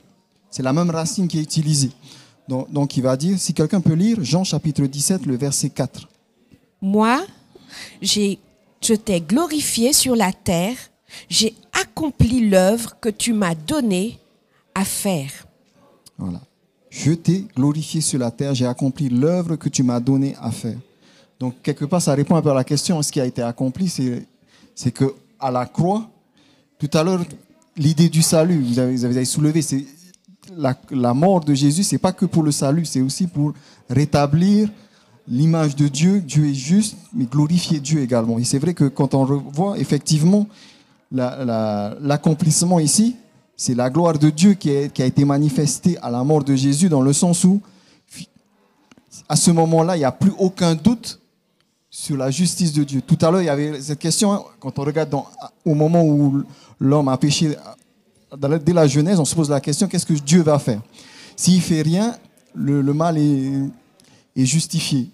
c'est 0.51 0.63
la 0.63 0.73
même 0.73 0.91
racine 0.91 1.29
qui 1.29 1.39
est 1.39 1.43
utilisée. 1.43 1.91
Donc, 2.49 2.73
donc 2.73 2.97
il 2.97 3.03
va 3.03 3.17
dire, 3.17 3.39
si 3.39 3.55
quelqu'un 3.55 3.81
peut 3.81 3.95
lire, 3.95 4.19
Jean 4.23 4.43
chapitre 4.43 4.85
17, 4.85 5.27
le 5.27 5.37
verset 5.37 5.71
4. 5.71 6.09
Moi, 6.81 7.25
j'ai, 8.01 8.41
je 8.83 8.95
t'ai 8.95 9.21
glorifié 9.21 9.93
sur 9.93 10.17
la 10.17 10.33
terre, 10.33 10.77
j'ai 11.29 11.55
accompli 11.81 12.49
l'œuvre 12.49 12.97
que 13.01 13.09
tu 13.09 13.33
m'as 13.33 13.55
donnée 13.55 14.19
à 14.75 14.85
faire. 14.85 15.31
Voilà. 16.19 16.41
Je 16.91 17.13
t'ai 17.13 17.47
glorifié 17.57 18.01
sur 18.01 18.19
la 18.19 18.31
terre, 18.31 18.55
j'ai 18.55 18.67
accompli 18.67 19.09
l'œuvre 19.09 19.57
que 19.57 19.69
tu 19.69 19.83
m'as 19.83 19.99
donnée 19.99 20.37
à 20.41 20.51
faire. 20.51 20.77
Donc, 21.41 21.55
quelque 21.63 21.87
part, 21.87 22.03
ça 22.03 22.15
répond 22.15 22.37
un 22.37 22.43
peu 22.43 22.51
à 22.51 22.55
la 22.55 22.65
question 22.65 23.01
ce 23.03 23.11
qui 23.11 23.21
a 23.21 23.25
été 23.25 23.43
accompli, 23.43 23.89
c'est 24.75 24.91
que 24.91 25.15
à 25.41 25.51
la 25.51 25.67
croix, 25.67 26.09
tout 26.79 26.91
à 26.93 27.03
l'heure, 27.03 27.25
l'idée 27.77 28.09
du 28.09 28.23
salut, 28.23 28.63
vous 28.63 28.79
avez, 28.79 29.25
soulevé, 29.25 29.63
c'est 29.63 29.85
la, 30.57 30.79
la, 30.91 31.15
mort 31.15 31.41
de 31.41 31.55
Jésus, 31.55 31.83
c'est 31.83 31.99
pas 31.99 32.13
que 32.13 32.27
pour 32.27 32.43
le 32.43 32.53
salut, 32.53 32.85
c'est 32.85 33.01
aussi 33.01 33.27
pour 33.27 33.55
rétablir 33.89 34.69
l'image 35.27 35.75
de 35.77 35.89
Dieu. 35.89 36.21
Dieu 36.21 36.51
est 36.51 36.55
juste, 36.55 36.97
mais 37.15 37.25
glorifier 37.25 37.81
Dieu 37.81 38.01
également. 38.01 38.39
Et 38.39 38.45
c'est 38.45 38.59
vrai 38.59 38.75
que 38.75 38.85
quand 38.85 39.15
on 39.15 39.25
revoit 39.25 39.79
effectivement 39.79 40.47
l'accomplissement 41.11 42.79
ici, 42.79 43.17
c'est 43.63 43.77
la 43.77 43.91
gloire 43.91 44.19
de 44.19 44.29
Dieu 44.29 44.55
qui 44.55 44.71
a, 44.71 45.07
été 45.07 45.25
manifestée 45.25 45.97
à 46.03 46.11
la 46.11 46.25
mort 46.25 46.43
de 46.43 46.57
Jésus 46.57 46.89
dans 46.89 47.01
le 47.01 47.13
sens 47.13 47.45
où, 47.45 47.61
à 49.29 49.37
ce 49.37 49.53
moment-là, 49.53 49.95
il 49.95 50.01
n'y 50.01 50.05
a 50.05 50.11
plus 50.11 50.33
aucun 50.37 50.75
doute 50.75 51.21
sur 51.89 52.17
la 52.17 52.29
justice 52.33 52.73
de 52.73 52.83
Dieu. 52.83 53.03
Tout 53.03 53.17
à 53.21 53.31
l'heure, 53.31 53.41
il 53.41 53.45
y 53.45 53.49
avait 53.49 53.81
cette 53.81 54.01
question, 54.01 54.33
hein, 54.33 54.43
quand 54.59 54.77
on 54.81 54.83
regarde 54.83 55.15
au 55.65 55.75
moment 55.77 56.03
où 56.03 56.43
l'homme 56.81 57.07
a 57.07 57.17
péché, 57.17 57.55
dès 58.37 58.73
la 58.73 58.89
Genèse, 58.89 59.21
on 59.21 59.25
se 59.25 59.37
pose 59.37 59.49
la 59.49 59.61
question, 59.61 59.87
qu'est-ce 59.87 60.07
que 60.07 60.15
Dieu 60.15 60.43
va 60.43 60.59
faire? 60.59 60.81
S'il 61.37 61.63
fait 61.63 61.83
rien, 61.83 62.17
le, 62.57 62.83
mal 62.93 63.17
est, 63.17 63.53
est 64.35 64.45
justifié. 64.45 65.09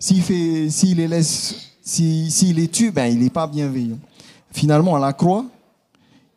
S'il 0.00 0.22
fait, 0.22 0.68
s'il 0.68 0.96
les 0.96 1.06
laisse, 1.06 1.54
s'il 1.80 2.56
les 2.56 2.66
tue, 2.66 2.90
ben, 2.90 3.06
il 3.06 3.20
n'est 3.20 3.30
pas 3.30 3.46
bienveillant. 3.46 3.98
Finalement, 4.50 4.96
à 4.96 4.98
la 4.98 5.12
croix, 5.12 5.44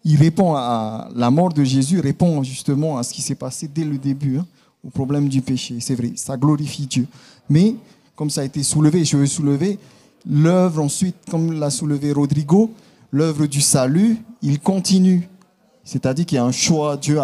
il 0.03 0.17
répond 0.17 0.55
à 0.55 1.09
la 1.15 1.29
mort 1.29 1.53
de 1.53 1.63
Jésus, 1.63 1.99
répond 1.99 2.41
justement 2.43 2.97
à 2.97 3.03
ce 3.03 3.13
qui 3.13 3.21
s'est 3.21 3.35
passé 3.35 3.67
dès 3.67 3.83
le 3.83 3.97
début, 3.97 4.37
hein, 4.37 4.47
au 4.83 4.89
problème 4.89 5.29
du 5.29 5.41
péché. 5.41 5.77
C'est 5.79 5.95
vrai, 5.95 6.13
ça 6.15 6.37
glorifie 6.37 6.87
Dieu. 6.87 7.07
Mais, 7.49 7.75
comme 8.15 8.29
ça 8.29 8.41
a 8.41 8.43
été 8.43 8.63
soulevé, 8.63 9.05
je 9.05 9.17
veux 9.17 9.27
soulever, 9.27 9.77
l'œuvre 10.27 10.81
ensuite, 10.83 11.15
comme 11.29 11.53
l'a 11.53 11.69
soulevé 11.69 12.11
Rodrigo, 12.13 12.71
l'œuvre 13.11 13.45
du 13.45 13.61
salut, 13.61 14.17
il 14.41 14.59
continue. 14.59 15.27
C'est-à-dire 15.83 16.25
qu'il 16.25 16.35
y 16.37 16.39
a 16.39 16.45
un 16.45 16.51
choix. 16.51 16.97
Dieu 16.97 17.19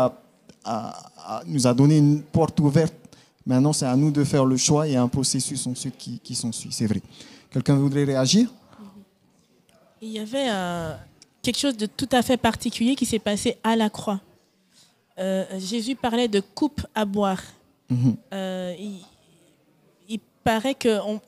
nous 1.48 1.68
a 1.68 1.74
donné 1.74 1.98
une 1.98 2.22
porte 2.22 2.60
ouverte. 2.60 2.94
Maintenant, 3.46 3.74
c'est 3.74 3.86
à 3.86 3.96
nous 3.96 4.12
de 4.12 4.24
faire 4.24 4.46
le 4.46 4.58
choix. 4.58 4.84
A 4.84 5.02
un 5.02 5.08
processus 5.08 5.66
ensuite 5.66 5.98
qui, 5.98 6.20
qui 6.20 6.36
s'ensuit. 6.36 6.70
C'est 6.72 6.86
vrai. 6.86 7.02
Quelqu'un 7.50 7.76
voudrait 7.76 8.04
réagir? 8.04 8.52
Il 10.02 10.10
y 10.10 10.20
avait 10.20 10.50
quelque 11.48 11.60
chose 11.60 11.78
de 11.78 11.86
tout 11.86 12.10
à 12.12 12.22
fait 12.22 12.36
particulier 12.36 12.96
qui 12.96 13.06
s'est 13.06 13.20
passé 13.20 13.58
à 13.64 13.78
la 13.78 13.90
croix. 13.90 14.20
Euh, 15.18 15.46
Jésus 15.58 15.96
parlait 15.96 16.28
de 16.28 16.42
coupe 16.42 16.86
à 16.94 17.06
boire. 17.06 17.42
Mhm. 17.90 18.18
Euh, 18.34 18.76
il, 18.78 20.20
paraît 20.44 20.76
qu'on 20.76 21.20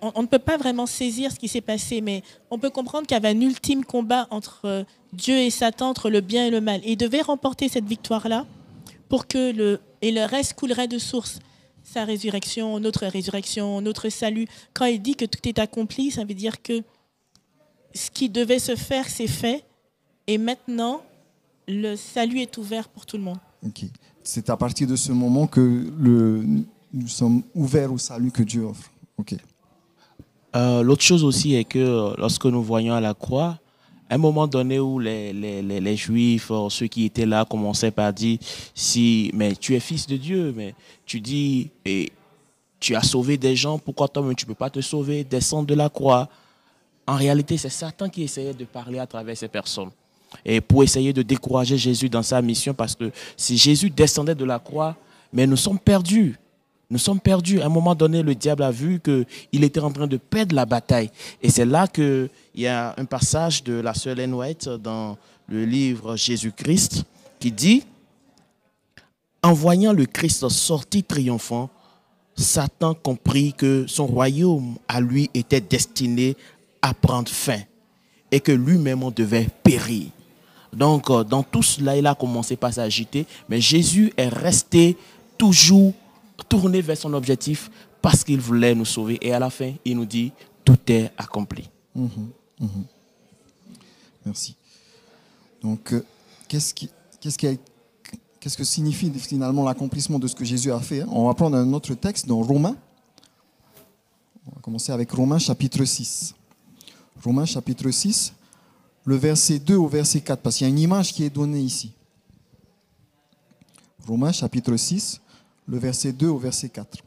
on, 0.00 0.22
ne 0.22 0.26
peut 0.28 0.38
pas 0.38 0.56
vraiment 0.56 0.86
saisir 0.86 1.32
ce 1.32 1.38
qui 1.40 1.48
s'est 1.48 1.60
passé, 1.60 2.00
mais 2.00 2.22
on 2.52 2.58
peut 2.58 2.70
comprendre 2.70 3.04
qu'il 3.06 3.16
y 3.16 3.18
avait 3.18 3.36
un 3.36 3.40
ultime 3.40 3.84
combat 3.84 4.28
entre 4.30 4.60
euh, 4.64 4.84
Dieu 5.12 5.36
et 5.36 5.50
Satan, 5.50 5.88
entre 5.88 6.08
le 6.08 6.20
bien 6.20 6.46
et 6.46 6.50
le 6.50 6.60
mal. 6.60 6.80
Et 6.84 6.92
il 6.92 6.96
devait 6.96 7.20
remporter 7.20 7.68
cette 7.68 7.86
victoire-là 7.86 8.46
pour 9.08 9.26
que 9.26 9.52
le, 9.52 9.80
et 10.02 10.12
le 10.12 10.24
reste 10.24 10.54
coulerait 10.54 10.86
de 10.88 10.98
source. 10.98 11.40
Sa 11.82 12.04
résurrection, 12.04 12.78
notre 12.78 13.06
résurrection, 13.06 13.80
notre 13.80 14.08
salut. 14.08 14.46
Quand 14.72 14.84
il 14.84 15.02
dit 15.02 15.16
que 15.16 15.24
tout 15.24 15.48
est 15.48 15.58
accompli, 15.58 16.12
ça 16.12 16.24
veut 16.24 16.34
dire 16.34 16.62
que 16.62 16.84
ce 17.94 18.10
qui 18.10 18.28
devait 18.28 18.58
se 18.58 18.76
faire, 18.76 19.08
c'est 19.08 19.26
fait. 19.26 19.64
Et 20.26 20.38
maintenant, 20.38 21.02
le 21.66 21.96
salut 21.96 22.40
est 22.40 22.56
ouvert 22.58 22.88
pour 22.88 23.06
tout 23.06 23.16
le 23.16 23.22
monde. 23.22 23.38
C'est 24.22 24.50
à 24.50 24.56
partir 24.56 24.86
de 24.86 24.96
ce 24.96 25.12
moment 25.12 25.46
que 25.46 25.60
le, 25.98 26.44
nous 26.92 27.08
sommes 27.08 27.42
ouverts 27.54 27.92
au 27.92 27.98
salut 27.98 28.30
que 28.30 28.42
Dieu 28.42 28.64
offre. 28.64 28.90
Ok. 29.18 29.34
Euh, 30.56 30.82
l'autre 30.82 31.02
chose 31.02 31.22
aussi 31.22 31.54
est 31.54 31.64
que 31.64 31.78
euh, 31.78 32.14
lorsque 32.18 32.46
nous 32.46 32.62
voyons 32.62 32.94
à 32.94 33.00
la 33.00 33.14
croix, 33.14 33.58
à 34.08 34.14
un 34.16 34.18
moment 34.18 34.48
donné 34.48 34.80
où 34.80 34.98
les, 34.98 35.32
les, 35.32 35.62
les, 35.62 35.96
Juifs, 35.96 36.50
euh, 36.50 36.68
ceux 36.68 36.88
qui 36.88 37.04
étaient 37.04 37.26
là, 37.26 37.44
commençaient 37.44 37.92
par 37.92 38.12
dire, 38.12 38.38
si, 38.74 39.30
mais 39.34 39.54
tu 39.54 39.76
es 39.76 39.80
fils 39.80 40.08
de 40.08 40.16
Dieu, 40.16 40.52
mais 40.56 40.74
tu 41.06 41.20
dis, 41.20 41.70
et 41.84 42.10
tu 42.80 42.96
as 42.96 43.02
sauvé 43.02 43.36
des 43.36 43.54
gens, 43.54 43.78
pourquoi 43.78 44.08
toi-même 44.08 44.34
tu 44.34 44.46
ne 44.46 44.48
peux 44.48 44.56
pas 44.56 44.70
te 44.70 44.80
sauver, 44.80 45.22
descendre 45.22 45.66
de 45.66 45.74
la 45.74 45.88
croix? 45.88 46.28
En 47.06 47.16
réalité, 47.16 47.56
c'est 47.56 47.70
Satan 47.70 48.08
qui 48.08 48.22
essayait 48.22 48.54
de 48.54 48.64
parler 48.64 48.98
à 48.98 49.06
travers 49.06 49.36
ces 49.36 49.48
personnes. 49.48 49.90
Et 50.44 50.60
pour 50.60 50.82
essayer 50.82 51.12
de 51.12 51.22
décourager 51.22 51.76
Jésus 51.76 52.08
dans 52.08 52.22
sa 52.22 52.40
mission, 52.40 52.72
parce 52.72 52.94
que 52.94 53.10
si 53.36 53.56
Jésus 53.56 53.90
descendait 53.90 54.34
de 54.34 54.44
la 54.44 54.58
croix, 54.58 54.96
mais 55.32 55.46
nous 55.46 55.56
sommes 55.56 55.78
perdus. 55.78 56.36
Nous 56.88 56.98
sommes 56.98 57.20
perdus. 57.20 57.60
À 57.60 57.66
un 57.66 57.70
moment 57.70 57.94
donné, 57.94 58.22
le 58.22 58.34
diable 58.34 58.64
a 58.64 58.70
vu 58.70 59.00
qu'il 59.00 59.64
était 59.64 59.80
en 59.80 59.92
train 59.92 60.06
de 60.06 60.16
perdre 60.16 60.54
la 60.54 60.66
bataille. 60.66 61.10
Et 61.40 61.50
c'est 61.50 61.64
là 61.64 61.86
qu'il 61.86 62.28
y 62.54 62.66
a 62.66 62.94
un 62.96 63.04
passage 63.04 63.62
de 63.62 63.74
la 63.74 63.94
sœur 63.94 64.12
Ellen 64.12 64.34
White 64.34 64.68
dans 64.68 65.16
le 65.48 65.64
livre 65.64 66.16
Jésus-Christ 66.16 67.04
qui 67.38 67.52
dit, 67.52 67.84
en 69.42 69.52
voyant 69.52 69.92
le 69.92 70.04
Christ 70.04 70.48
sorti 70.48 71.02
triomphant, 71.02 71.70
Satan 72.36 72.94
comprit 72.94 73.52
que 73.52 73.84
son 73.86 74.06
royaume 74.06 74.76
à 74.88 75.00
lui 75.00 75.30
était 75.34 75.60
destiné 75.60 76.36
à 76.82 76.94
prendre 76.94 77.30
fin 77.30 77.60
et 78.30 78.40
que 78.40 78.52
lui-même 78.52 79.02
devait 79.14 79.48
périr. 79.62 80.08
Donc, 80.72 81.10
euh, 81.10 81.24
dans 81.24 81.42
tout 81.42 81.62
cela, 81.62 81.96
il 81.96 82.06
a 82.06 82.14
commencé 82.14 82.56
par 82.56 82.72
s'agiter, 82.72 83.26
mais 83.48 83.60
Jésus 83.60 84.12
est 84.16 84.28
resté 84.28 84.96
toujours 85.36 85.92
tourné 86.48 86.80
vers 86.80 86.96
son 86.96 87.12
objectif 87.14 87.70
parce 88.00 88.24
qu'il 88.24 88.40
voulait 88.40 88.74
nous 88.74 88.84
sauver. 88.84 89.18
Et 89.20 89.32
à 89.32 89.38
la 89.38 89.50
fin, 89.50 89.72
il 89.84 89.96
nous 89.96 90.04
dit, 90.04 90.32
tout 90.64 90.78
est 90.88 91.10
accompli. 91.16 91.68
Mhm, 91.94 92.30
mhm. 92.60 92.84
Merci. 94.24 94.54
Donc, 95.62 95.92
euh, 95.92 96.04
qu'est-ce 96.48 96.72
qu'est-ce 96.74 98.56
que 98.56 98.64
signifie 98.64 99.10
finalement 99.10 99.64
l'accomplissement 99.64 100.18
de 100.18 100.26
ce 100.26 100.34
que 100.34 100.44
Jésus 100.44 100.72
a 100.72 100.80
fait 100.80 101.02
hein? 101.02 101.08
On 101.10 101.26
va 101.26 101.34
prendre 101.34 101.56
un 101.56 101.72
autre 101.72 101.94
texte 101.94 102.26
dans 102.26 102.40
Romains. 102.40 102.76
On 104.46 104.54
va 104.54 104.60
commencer 104.62 104.92
avec 104.92 105.10
Romains 105.10 105.38
chapitre 105.38 105.84
6. 105.84 106.34
Romains 107.22 107.46
chapitre 107.46 107.90
6, 107.90 108.32
le 109.04 109.16
verset 109.16 109.58
2 109.58 109.76
au 109.76 109.88
verset 109.88 110.20
4, 110.20 110.40
parce 110.40 110.56
qu'il 110.56 110.66
y 110.66 110.70
a 110.70 110.72
une 110.72 110.78
image 110.78 111.12
qui 111.12 111.24
est 111.24 111.30
donnée 111.30 111.60
ici. 111.60 111.92
Romains 114.06 114.32
chapitre 114.32 114.76
6, 114.76 115.20
le 115.66 115.78
verset 115.78 116.12
2 116.12 116.28
au 116.28 116.38
verset 116.38 116.68
4. 116.68 116.98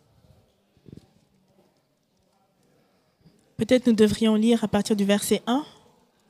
Peut-être 3.57 3.87
nous 3.87 3.93
devrions 3.93 4.35
lire 4.35 4.63
à 4.63 4.67
partir 4.67 4.95
du 4.95 5.05
verset 5.05 5.41
1. 5.47 5.63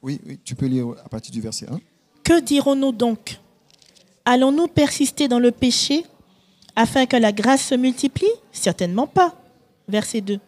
Oui, 0.02 0.20
oui, 0.26 0.40
tu 0.44 0.56
peux 0.56 0.66
lire 0.66 0.90
à 1.04 1.10
partir 1.10 1.32
du 1.32 1.42
verset 1.42 1.68
1. 1.70 1.80
Que 2.24 2.40
dirons-nous 2.40 2.92
donc? 2.92 3.40
Allons-nous 4.26 4.68
persister 4.68 5.28
dans 5.28 5.40
le 5.40 5.52
péché 5.52 6.06
afin 6.76 7.06
que 7.06 7.18
la 7.18 7.32
grâce 7.32 7.68
se 7.68 7.76
multiplie? 7.76 8.32
Certainement 8.52 9.08
pas. 9.08 9.36
Verset 9.88 10.22
2. 10.22 10.40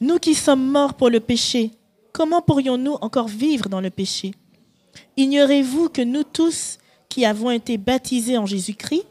Nous 0.00 0.18
qui 0.18 0.34
sommes 0.34 0.70
morts 0.70 0.94
pour 0.94 1.10
le 1.10 1.20
péché, 1.20 1.70
comment 2.14 2.40
pourrions-nous 2.40 2.96
encore 3.02 3.28
vivre 3.28 3.68
dans 3.68 3.82
le 3.82 3.90
péché? 3.90 4.32
Ignorez-vous 5.18 5.90
que 5.90 6.00
nous 6.00 6.22
tous 6.22 6.78
qui 7.10 7.26
avons 7.26 7.50
été 7.50 7.76
baptisés 7.76 8.38
en 8.38 8.46
Jésus-Christ, 8.46 9.04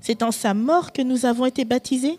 c'est 0.00 0.22
en 0.22 0.32
sa 0.32 0.52
mort 0.52 0.92
que 0.92 1.00
nous 1.00 1.24
avons 1.24 1.46
été 1.46 1.64
baptisés? 1.64 2.18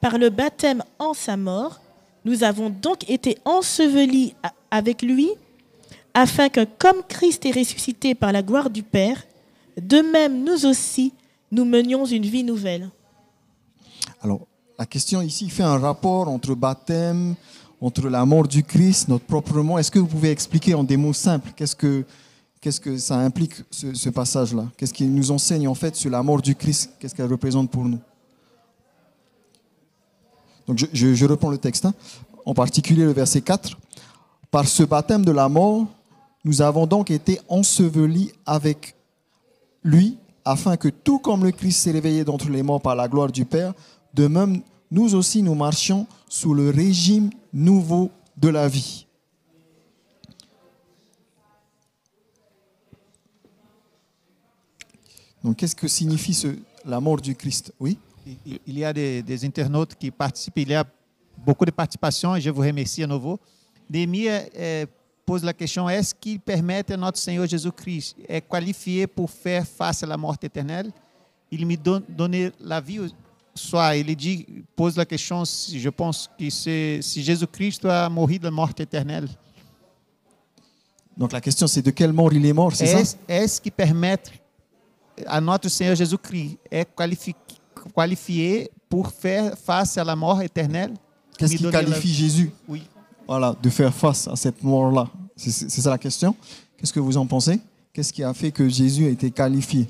Par 0.00 0.18
le 0.18 0.28
baptême 0.28 0.84
en 0.98 1.14
sa 1.14 1.36
mort, 1.36 1.80
nous 2.24 2.44
avons 2.44 2.68
donc 2.70 3.08
été 3.08 3.38
ensevelis 3.46 4.34
avec 4.70 5.02
lui, 5.02 5.30
afin 6.12 6.48
que 6.50 6.66
comme 6.78 7.02
Christ 7.08 7.46
est 7.46 7.58
ressuscité 7.58 8.14
par 8.14 8.32
la 8.32 8.42
gloire 8.42 8.68
du 8.68 8.82
Père, 8.82 9.24
de 9.80 10.00
même 10.00 10.44
nous 10.44 10.66
aussi, 10.66 11.14
nous 11.50 11.64
menions 11.64 12.04
une 12.04 12.26
vie 12.26 12.44
nouvelle. 12.44 12.90
Alors, 14.22 14.46
la 14.78 14.84
question 14.86 15.22
ici 15.22 15.48
fait 15.48 15.62
un 15.62 15.78
rapport 15.78 16.28
entre 16.28 16.54
baptême, 16.54 17.36
entre 17.80 18.08
la 18.08 18.24
mort 18.24 18.46
du 18.46 18.62
Christ, 18.62 19.08
notre 19.08 19.24
propre 19.24 19.60
mort. 19.60 19.78
Est-ce 19.78 19.90
que 19.90 19.98
vous 19.98 20.06
pouvez 20.06 20.30
expliquer 20.30 20.74
en 20.74 20.84
des 20.84 20.96
mots 20.96 21.12
simples 21.12 21.52
qu'est-ce 21.56 21.76
que 21.76 22.04
qu'est-ce 22.60 22.80
que 22.80 22.98
ça 22.98 23.16
implique, 23.16 23.54
ce, 23.70 24.10
passage-là? 24.10 24.66
Qu'est-ce 24.76 24.92
qu'il 24.92 25.12
nous 25.12 25.30
enseigne 25.30 25.66
en 25.66 25.74
fait 25.74 25.96
sur 25.96 26.10
la 26.10 26.22
mort 26.22 26.42
du 26.42 26.54
Christ? 26.54 26.90
Qu'est-ce 26.98 27.14
qu'elle 27.14 27.30
représente 27.30 27.70
pour 27.70 27.84
nous? 27.84 27.98
Donc 30.66 30.78
je, 30.92 31.24
reprends 31.24 31.50
le 31.50 31.58
texte, 31.58 31.86
hein. 31.86 31.94
en 32.44 32.54
particulier 32.54 33.04
le 33.04 33.12
verset 33.12 33.40
4. 33.40 33.78
Par 34.50 34.68
ce 34.68 34.82
baptême 34.82 35.24
de 35.24 35.32
la 35.32 35.48
mort, 35.48 35.86
nous 36.44 36.62
avons 36.62 36.86
donc 36.86 37.10
été 37.10 37.40
ensevelis 37.48 38.30
avec 38.46 38.94
lui, 39.82 40.18
afin 40.44 40.76
que 40.76 40.88
tout 40.88 41.18
comme 41.18 41.44
le 41.44 41.50
Christ 41.50 41.80
s'est 41.80 41.90
réveillé 41.90 42.24
d'entre 42.24 42.50
les 42.50 42.62
morts 42.62 42.80
par 42.80 42.94
la 42.94 43.08
gloire 43.08 43.32
du 43.32 43.44
Père, 43.44 43.72
de 44.14 44.26
même 44.26 44.60
nous 44.90 45.14
aussi 45.14 45.42
nous 45.42 45.54
marchions 45.54 46.06
sous 46.28 46.54
le 46.54 46.70
régime 46.70 47.30
nouveau 47.52 48.10
de 48.36 48.48
la 48.48 48.68
vie. 48.68 49.06
Donc, 55.42 55.56
qu'est-ce 55.56 55.74
que 55.74 55.88
signifie 55.88 56.34
ce, 56.34 56.48
la 56.84 57.00
mort 57.00 57.20
du 57.20 57.34
Christ? 57.34 57.72
Oui? 57.80 57.98
Il 58.46 58.78
y 58.78 58.84
a 58.84 58.92
des, 58.92 59.44
internautes 59.44 59.94
qui 59.94 60.10
participent, 60.10 60.58
il 60.58 60.68
y 60.68 60.74
a 60.74 60.84
beaucoup 61.38 61.64
de 61.64 61.70
participation 61.70 62.36
et 62.36 62.40
je 62.40 62.50
vous 62.50 62.60
remercie 62.60 63.02
à 63.02 63.06
nouveau. 63.06 63.40
Némi 63.88 64.26
eh, 64.28 64.84
pose 65.24 65.42
la 65.42 65.52
question 65.52 65.88
est-ce 65.88 66.14
qu'il 66.14 66.38
permet 66.38 66.84
à 66.92 66.96
notre 66.96 67.18
Seigneur 67.18 67.46
Jésus-Christ 67.46 68.16
est 68.28 68.42
qualifié 68.42 69.06
pour 69.06 69.30
faire 69.30 69.66
face 69.66 70.02
à 70.02 70.06
la 70.06 70.16
mort 70.16 70.36
éternelle? 70.40 70.92
Il 71.50 71.66
me 71.66 71.76
donne 71.76 72.52
la 72.60 72.80
vie 72.80 73.00
soit 73.54 73.96
il 73.96 74.14
dit 74.16 74.46
pose 74.76 74.96
la 74.96 75.04
question 75.04 75.44
je 75.44 75.88
pense 75.88 76.30
que 76.38 76.48
si 76.50 77.22
Jésus-Christ 77.22 77.84
a 77.84 78.08
mouru 78.08 78.38
de 78.38 78.48
mort 78.48 78.70
éternelle 78.78 79.28
donc 81.16 81.32
la 81.32 81.40
question 81.40 81.66
c'est 81.66 81.82
de 81.82 81.90
quelle 81.90 82.12
mort 82.12 82.32
il 82.32 82.46
est 82.46 82.52
mort, 82.52 82.74
c'est 82.74 82.86
ça? 82.86 83.16
Est-ce 83.28 83.60
qu'il 83.60 83.72
permet 83.72 84.16
à 85.26 85.40
notre 85.40 85.68
Seigneur 85.68 85.94
Jésus-Christ 85.94 86.58
est 86.70 86.88
qualifié 87.94 88.70
pour 88.88 89.10
faire 89.12 89.56
face 89.56 89.96
à 89.98 90.04
la 90.04 90.16
mort 90.16 90.42
éternelle. 90.42 90.94
Qu'est-ce 91.38 91.56
qui 91.56 91.70
qualifie 91.70 92.12
Jésus? 92.12 92.50
Oui. 92.68 92.82
voilà, 93.26 93.54
de 93.62 93.70
faire 93.70 93.94
face 93.94 94.28
à 94.28 94.36
cette 94.36 94.62
mort-là. 94.62 95.08
C'est 95.36 95.70
ça 95.70 95.90
la 95.90 95.98
question. 95.98 96.34
Qu'est-ce 96.76 96.92
que 96.92 97.00
vous 97.00 97.16
en 97.16 97.26
pensez? 97.26 97.60
Qu'est-ce 97.92 98.12
qui 98.12 98.22
a 98.22 98.34
fait 98.34 98.50
que 98.50 98.68
Jésus 98.68 99.06
a 99.06 99.08
été 99.08 99.30
qualifié 99.30 99.86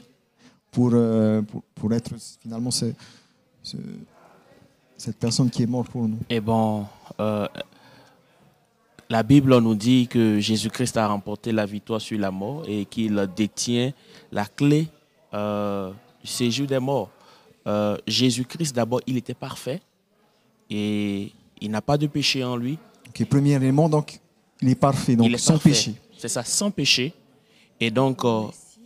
pour, 0.70 0.90
euh, 0.92 1.42
pour, 1.74 1.92
être 1.92 2.12
finalement 2.40 2.70
ce, 3.62 3.76
cette 5.00 5.16
personne 5.16 5.48
qui 5.48 5.62
est 5.62 5.66
morte 5.66 5.90
pour 5.90 6.06
nous 6.06 6.18
Eh 6.28 6.40
bon, 6.40 6.84
euh, 7.18 7.48
la 9.08 9.22
Bible 9.22 9.56
nous 9.58 9.74
dit 9.74 10.06
que 10.06 10.38
Jésus-Christ 10.38 10.96
a 10.98 11.08
remporté 11.08 11.52
la 11.52 11.64
victoire 11.64 12.00
sur 12.00 12.18
la 12.18 12.30
mort 12.30 12.64
et 12.68 12.84
qu'il 12.84 13.26
détient 13.34 13.92
la 14.30 14.44
clé 14.44 14.88
euh, 15.32 15.90
séjour 16.22 16.66
des 16.66 16.78
morts. 16.78 17.10
Euh, 17.66 17.96
Jésus-Christ, 18.06 18.74
d'abord, 18.74 19.00
il 19.06 19.16
était 19.16 19.34
parfait 19.34 19.80
et 20.68 21.32
il 21.60 21.70
n'a 21.70 21.80
pas 21.80 21.96
de 21.96 22.06
péché 22.06 22.44
en 22.44 22.56
lui. 22.56 22.78
Ok, 23.08 23.26
premièrement, 23.26 23.88
donc, 23.88 24.20
il 24.60 24.68
est 24.68 24.74
parfait, 24.74 25.16
donc 25.16 25.38
sans 25.38 25.58
péché. 25.58 25.94
C'est 26.18 26.28
ça, 26.28 26.44
sans 26.44 26.70
péché. 26.70 27.14
Et 27.80 27.90
donc, 27.90 28.20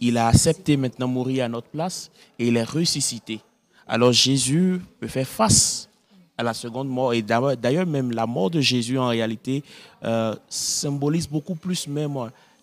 il 0.00 0.16
a 0.16 0.28
accepté 0.28 0.76
maintenant 0.76 1.08
mourir 1.08 1.44
à 1.44 1.48
notre 1.48 1.68
place 1.68 2.10
et 2.38 2.46
il 2.46 2.56
est 2.56 2.62
ressuscité. 2.64 3.40
Alors 3.86 4.12
Jésus 4.12 4.80
peut 5.00 5.08
faire 5.08 5.26
face 5.26 5.88
à 6.36 6.42
la 6.42 6.54
seconde 6.54 6.88
mort. 6.88 7.12
Et 7.12 7.22
d'ailleurs, 7.22 7.86
même 7.86 8.10
la 8.12 8.26
mort 8.26 8.50
de 8.50 8.60
Jésus, 8.60 8.98
en 8.98 9.08
réalité, 9.08 9.62
euh, 10.04 10.34
symbolise 10.48 11.28
beaucoup 11.28 11.54
plus 11.54 11.86
même 11.86 12.16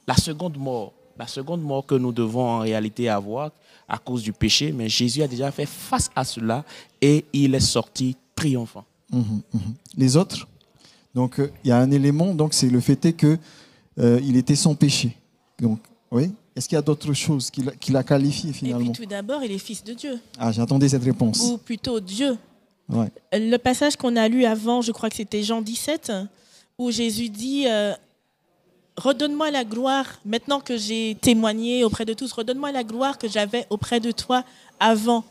la 0.08 0.16
seconde 0.16 0.58
mort. 0.58 0.94
La 1.18 1.28
seconde 1.28 1.62
mort 1.62 1.86
que 1.86 1.96
nous 1.96 2.12
devons 2.12 2.46
en 2.46 2.60
réalité 2.60 3.08
avoir 3.10 3.52
à 3.88 3.98
cause 3.98 4.24
du 4.24 4.34
péché. 4.34 4.72
Mais 4.72 4.90
Jésus 4.90 5.22
a 5.22 5.28
déjà 5.28 5.52
fait 5.52 5.66
face 5.66 6.10
à 6.16 6.24
cela 6.24 6.64
et 7.02 7.26
il 7.34 7.54
est 7.56 7.60
sorti 7.60 8.16
triomphant. 8.36 8.86
Mhm, 9.12 9.42
mhm. 9.54 9.62
Les 9.98 10.16
autres 10.16 10.48
Donc, 11.14 11.40
euh, 11.40 11.52
il 11.64 11.68
y 11.68 11.72
a 11.72 11.78
un 11.78 11.92
élément, 11.92 12.34
donc 12.34 12.54
c'est 12.54 12.70
le 12.70 12.80
fait 12.80 13.04
est 13.06 13.14
que 13.14 13.38
euh, 14.00 14.20
il 14.24 14.38
était 14.38 14.56
sans 14.56 14.74
péché. 14.76 15.16
Donc, 15.60 15.80
oui. 16.10 16.32
Est-ce 16.56 16.68
qu'il 16.68 16.76
y 16.76 16.80
a 16.80 16.82
d'autres 16.82 17.14
choses 17.14 17.50
qui 17.50 17.92
l'a 17.92 18.04
qualifié 18.04 18.52
finalement 18.52 18.82
Et 18.82 18.92
puis 18.92 19.04
tout 19.04 19.10
d'abord, 19.10 19.44
il 19.44 19.52
est 19.52 19.58
fils 19.58 19.84
de 19.84 19.94
Dieu. 19.94 20.20
Ah, 20.38 20.52
j'attendais 20.52 20.90
cette 20.90 21.04
réponse. 21.04 21.42
Ou 21.42 21.58
plutôt 21.58 22.00
Dieu. 22.00 22.38
Le 23.32 23.58
passage 23.58 23.96
qu'on 23.96 24.16
a 24.18 24.28
lu 24.28 24.44
avant, 24.46 24.82
je 24.82 24.92
crois 24.92 25.10
que 25.10 25.16
c'était 25.16 25.44
Jean 25.44 25.62
17, 25.62 26.12
où 26.78 26.92
Jésus 26.92 27.30
dit 27.30 27.66
euh, 27.68 27.94
Redonne-moi 28.98 29.50
la 29.52 29.64
gloire, 29.64 30.06
maintenant 30.26 30.60
que 30.60 30.76
j'ai 30.76 31.18
témoigné 31.22 31.84
auprès 31.86 32.04
de 32.06 32.14
tous, 32.14 32.32
redonne-moi 32.34 32.72
la 32.72 32.84
gloire 32.84 33.18
que 33.18 33.30
j'avais 33.30 33.66
auprès 33.70 34.00
de 34.00 34.12
toi 34.12 34.44
avant. 34.80 35.24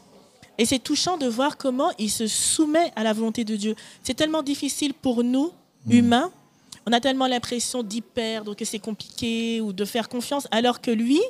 Et 0.56 0.64
c'est 0.64 0.78
touchant 0.78 1.18
de 1.18 1.26
voir 1.26 1.56
comment 1.56 1.90
il 1.98 2.10
se 2.10 2.26
soumet 2.26 2.92
à 2.96 3.02
la 3.02 3.12
volonté 3.12 3.44
de 3.44 3.56
Dieu. 3.56 3.74
C'est 4.02 4.14
tellement 4.14 4.42
difficile 4.42 4.94
pour 4.94 5.22
nous, 5.22 5.52
hmm. 5.86 5.92
humains. 5.92 6.30
On 6.90 6.92
a 6.92 6.98
tellement 6.98 7.28
l'impression 7.28 7.84
d'y 7.84 8.00
perdre, 8.00 8.56
que 8.56 8.64
c'est 8.64 8.80
compliqué 8.80 9.60
ou 9.60 9.72
de 9.72 9.84
faire 9.84 10.08
confiance, 10.08 10.48
alors 10.50 10.80
que 10.80 10.90
lui, 10.90 11.20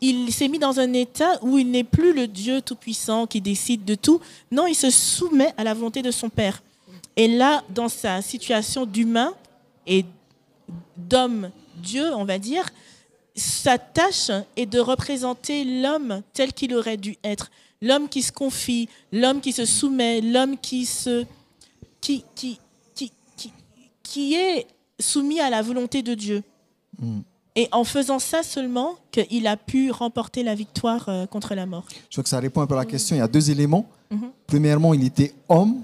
il 0.00 0.32
s'est 0.32 0.48
mis 0.48 0.58
dans 0.58 0.80
un 0.80 0.92
état 0.94 1.38
où 1.42 1.58
il 1.58 1.70
n'est 1.70 1.84
plus 1.84 2.12
le 2.12 2.26
Dieu 2.26 2.60
tout-puissant 2.60 3.28
qui 3.28 3.40
décide 3.40 3.84
de 3.84 3.94
tout. 3.94 4.20
Non, 4.50 4.66
il 4.66 4.74
se 4.74 4.90
soumet 4.90 5.54
à 5.56 5.62
la 5.62 5.74
volonté 5.74 6.02
de 6.02 6.10
son 6.10 6.28
Père. 6.28 6.60
Et 7.14 7.28
là, 7.28 7.62
dans 7.68 7.88
sa 7.88 8.20
situation 8.20 8.84
d'humain 8.84 9.32
et 9.86 10.04
d'homme-dieu, 10.96 12.12
on 12.12 12.24
va 12.24 12.40
dire, 12.40 12.68
sa 13.36 13.78
tâche 13.78 14.32
est 14.56 14.66
de 14.66 14.80
représenter 14.80 15.62
l'homme 15.62 16.22
tel 16.32 16.52
qu'il 16.52 16.74
aurait 16.74 16.96
dû 16.96 17.16
être. 17.22 17.52
L'homme 17.80 18.08
qui 18.08 18.22
se 18.22 18.32
confie, 18.32 18.88
l'homme 19.12 19.40
qui 19.40 19.52
se 19.52 19.66
soumet, 19.66 20.20
l'homme 20.20 20.58
qui, 20.58 20.84
se, 20.84 21.24
qui, 22.00 22.24
qui, 22.34 22.58
qui, 24.14 24.28
qui, 24.28 24.34
est 24.34 24.66
soumis 25.00 25.40
à 25.40 25.50
la 25.50 25.62
volonté 25.62 26.02
de 26.02 26.14
Dieu. 26.14 26.42
Mm. 27.00 27.20
Et 27.56 27.68
en 27.70 27.84
faisant 27.84 28.18
ça 28.18 28.42
seulement, 28.42 28.96
qu'il 29.12 29.46
a 29.46 29.56
pu 29.56 29.90
remporter 29.90 30.42
la 30.42 30.56
victoire 30.56 31.08
euh, 31.08 31.26
contre 31.26 31.54
la 31.54 31.66
mort. 31.66 31.84
Je 32.10 32.14
crois 32.14 32.24
que 32.24 32.28
ça 32.28 32.40
répond 32.40 32.60
un 32.62 32.66
peu 32.66 32.74
à 32.74 32.78
la 32.78 32.84
question. 32.84 33.14
Il 33.14 33.20
y 33.20 33.22
a 33.22 33.28
deux 33.28 33.50
éléments. 33.50 33.86
Mhm. 34.10 34.30
Premièrement, 34.46 34.92
il 34.92 35.04
était 35.04 35.32
homme, 35.48 35.82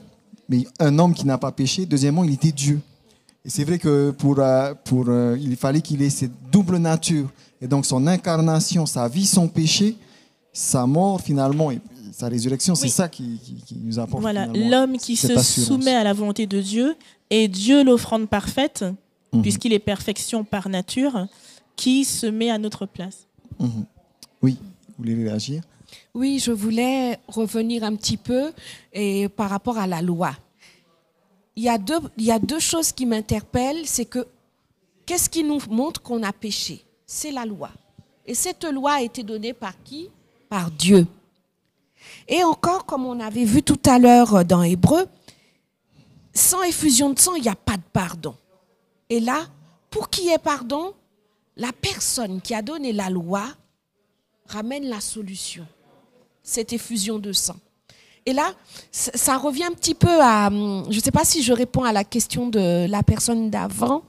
mais 0.48 0.64
un 0.80 0.98
homme 0.98 1.14
qui 1.14 1.24
n'a 1.26 1.38
pas 1.38 1.52
péché. 1.52 1.86
Deuxièmement, 1.86 2.24
il 2.24 2.32
était 2.32 2.50
Dieu. 2.50 2.80
Et 3.44 3.50
c'est 3.50 3.62
vrai 3.62 3.78
que 3.78 4.10
pour, 4.10 4.40
euh, 4.40 4.74
pour, 4.84 5.04
euh, 5.08 5.38
il 5.40 5.56
fallait 5.56 5.80
qu'il 5.80 6.02
ait 6.02 6.10
cette 6.10 6.32
double 6.50 6.78
nature. 6.78 7.28
Et 7.62 7.68
donc 7.68 7.86
son 7.86 8.06
incarnation, 8.06 8.84
sa 8.84 9.06
vie, 9.06 9.26
son 9.26 9.46
péché, 9.46 9.96
sa 10.52 10.86
mort 10.86 11.20
finalement, 11.20 11.70
et 11.70 11.78
sa 12.12 12.28
résurrection, 12.28 12.74
c'est 12.74 12.88
ça 12.88 13.08
qui, 13.08 13.38
qui, 13.64 13.76
nous 13.82 13.98
apporte. 13.98 14.20
Voilà, 14.20 14.46
l'homme 14.46 14.98
qui 14.98 15.16
se 15.16 15.38
soumet 15.38 15.94
à 15.94 16.04
la 16.04 16.12
volonté 16.12 16.46
de 16.46 16.60
Dieu 16.60 16.96
et 17.30 17.48
Dieu 17.48 17.84
l'offrande 17.84 18.28
parfaite, 18.28 18.84
mhm. 19.32 19.42
puisqu'il 19.42 19.72
est 19.72 19.78
perfection 19.78 20.44
par 20.44 20.68
nature 20.68 21.26
qui 21.76 22.04
se 22.04 22.26
met 22.26 22.50
à 22.50 22.58
notre 22.58 22.86
place. 22.86 23.26
Mhm. 23.58 23.86
Oui, 24.42 24.58
vous 24.60 24.94
voulez 24.98 25.14
réagir? 25.14 25.62
Oui, 26.14 26.38
je 26.38 26.52
voulais 26.52 27.18
revenir 27.28 27.84
un 27.84 27.94
petit 27.96 28.16
peu 28.16 28.52
et 28.92 29.28
par 29.28 29.50
rapport 29.50 29.78
à 29.78 29.86
la 29.86 30.02
loi. 30.02 30.32
Il 31.56 31.64
y 31.64 31.68
a 31.68 31.78
deux, 31.78 31.98
il 32.16 32.24
y 32.24 32.32
a 32.32 32.38
deux 32.38 32.58
choses 32.58 32.92
qui 32.92 33.06
m'interpellent, 33.06 33.86
c'est 33.86 34.04
que 34.04 34.26
qu'est-ce 35.04 35.28
qui 35.28 35.42
nous 35.42 35.60
montre 35.68 36.00
qu'on 36.00 36.22
a 36.22 36.32
péché? 36.32 36.84
C'est 37.06 37.32
la 37.32 37.44
loi. 37.44 37.70
Et 38.26 38.34
cette 38.34 38.64
loi 38.64 38.92
a 38.92 39.02
été 39.02 39.22
donnée 39.22 39.52
par 39.52 39.74
qui? 39.82 40.08
Par 40.48 40.70
Dieu. 40.70 41.06
Et 42.28 42.42
encore, 42.44 42.86
comme 42.86 43.04
on 43.04 43.20
avait 43.20 43.44
vu 43.44 43.62
tout 43.62 43.80
à 43.86 43.98
l'heure 43.98 44.44
dans 44.44 44.62
Hébreu, 44.62 45.06
sans 46.32 46.62
effusion 46.62 47.10
de 47.10 47.18
sang, 47.18 47.34
il 47.34 47.42
n'y 47.42 47.48
a 47.48 47.56
pas 47.56 47.76
de 47.76 47.82
pardon. 47.92 48.36
Et 49.08 49.20
là, 49.20 49.46
pour 49.90 50.10
qu'il 50.10 50.24
y 50.24 50.28
ait 50.30 50.38
pardon, 50.38 50.94
la 51.56 51.72
personne 51.72 52.40
qui 52.40 52.54
a 52.54 52.62
donné 52.62 52.92
la 52.92 53.10
loi 53.10 53.44
ramène 54.46 54.88
la 54.88 55.00
solution, 55.00 55.66
cette 56.42 56.72
effusion 56.72 57.18
de 57.18 57.32
sang. 57.32 57.56
Et 58.26 58.32
là, 58.32 58.52
ça 58.92 59.38
revient 59.38 59.64
un 59.64 59.72
petit 59.72 59.94
peu 59.94 60.20
à, 60.20 60.48
hum, 60.48 60.84
je 60.90 60.96
ne 60.96 61.02
sais 61.02 61.10
pas 61.10 61.24
si 61.24 61.42
je 61.42 61.52
réponds 61.52 61.84
à 61.84 61.92
la 61.92 62.04
question 62.04 62.48
de 62.48 62.86
la 62.88 63.02
personne 63.02 63.50
d'avant 63.50 64.02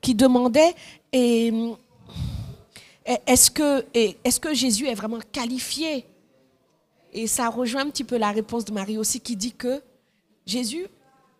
qui 0.00 0.14
demandait, 0.14 0.74
hum, 1.14 1.76
est-ce 3.26 3.50
est 3.94 4.40
que 4.40 4.54
Jésus 4.54 4.86
est 4.86 4.94
vraiment 4.94 5.18
qualifié? 5.32 6.06
Et 7.12 7.26
ça 7.26 7.48
rejoint 7.48 7.82
un 7.82 7.90
petit 7.90 8.04
peu 8.04 8.16
la 8.16 8.30
réponse 8.30 8.64
de 8.64 8.72
Marie 8.72 8.98
aussi 8.98 9.20
qui 9.20 9.34
dit 9.34 9.52
que 9.52 9.82
Jésus, 10.46 10.86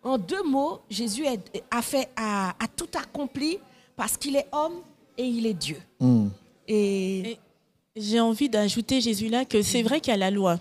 en 0.03 0.17
deux 0.17 0.43
mots, 0.43 0.81
Jésus 0.89 1.25
a, 1.69 1.81
fait, 1.81 2.09
a 2.15 2.53
tout 2.75 2.89
accompli 2.95 3.59
parce 3.95 4.17
qu'il 4.17 4.35
est 4.35 4.47
homme 4.51 4.81
et 5.17 5.25
il 5.25 5.45
est 5.45 5.53
Dieu. 5.53 5.77
Hmm. 5.99 6.29
Et, 6.67 7.37
j'ai 7.95 8.19
envie 8.21 8.47
d'ajouter, 8.47 9.01
Jésus, 9.01 9.27
là, 9.27 9.43
que 9.43 9.61
c'est 9.61 9.83
vrai 9.83 9.99
qu'il 9.99 10.11
y 10.11 10.13
a 10.13 10.17
la 10.17 10.31
loi. 10.31 10.59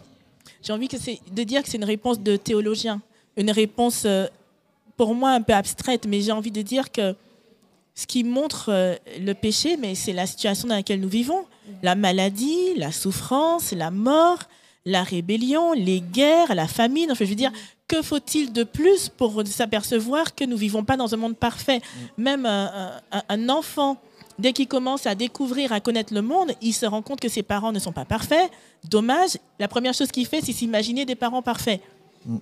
J'ai 0.62 0.72
envie 0.72 0.88
que 0.88 0.97
de 0.97 1.43
dire 1.45 1.62
que 1.62 1.68
c'est 1.68 1.76
une 1.76 1.84
réponse 1.84 2.18
de 2.20 2.36
théologien, 2.36 3.01
une 3.36 3.53
réponse 3.53 4.03
euh, 4.05 4.26
pour 4.97 5.14
moi 5.14 5.30
un 5.30 5.41
peu 5.41 5.53
abstraite, 5.53 6.07
mais 6.07 6.20
j'ai 6.20 6.32
envie 6.32 6.51
de 6.51 6.62
dire 6.62 6.91
que 6.91 7.14
ce 7.95 8.07
qui 8.07 8.24
montre 8.24 8.70
euh, 8.70 8.97
le 9.20 9.32
péché, 9.34 9.76
mais 9.76 9.95
c'est 9.95 10.12
la 10.12 10.26
situation 10.26 10.66
dans 10.66 10.74
laquelle 10.74 11.01
nous 11.01 11.09
vivons. 11.09 11.45
La 11.82 11.95
maladie, 11.95 12.74
la 12.74 12.91
souffrance, 12.91 13.70
la 13.72 13.93
mort, 13.93 14.41
la 14.84 15.05
rébellion, 15.05 15.72
les 15.72 16.01
guerres, 16.01 16.55
la 16.55 16.66
famine. 16.66 17.12
je 17.14 17.24
veux 17.24 17.34
dire, 17.36 17.53
que 17.91 18.03
faut-il 18.03 18.53
de 18.53 18.62
plus 18.62 19.09
pour 19.09 19.43
s'apercevoir 19.47 20.36
que 20.36 20.45
nous 20.45 20.53
ne 20.53 20.57
vivons 20.57 20.84
pas 20.84 20.97
dans 20.97 21.12
un 21.12 21.16
monde 21.16 21.36
parfait? 21.36 21.80
Même 22.16 22.47
un 22.47 23.49
enfant 23.49 23.99
Dès 24.41 24.55
qu'il 24.55 24.68
commence 24.68 25.07
à 25.07 25.14
découvrir, 25.14 25.70
à 25.70 25.80
connaître 25.80 26.14
le 26.14 26.22
monde, 26.22 26.53
il 26.62 26.72
se 26.72 26.86
rend 26.86 27.03
compte 27.03 27.20
que 27.20 27.28
ses 27.28 27.43
parents 27.43 27.72
ne 27.72 27.78
sont 27.78 27.93
pas 27.93 28.07
parfaits. 28.07 28.51
Dommage, 28.88 29.36
la 29.59 29.68
première 29.68 29.93
chose 29.93 30.11
qu'il 30.11 30.26
fait, 30.26 30.41
c'est 30.41 30.55
s'imaginer 30.55 31.05
des 31.05 31.14
parents 31.14 31.43
parfaits. 31.43 31.82
Mm. 32.24 32.36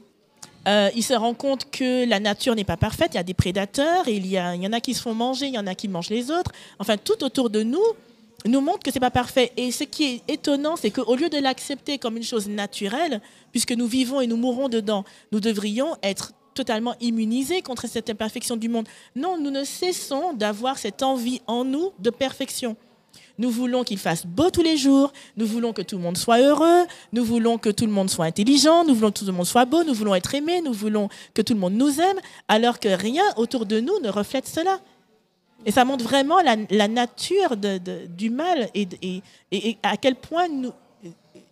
Euh, 0.69 0.91
il 0.95 1.03
se 1.03 1.15
rend 1.15 1.35
compte 1.35 1.69
que 1.71 2.09
la 2.09 2.21
nature 2.21 2.55
n'est 2.55 2.63
pas 2.63 2.77
parfaite, 2.77 3.11
il 3.15 3.17
y 3.17 3.21
a 3.21 3.25
des 3.25 3.35
prédateurs, 3.35 4.07
il 4.07 4.27
y, 4.27 4.39
a, 4.39 4.55
il 4.55 4.63
y 4.63 4.67
en 4.67 4.73
a 4.73 4.81
qui 4.81 4.95
se 4.95 5.03
font 5.03 5.15
manger, 5.15 5.47
il 5.47 5.55
y 5.55 5.59
en 5.59 5.67
a 5.67 5.75
qui 5.75 5.89
mangent 5.89 6.11
les 6.11 6.31
autres. 6.31 6.53
Enfin, 6.79 6.97
tout 6.99 7.25
autour 7.25 7.51
de 7.51 7.65
nous 7.65 7.83
nous 8.45 8.61
montre 8.61 8.81
que 8.81 8.93
c'est 8.93 9.01
pas 9.01 9.11
parfait. 9.11 9.53
Et 9.57 9.73
ce 9.73 9.85
qui 9.85 10.05
est 10.05 10.23
étonnant, 10.33 10.77
c'est 10.77 10.91
qu'au 10.91 11.17
lieu 11.17 11.29
de 11.29 11.39
l'accepter 11.39 11.99
comme 11.99 12.17
une 12.17 12.23
chose 12.23 12.49
naturelle, 12.49 13.21
puisque 13.51 13.73
nous 13.73 13.87
vivons 13.87 14.21
et 14.21 14.27
nous 14.27 14.37
mourrons 14.37 14.69
dedans, 14.69 15.05
nous 15.33 15.41
devrions 15.41 15.97
être 16.03 16.33
totalement 16.55 16.95
immunisés 17.01 17.63
contre 17.63 17.87
cette 17.89 18.11
imperfection 18.11 18.57
du 18.57 18.69
monde. 18.69 18.89
Non, 19.15 19.39
nous 19.41 19.51
ne 19.51 19.65
cessons 19.65 20.33
d'avoir 20.33 20.79
cette 20.79 21.03
envie 21.03 21.41
en 21.47 21.65
nous 21.65 21.93
de 21.99 22.11
perfection. 22.11 22.77
Nous 23.39 23.51
voulons 23.51 23.85
qu'il 23.85 23.99
fasse 23.99 24.27
beau 24.27 24.51
tous 24.51 24.63
les 24.63 24.77
jours, 24.77 25.13
nous 25.37 25.47
voulons 25.47 25.73
que 25.73 25.83
tout 25.83 25.97
le 25.97 26.03
monde 26.03 26.17
soit 26.17 26.41
heureux, 26.41 26.85
nous 27.13 27.25
voulons 27.25 27.57
que 27.57 27.71
tout 27.71 27.87
le 27.87 27.93
monde 27.93 28.11
soit 28.11 28.25
intelligent, 28.25 28.85
nous 28.85 28.95
voulons 28.95 29.13
que 29.13 29.21
tout 29.21 29.27
le 29.27 29.33
monde 29.33 29.47
soit 29.47 29.65
beau, 29.65 29.85
nous 29.85 29.95
voulons 29.95 30.17
être 30.17 30.35
aimé, 30.35 30.61
nous 30.61 30.73
voulons 30.73 31.09
que 31.35 31.43
tout 31.43 31.55
le 31.55 31.61
monde 31.61 31.75
nous 31.75 32.01
aime, 32.01 32.19
alors 32.49 32.81
que 32.81 32.89
rien 32.89 33.23
autour 33.37 33.65
de 33.65 33.79
nous 33.79 33.99
ne 34.01 34.09
reflète 34.09 34.49
cela. 34.49 34.81
Et 35.67 35.73
ça 35.73 35.85
montre 35.85 36.05
vraiment 36.05 36.41
la, 36.41 36.89
nature 36.89 37.57
du 37.57 38.31
mal 38.31 38.69
et, 38.75 38.89
et, 39.51 39.79
à 39.83 39.97
quel 39.97 40.15
point 40.15 40.49
nous, 40.49 40.73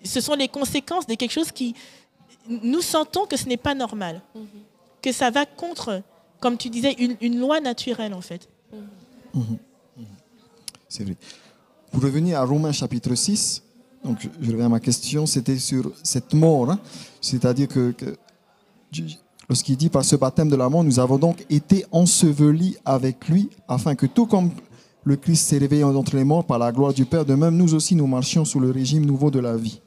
ce 0.05 0.21
sont 0.21 0.35
les 0.35 0.49
conséquences 0.49 1.07
de 1.07 1.15
quelque 1.15 1.33
chose 1.33 1.51
qui... 1.51 1.75
Nous 2.49 2.81
sentons 2.81 3.27
que 3.27 3.37
ce 3.37 3.47
n'est 3.47 3.57
pas 3.57 3.75
normal. 3.75 4.23
Mm-hmm 4.37 4.45
que 5.07 5.13
ça 5.13 5.31
va 5.31 5.47
contre, 5.47 6.03
comme 6.41 6.57
tu 6.57 6.69
disais, 6.69 6.93
une, 7.21 7.39
loi 7.39 7.61
naturelle 7.61 8.13
en 8.13 8.21
fait. 8.21 8.49
Mhm. 8.73 9.59
Mhm. 9.97 10.05
C'est 10.89 11.05
vrai. 11.05 11.17
Pour 11.93 12.03
revenir 12.03 12.41
à 12.41 12.45
Romains 12.45 12.73
chapitre 12.73 13.15
6, 13.15 13.63
donc 14.05 14.19
je, 14.41 14.51
reviens 14.51 14.67
à 14.67 14.69
ma 14.69 14.81
question, 14.81 15.25
c'était 15.25 15.59
sur 15.59 15.93
cette 16.03 16.35
mort, 16.35 16.73
hein. 16.73 16.81
c'est-à-dire 17.21 17.69
que, 17.69 17.95
lorsqu'il 19.49 19.77
dit 19.77 19.89
par 19.89 20.05
ce 20.05 20.17
baptême 20.17 20.49
de 20.49 20.57
la 20.57 20.69
mort, 20.69 20.85
nous 20.85 20.99
avons 20.99 21.19
donc 21.19 21.45
été 21.51 21.85
ensevelis 21.93 22.77
avec 22.85 23.29
lui, 23.29 23.51
afin 23.69 23.95
que 23.95 24.07
tout 24.07 24.27
comme 24.27 24.51
le 25.05 25.17
Christ 25.17 25.47
s'est 25.47 25.59
réveillé 25.59 25.85
entre 25.85 26.17
les 26.17 26.25
morts 26.25 26.45
par 26.45 26.59
la 26.59 26.73
gloire 26.73 26.93
du 26.93 27.05
Père, 27.05 27.25
de 27.25 27.35
même 27.35 27.57
nous 27.57 27.75
aussi 27.75 27.95
nous 27.95 28.07
marchions 28.07 28.45
sous 28.45 28.59
le 28.59 28.71
régime 28.71 29.07
nouveau 29.07 29.31
de 29.31 29.39
la 29.39 29.57
vie. 29.57 29.81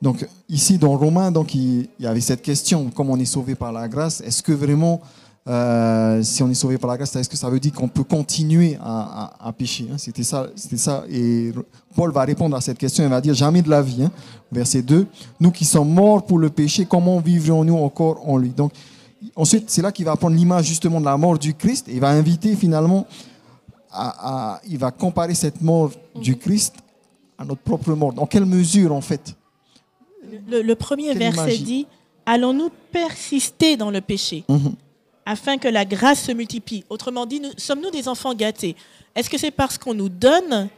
Donc 0.00 0.26
ici 0.48 0.78
dans 0.78 0.96
Romains, 0.96 1.30
donc 1.30 1.54
il, 1.54 1.88
y 1.98 2.06
avait 2.06 2.20
cette 2.20 2.42
question, 2.42 2.90
comme 2.90 3.10
on 3.10 3.18
est 3.18 3.24
sauvé 3.24 3.54
par 3.54 3.72
la 3.72 3.88
grâce, 3.88 4.20
est-ce 4.20 4.42
que 4.42 4.52
vraiment 4.52 5.00
euh, 5.46 6.22
si 6.22 6.42
on 6.42 6.48
est 6.48 6.54
sauvé 6.54 6.78
par 6.78 6.88
la 6.88 6.96
grâce, 6.96 7.14
est-ce 7.16 7.28
que 7.28 7.36
ça 7.36 7.50
veut 7.50 7.60
dire 7.60 7.72
qu'on 7.72 7.88
peut 7.88 8.02
continuer 8.02 8.78
à, 8.80 9.52
pécher 9.56 9.86
hein? 9.92 9.98
C'était 9.98 10.22
ça, 10.22 10.48
c'était 10.54 10.78
ça. 10.78 11.04
Et 11.10 11.52
Paul 11.94 12.12
va 12.12 12.24
répondre 12.24 12.56
à 12.56 12.62
cette 12.62 12.78
question. 12.78 13.04
Il 13.04 13.10
va 13.10 13.20
dire 13.20 13.34
jamais 13.34 13.60
de 13.60 13.68
la 13.68 13.82
vie. 13.82 14.04
Hein? 14.04 14.10
Verset 14.50 14.80
2. 14.82 15.06
Nous 15.40 15.50
qui 15.50 15.66
sommes 15.66 15.92
morts 15.92 16.24
pour 16.24 16.38
le 16.38 16.48
péché, 16.48 16.86
comment 16.86 17.18
vivrions-nous 17.20 17.76
encore 17.76 18.26
en 18.26 18.38
lui? 18.38 18.50
Donc 18.50 18.72
ensuite, 19.36 19.68
c'est 19.68 19.82
là 19.82 19.92
qu'il 19.92 20.06
va 20.06 20.16
prendre 20.16 20.34
l'image 20.34 20.64
justement 20.64 20.98
de 20.98 21.04
la 21.04 21.16
mort 21.18 21.38
du 21.38 21.52
Christ. 21.52 21.88
Et 21.88 21.94
il 21.94 22.00
va 22.00 22.08
inviter 22.08 22.56
finalement 22.56 23.06
à, 23.92 24.60
il 24.66 24.78
va 24.78 24.90
comparer 24.92 25.34
cette 25.34 25.60
mort 25.60 25.90
du 26.14 26.36
Christ 26.36 26.76
à 27.36 27.44
notre 27.44 27.60
propre 27.60 27.92
mort. 27.92 28.14
Dans 28.14 28.26
quelle 28.26 28.46
mesure 28.46 28.94
en 28.94 29.02
fait? 29.02 29.36
Le, 30.48 30.72
premier 30.72 31.12
verset 31.12 31.58
dit 31.58 31.86
Allons-nous 32.24 32.70
persister 32.90 33.76
dans 33.76 33.90
le 33.90 34.00
péché? 34.00 34.44
Mhm 34.48 34.74
afin 35.26 35.58
que 35.58 35.68
la 35.68 35.84
grâce 35.84 36.24
se 36.24 36.32
multiplie. 36.32 36.84
Autrement 36.90 37.26
dit, 37.26 37.40
sommes-nous 37.56 37.90
des 37.90 38.08
enfants 38.08 38.34
gâtés? 38.34 38.76
Est-ce 39.14 39.30
que 39.30 39.38
c'est 39.38 39.50
parce 39.50 39.78
qu'on 39.78 39.94
nous 39.94 40.08
donne 40.08 40.68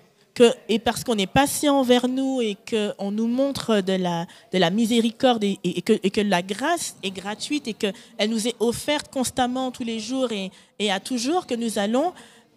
et 0.68 0.78
parce 0.78 1.04
qu'on 1.04 1.16
est 1.16 1.26
patient 1.26 1.78
envers 1.80 2.08
nous 2.08 2.40
et 2.40 2.56
qu'on 2.68 3.10
nous 3.10 3.26
montre 3.26 3.80
de 3.80 3.94
la, 3.94 4.26
de 4.52 4.58
la 4.58 4.70
miséricorde 4.70 5.44
et, 5.44 5.82
que, 5.82 6.20
la 6.20 6.42
grâce 6.42 6.96
est 7.02 7.10
gratuite 7.10 7.68
et 7.68 7.72
qu'elle 7.72 7.94
nous 8.28 8.46
est 8.46 8.56
offerte 8.60 9.10
constamment 9.10 9.70
tous 9.70 9.84
les 9.84 10.00
jours 10.00 10.28
et, 10.32 10.90
à 10.90 11.00
toujours 11.00 11.46
que 11.46 11.54
nous 11.54 11.78
allons 11.78 12.12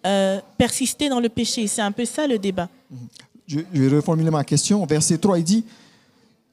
euh, 0.06 0.40
persister 0.58 1.10
dans 1.10 1.20
le 1.20 1.30
péché? 1.30 1.68
C'est 1.68 1.82
un 1.82 1.92
peu 1.92 2.06
ça 2.06 2.28
le 2.28 2.38
débat. 2.38 2.70
Je, 3.48 3.60
vais 3.74 3.96
reformuler 3.96 4.30
ma 4.30 4.44
question. 4.44 4.86
Verset 4.86 5.18
3, 5.18 5.40
il 5.40 5.44
dit, 5.44 5.66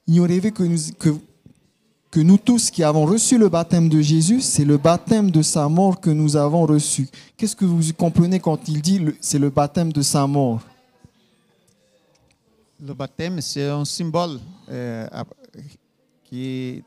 ignorez-vous 0.07 0.51
que, 0.51 0.63
nous, 0.63 0.79
que 0.97 1.09
que 2.09 2.19
nous 2.19 2.37
tous 2.37 2.71
qui 2.71 2.83
avons 2.83 3.05
reçu 3.05 3.37
le 3.37 3.49
baptême 3.49 3.89
de 3.89 4.01
Jésus, 4.01 4.41
c'est 4.41 4.65
le 4.65 4.77
baptême 4.77 5.29
de 5.29 5.41
sa 5.41 5.67
mort 5.67 5.99
que 5.99 6.09
nous 6.09 6.35
avons 6.35 6.65
reçu. 6.65 7.07
Qu'est-ce 7.35 7.55
que 7.55 7.65
vous 7.65 7.93
comprenez 7.93 8.39
quand 8.39 8.67
il 8.67 8.81
dit 8.81 9.01
c'est 9.19 9.39
le 9.39 9.49
baptême 9.49 9.91
de 9.91 10.01
sa 10.01 10.25
mort? 10.25 10.61
Le 12.79 12.93
baptême, 12.93 13.41
c'est 13.41 13.67
un 13.67 13.85
symbole 13.85 14.39
euh, 14.69 15.07
qui 16.23 16.83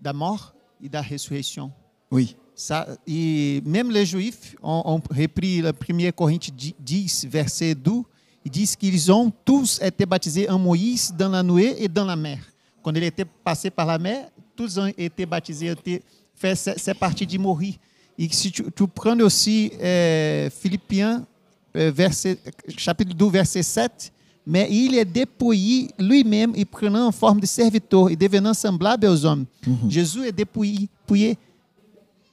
de 0.00 0.04
la 0.04 0.12
mort 0.12 0.52
et 0.82 0.88
de 0.88 0.94
la 0.94 1.02
résurrection. 1.02 1.70
Oui. 2.10 2.36
Ça, 2.54 2.86
et 3.06 3.62
même 3.64 3.90
les 3.90 4.06
Juifs 4.06 4.56
ont, 4.62 5.00
repris 5.10 5.60
le 5.60 5.72
1 5.72 6.10
Corinthiens 6.10 6.54
10, 6.78 7.26
verset 7.26 7.74
12, 7.74 8.04
ils 8.44 8.50
disent 8.50 8.76
qu'ils 8.76 9.12
ont 9.12 9.30
tous 9.44 9.80
été 9.82 10.06
baptisés 10.06 10.48
en 10.48 10.58
Moïse 10.58 11.12
dans 11.16 11.28
la 11.28 11.42
nuée 11.42 11.74
et 11.82 11.88
dans 11.88 12.04
la 12.04 12.16
mer. 12.16 12.38
Quand 12.86 12.92
il 12.94 13.02
était 13.02 13.24
passé 13.24 13.68
par 13.68 13.84
la 13.84 13.98
mer, 13.98 14.28
tous 14.54 14.78
ont 14.78 14.86
été 14.96 15.26
baptisés, 15.26 15.72
ont 15.72 15.98
fait 16.36 16.54
cette 16.54 16.96
partie 17.00 17.26
de 17.26 17.36
mourir. 17.36 17.74
Et 18.16 18.28
si 18.30 18.52
tu, 18.52 18.62
prends 18.94 19.18
aussi 19.18 19.72
euh, 19.82 20.48
Philippiens, 20.50 21.26
euh, 21.74 21.90
verset, 21.90 22.38
chapitre 22.78 23.12
2, 23.12 23.28
verset 23.28 23.64
7, 23.64 24.12
mais 24.46 24.68
il 24.70 24.96
est 24.96 25.04
dépouillé 25.04 25.88
lui-même 25.98 26.52
et 26.54 26.64
prenant 26.64 27.08
en 27.08 27.10
forme 27.10 27.40
de 27.40 27.46
serviteur 27.46 28.08
et 28.08 28.14
devenant 28.14 28.54
semblable 28.54 29.08
aux 29.08 29.24
hommes. 29.24 29.46
Mhm. 29.66 29.90
Jésus 29.90 30.24
est 30.24 30.30
dépouillé, 30.30 30.88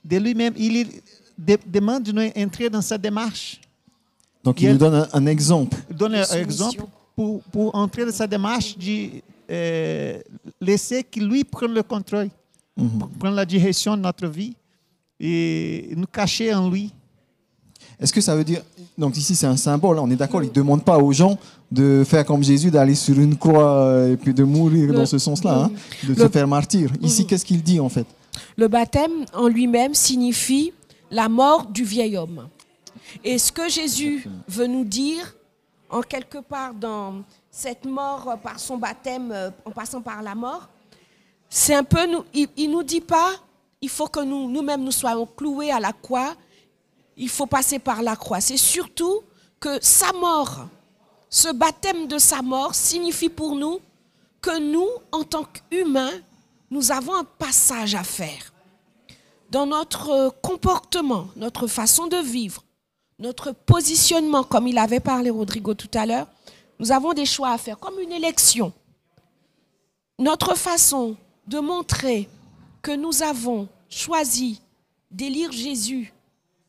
de 0.06 0.18
lui-même. 0.18 0.54
Il 0.56 0.88
demande 1.66 2.04
de 2.04 2.12
nous 2.12 2.30
entrer 2.38 2.70
dans 2.70 2.84
sa 2.84 2.99
démarche. 2.99 3.60
Donc 4.43 4.62
il, 4.62 4.70
nous 4.70 4.78
donne 4.78 5.08
un, 5.12 5.26
exemple. 5.26 5.76
Il 5.89 5.95
donne 5.95 6.14
un 6.14 6.38
exemple 6.38 6.84
pour, 7.16 7.41
pour 7.41 7.74
entrer 7.74 8.06
dans 8.06 8.12
sa 8.12 8.28
démarche 8.28 8.78
de 8.78 9.24
euh, 9.54 10.20
laisser 10.60 11.04
qu'il 11.04 11.28
lui 11.28 11.43
prenne 11.43 11.74
le 11.74 11.84
contrôle, 11.84 12.30
mhm. 12.76 13.08
prendre 13.20 13.36
la 13.36 13.45
direction 13.45 13.95
de 13.95 14.01
notre 14.01 14.28
vie 14.28 14.56
et 15.20 15.93
nous 15.95 16.08
cacher 16.08 16.54
en 16.54 16.70
lui. 16.70 16.91
Est-ce 17.99 18.12
que 18.12 18.20
ça 18.22 18.36
veut 18.36 18.43
dire, 18.43 18.64
donc 18.97 19.16
ici 19.16 19.36
c'est 19.36 19.45
un 19.45 19.58
symbole, 19.58 19.99
on 19.99 20.10
est 20.10 20.16
d'accord, 20.16 20.41
il 20.41 20.49
ne 20.49 20.54
demande 20.54 20.84
pas 20.84 20.97
aux 20.97 21.12
gens 21.12 21.38
de 21.72 22.04
faire 22.04 22.26
comme 22.26 22.43
Jésus, 22.43 22.72
d'aller 22.72 22.95
sur 22.95 23.20
une 23.20 23.38
croix 23.38 23.86
euh, 23.86 24.14
et 24.14 24.18
puis 24.18 24.34
de 24.34 24.43
mourir 24.43 24.91
dans 24.91 25.06
ce 25.06 25.20
sens-là, 25.20 25.66
hein, 25.66 25.72
de 26.08 26.16
se 26.16 26.28
faire 26.30 26.47
martyr. 26.47 26.89
Ici, 27.01 27.22
mhm. 27.22 27.28
qu'est-ce 27.28 27.45
qu'il 27.45 27.62
dit 27.62 27.80
en 27.80 27.89
fait? 27.89 28.08
Le 28.58 28.68
baptême 28.68 29.26
en 29.34 29.47
lui-même 29.47 29.93
signifie 29.93 30.74
la 31.12 31.30
mort 31.30 31.68
du 31.68 31.84
vieil 31.84 32.18
homme. 32.18 32.47
Et 33.24 33.38
ce 33.38 33.51
que 33.51 33.70
Jésus 33.70 34.28
veut 34.47 34.66
nous 34.66 34.84
dire, 34.84 35.36
en 35.89 36.01
quelque 36.01 36.39
part 36.39 36.74
dans 36.74 37.24
cette 37.56 37.86
mort 37.86 38.39
par 38.41 38.60
son 38.60 38.78
baptême, 38.78 39.32
euh, 39.32 39.51
en 39.64 39.70
passant 39.70 40.01
par 40.01 40.24
la 40.24 40.34
mort, 40.34 40.68
c'est 41.47 41.76
un 41.76 41.84
peu, 41.84 41.99
il 42.34 42.49
ne 42.58 42.74
nous 42.74 42.82
dit 42.82 42.99
pas, 42.99 43.30
il 43.80 43.89
faut 43.89 44.08
que 44.08 44.22
nous, 44.22 44.49
nous-mêmes 44.49 44.84
nous 44.84 44.91
soyons 44.91 45.28
cloués 45.28 45.70
à 45.72 45.80
la 45.80 45.93
croix, 45.93 46.34
il 47.16 47.30
faut 47.30 47.45
passer 47.45 47.78
par 47.78 48.01
la 48.01 48.16
croix. 48.16 48.41
C'est 48.41 48.58
surtout 48.58 49.22
que 49.60 49.78
sa 49.84 50.12
mort, 50.14 50.66
ce 51.30 51.54
baptême 51.54 52.08
de 52.08 52.18
sa 52.18 52.41
mort 52.41 52.74
signifie 52.74 53.30
pour 53.30 53.56
nous 53.56 53.80
que 54.41 54.58
nous, 54.58 54.89
en 55.12 55.24
tant 55.24 55.45
qu'humains, 55.45 56.14
nous 56.72 56.91
avons 56.91 57.14
un 57.14 57.24
passage 57.24 57.93
à 57.93 58.04
faire. 58.04 58.51
Dans 59.51 59.68
notre 59.68 60.34
comportement, 60.41 61.28
notre 61.36 61.68
façon 61.68 62.08
de 62.08 62.18
vivre, 62.18 62.64
notre 63.20 63.51
positionnement, 63.51 64.43
comme 64.43 64.68
il 64.68 64.80
avait 64.80 64.99
parlé 64.99 65.30
Rodrigo 65.30 65.76
tout 65.76 65.91
à 65.93 66.08
l'heure, 66.08 66.28
nous 66.80 66.91
avons 66.91 67.13
des 67.13 67.26
choix 67.26 67.51
à 67.51 67.57
faire, 67.57 67.80
comme 67.80 67.99
une 67.99 68.11
élection. 68.11 68.74
Notre 70.19 70.55
façon 70.55 71.15
de 71.47 71.59
montrer 71.59 72.30
que 72.82 72.91
nous 72.91 73.24
avons 73.24 73.67
choisi 73.89 74.61
d'élire 75.11 75.51
Jésus 75.51 76.13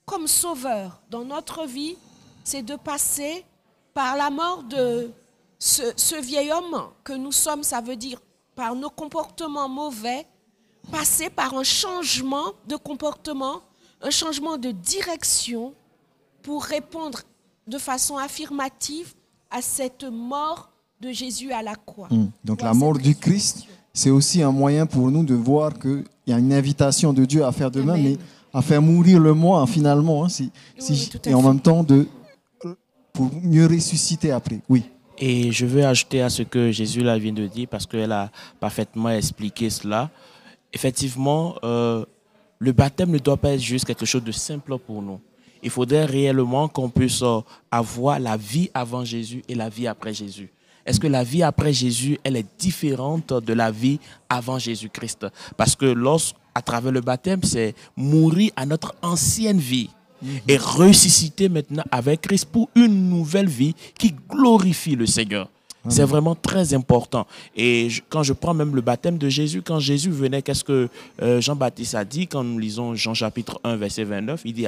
comme 0.04 0.26
sauveur 0.26 1.00
dans 1.10 1.24
notre 1.24 1.66
vie, 1.66 1.96
c'est 2.44 2.62
de 2.62 2.76
passer 2.76 3.44
par 3.94 4.16
la 4.16 4.30
mort 4.30 4.62
de 4.64 5.10
ce, 5.58 6.20
vieil 6.20 6.52
homme 6.52 6.90
que 7.02 7.12
nous 7.12 7.32
sommes, 7.32 7.62
ça 7.62 7.80
veut 7.80 7.96
dire 7.96 8.20
par 8.54 8.74
nos 8.74 8.90
comportements 8.90 9.68
mauvais, 9.68 10.26
passer 10.92 11.30
par 11.30 11.54
un 11.54 11.62
changement 11.62 12.52
de 12.66 12.76
comportement, 12.76 13.62
un 14.02 14.10
changement 14.10 14.58
de 14.58 14.70
direction 14.70 15.74
pour 16.42 16.64
répondre 16.64 17.20
de 17.66 17.78
façon 17.78 18.18
affirmative 18.18 19.14
à 19.54 19.62
cette 19.62 20.04
mort 20.04 20.68
de 21.00 21.12
Jésus 21.12 21.52
à 21.52 21.62
la 21.62 21.76
croix. 21.76 22.08
Hmm. 22.10 22.26
Donc 22.44 22.60
la 22.60 22.74
mort 22.74 22.98
du 22.98 23.14
Christ, 23.14 23.66
c'est 23.92 24.10
aussi 24.10 24.42
un 24.42 24.50
moyen 24.50 24.84
pour 24.84 25.10
nous 25.12 25.22
de 25.22 25.34
voir 25.34 25.78
qu'il 25.78 26.04
y 26.26 26.32
a 26.32 26.38
une 26.38 26.52
invitation 26.52 27.12
de 27.12 27.24
Dieu 27.24 27.44
à 27.44 27.52
faire 27.52 27.70
de 27.70 27.80
même, 27.80 28.02
mais 28.02 28.16
à 28.52 28.62
faire 28.62 28.82
mourir 28.82 29.20
le 29.20 29.32
moi 29.32 29.64
finalement, 29.68 30.24
hein, 30.24 30.28
si, 30.28 30.50
et 31.26 31.34
en 31.34 31.42
même 31.42 31.60
temps 31.60 31.84
de, 31.84 32.08
pour 33.12 33.30
mieux 33.42 33.66
ressusciter 33.66 34.32
après. 34.32 34.60
Oui. 34.68 34.82
Et 35.18 35.52
je 35.52 35.66
veux 35.66 35.86
ajouter 35.86 36.20
à 36.20 36.30
ce 36.30 36.42
que 36.42 36.72
Jésus 36.72 37.02
là 37.02 37.16
vient 37.16 37.32
de 37.32 37.46
dire, 37.46 37.68
parce 37.70 37.86
qu'elle 37.86 38.10
a 38.10 38.32
parfaitement 38.58 39.10
expliqué 39.10 39.70
cela. 39.70 40.10
Effectivement, 40.72 41.54
euh, 41.62 42.04
le 42.58 42.72
baptême 42.72 43.12
ne 43.12 43.18
doit 43.18 43.36
pas 43.36 43.50
être 43.50 43.60
juste 43.60 43.84
quelque 43.84 44.04
chose 44.04 44.24
de 44.24 44.32
simple 44.32 44.76
pour 44.78 45.00
nous 45.00 45.20
il 45.64 45.70
faudrait 45.70 46.04
réellement 46.04 46.68
qu'on 46.68 46.90
puisse 46.90 47.22
euh, 47.22 47.40
avoir 47.70 48.20
la 48.20 48.36
vie 48.36 48.70
avant 48.74 49.04
Jésus 49.04 49.42
et 49.48 49.54
la 49.54 49.68
vie 49.68 49.86
après 49.86 50.14
Jésus. 50.14 50.50
Est-ce 50.86 51.00
que 51.00 51.06
la 51.06 51.24
vie 51.24 51.42
après 51.42 51.72
Jésus, 51.72 52.18
elle 52.22 52.36
est 52.36 52.46
différente 52.58 53.32
de 53.32 53.52
la 53.54 53.70
vie 53.70 53.98
avant 54.28 54.58
Jésus-Christ? 54.58 55.26
Parce 55.56 55.74
que 55.74 55.86
lorsqu'à 55.86 56.38
à 56.54 56.62
travers 56.62 56.92
le 56.92 57.00
baptême, 57.00 57.40
c'est 57.42 57.74
mourir 57.96 58.52
à 58.56 58.64
notre 58.64 58.94
ancienne 59.02 59.58
vie 59.58 59.90
mhm. 60.22 60.40
et 60.46 60.56
ressusciter 60.56 61.48
maintenant 61.48 61.82
avec 61.90 62.20
Christ 62.22 62.44
pour 62.46 62.70
une 62.76 63.10
nouvelle 63.10 63.48
vie 63.48 63.74
qui 63.98 64.14
glorifie 64.30 64.94
le 64.94 65.06
Seigneur. 65.06 65.48
C'est 65.86 66.04
vraiment 66.04 66.34
très 66.34 66.72
important. 66.72 67.26
Et 67.54 67.88
quand 68.08 68.22
je 68.22 68.32
prends 68.32 68.54
même 68.54 68.74
le 68.74 68.80
baptême 68.80 69.18
de 69.18 69.28
Jésus, 69.28 69.60
quand 69.60 69.80
Jésus 69.80 70.10
venait, 70.10 70.40
qu'est-ce 70.40 70.64
que 70.64 70.88
euh, 71.20 71.42
Jean-Baptiste 71.42 71.94
a 71.94 72.06
dit? 72.06 72.26
Quand 72.26 72.42
nous 72.42 72.58
lisons 72.58 72.94
Jean 72.94 73.12
chapitre 73.12 73.60
1, 73.64 73.76
verset 73.76 74.04
29 74.04 74.40
Il 74.46 74.54
dit, 74.54 74.66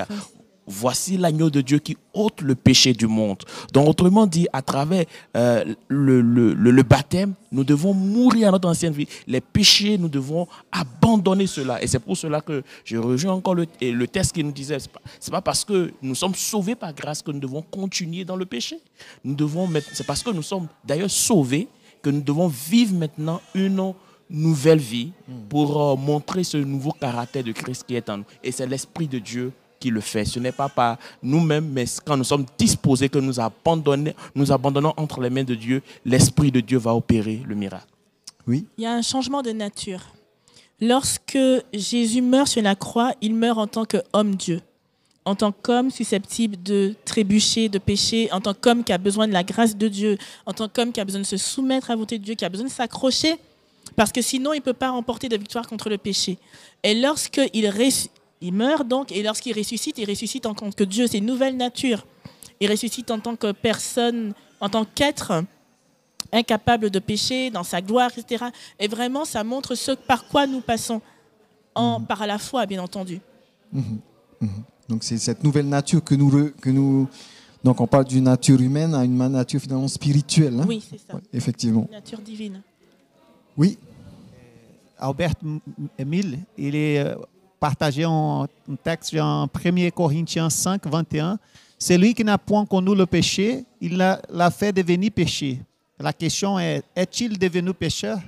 voici 0.67 1.17
l'agneau 1.17 1.51
de 1.51 1.61
Dieu 1.61 1.79
qui 1.79 1.97
ôte 2.13 2.41
le 2.41 2.55
péché 2.55 2.93
du 2.93 3.07
monde. 3.07 3.39
Donc, 3.73 3.89
autrement 3.89 4.27
dit, 4.27 4.49
à 4.53 4.63
travers 4.63 5.05
euh, 5.37 5.65
le, 5.89 6.21
le, 6.21 6.83
baptême, 6.83 7.35
nous 7.53 7.65
devons 7.65 7.95
mourir 7.95 8.49
à 8.49 8.51
notre 8.51 8.69
ancienne 8.69 8.93
vie. 8.93 9.09
Les 9.27 9.41
péchés, 9.41 9.99
nous 9.99 10.09
devons 10.09 10.47
abandonner 10.73 11.47
cela. 11.47 11.83
Et 11.83 11.87
c'est 11.87 11.99
pour 11.99 12.17
cela 12.17 12.41
que 12.41 12.63
je 12.85 12.97
rejoins 12.97 13.35
encore 13.35 13.55
le, 13.55 13.67
le 13.81 14.09
texte 14.09 14.33
qui 14.33 14.43
nous 14.43 14.53
disait, 14.53 14.79
c'est 14.79 14.91
pas, 14.91 15.01
pas 15.31 15.43
parce 15.43 15.65
que 15.65 15.93
nous 16.03 16.15
sommes 16.15 16.35
sauvés 16.35 16.75
par 16.75 16.93
grâce 16.95 17.23
que 17.23 17.31
nous 17.31 17.41
devons 17.41 17.63
continuer 17.63 18.25
dans 18.25 18.37
le 18.37 18.47
péché. 18.47 18.79
Nous 19.25 19.35
devons 19.35 19.69
c'est 19.93 20.07
parce 20.07 20.23
que 20.23 20.31
nous 20.31 20.43
sommes 20.43 20.69
d'ailleurs 20.85 21.11
sauvés 21.11 21.69
que 22.03 22.11
nous 22.11 22.21
devons 22.21 22.49
vivre 22.49 22.95
maintenant 22.95 23.41
une 23.55 23.93
nouvelle 24.29 24.79
vie 24.79 25.13
pour 25.49 25.81
euh, 25.81 25.97
montrer 25.97 26.45
ce 26.45 26.57
nouveau 26.57 26.93
caractère 26.93 27.45
de 27.45 27.53
Christ 27.53 27.85
qui 27.87 27.95
est 27.95 28.09
en 28.09 28.19
nous. 28.19 28.25
Et 28.43 28.53
c'est 28.53 28.67
l'Esprit 28.67 29.07
de 29.09 29.19
Dieu 29.19 29.53
qui 29.79 29.91
le 29.91 30.01
fait. 30.01 30.25
Ce 30.25 30.39
n'est 30.39 30.53
pas 30.53 30.69
par 30.69 30.99
nous-mêmes, 31.23 31.69
mais 31.71 31.85
quand 32.05 32.17
nous 32.17 32.25
sommes 32.25 32.47
disposés, 32.59 33.09
que 33.09 33.19
nous 33.19 33.41
abandonnons, 33.41 34.13
nous 34.35 34.53
abandonnons 34.53 34.95
entre 34.97 35.21
les 35.21 35.31
mains 35.31 35.45
de 35.45 35.55
Dieu, 35.55 35.83
l'Esprit 36.05 36.51
de 36.51 36.61
Dieu 36.61 36.79
va 36.79 36.95
opérer 36.95 37.43
le 37.47 37.55
miracle. 37.55 37.87
Oui. 38.47 38.67
Il 38.79 38.85
y 38.85 38.87
a 38.87 38.93
un 38.93 39.03
changement 39.03 39.43
de 39.43 39.51
nature. 39.51 40.01
Lorsque 40.81 41.39
Jésus 41.73 42.21
meurt 42.21 42.49
sur 42.49 42.63
la 42.63 42.75
croix, 42.75 43.13
il 43.21 43.35
meurt 43.35 43.59
en 43.59 43.67
tant 43.67 43.85
qu'homme-dieu, 43.85 44.61
en 45.25 45.35
tant 45.35 45.51
qu'homme 45.51 45.91
susceptible 45.91 46.63
de 46.63 46.95
trébucher, 47.05 47.69
de 47.69 47.79
pécher, 47.79 48.31
en 48.31 48.41
tant 48.41 48.55
qu'homme 48.55 48.85
qui 48.85 48.93
a 48.93 48.99
besoin 48.99 49.27
de 49.27 49.33
la 49.33 49.43
grâce 49.43 49.77
de 49.77 49.89
Dieu, 49.89 50.19
en 50.45 50.53
tant 50.53 50.69
qu'homme 50.69 50.93
qui 50.93 51.01
a 51.01 51.05
besoin 51.05 51.23
de 51.23 51.27
se 51.27 51.39
soumettre 51.39 51.91
à 51.91 51.95
la 51.95 51.97
volonté 51.97 52.19
de 52.19 52.25
Dieu, 52.25 52.35
qui 52.35 52.45
a 52.45 52.49
besoin 52.49 52.67
de 52.67 52.73
s'accrocher, 52.73 53.37
parce 53.97 54.13
que 54.13 54.21
sinon 54.21 54.53
il 54.53 54.59
ne 54.59 54.63
peut 54.63 54.75
pas 54.75 54.91
remporter 54.91 55.29
de 55.29 55.37
victoire 55.37 55.67
contre 55.67 55.89
le 55.89 55.97
péché. 55.99 56.39
Et 56.83 56.95
lorsqu'il 56.95 57.69
il 58.41 58.53
meurt 58.53 58.87
donc, 58.87 59.13
et 59.13 59.23
lorsqu'il 59.23 59.57
ressuscite, 59.57 59.99
il 59.99 60.09
ressuscite 60.09 60.47
en 60.47 60.55
tant 60.55 60.71
que 60.71 60.85
Dieu, 60.85 61.07
c'est 61.07 61.19
une 61.19 61.27
nouvelle 61.27 61.57
nature. 61.57 62.07
Il 62.61 62.71
ressuscite 62.71 63.11
en 63.11 63.19
tant 63.19 63.37
que 63.37 63.53
personne, 63.53 64.35
en 64.61 64.69
tant 64.69 64.85
qu'être 64.85 65.45
incapable 66.33 66.91
de 66.91 66.99
pécher, 66.99 67.51
dans 67.51 67.63
sa 67.63 67.81
gloire, 67.81 68.11
etc. 68.17 68.47
Et 68.79 68.89
vraiment, 68.89 69.25
ça 69.25 69.45
montre 69.45 69.75
ce 69.75 69.93
par 69.93 70.27
quoi 70.29 70.47
nous 70.47 70.61
passons, 70.61 71.01
en, 71.75 72.01
mhm. 72.01 72.07
par 72.07 72.27
la 72.27 72.39
foi, 72.39 72.67
bien 72.67 72.83
entendu. 72.83 73.21
Mhm. 73.73 74.01
Mhm. 74.41 74.51
Donc 74.89 75.05
c'est 75.05 75.19
cette 75.19 75.43
nouvelle 75.43 75.69
nature 75.69 76.03
que 76.03 76.15
nous, 76.15 76.51
que 76.61 76.71
nous... 76.71 77.09
Donc 77.65 77.81
on 77.81 77.87
parle 77.87 78.05
d'une 78.05 78.25
nature 78.25 78.61
humaine 78.61 78.95
à 78.95 79.05
une 79.05 79.17
nature 79.17 79.61
finalement 79.61 79.89
spirituelle. 79.89 80.61
Hein? 80.61 80.67
Oui, 80.69 80.85
c'est 80.89 80.99
ça. 80.99 81.19
effectivement. 81.33 81.87
Une 81.89 81.97
nature 81.97 82.21
divine. 82.21 82.63
Oui. 83.57 83.79
Albert 84.99 85.35
Emile, 85.99 86.39
il 86.57 86.75
est 86.75 87.05
partagé 87.59 88.05
en 88.05 88.45
un 88.45 88.77
texte 88.83 89.15
en 89.17 89.45
1 89.47 89.91
Corinthiens 89.91 90.51
5, 90.51 90.87
21. 90.87 91.39
Celui 91.79 92.15
qui 92.15 92.25
n'a 92.25 92.39
point 92.39 92.65
connu 92.65 92.95
le 92.95 93.07
péché, 93.07 93.65
il 93.81 93.97
l'a 93.97 94.51
fait 94.51 94.73
devenir 94.73 95.11
péché 95.11 95.61
la 95.99 96.13
question 96.13 96.59
est, 96.59 96.85
est-il 96.95 97.39
devenu 97.39 97.73
pécheur? 97.73 98.21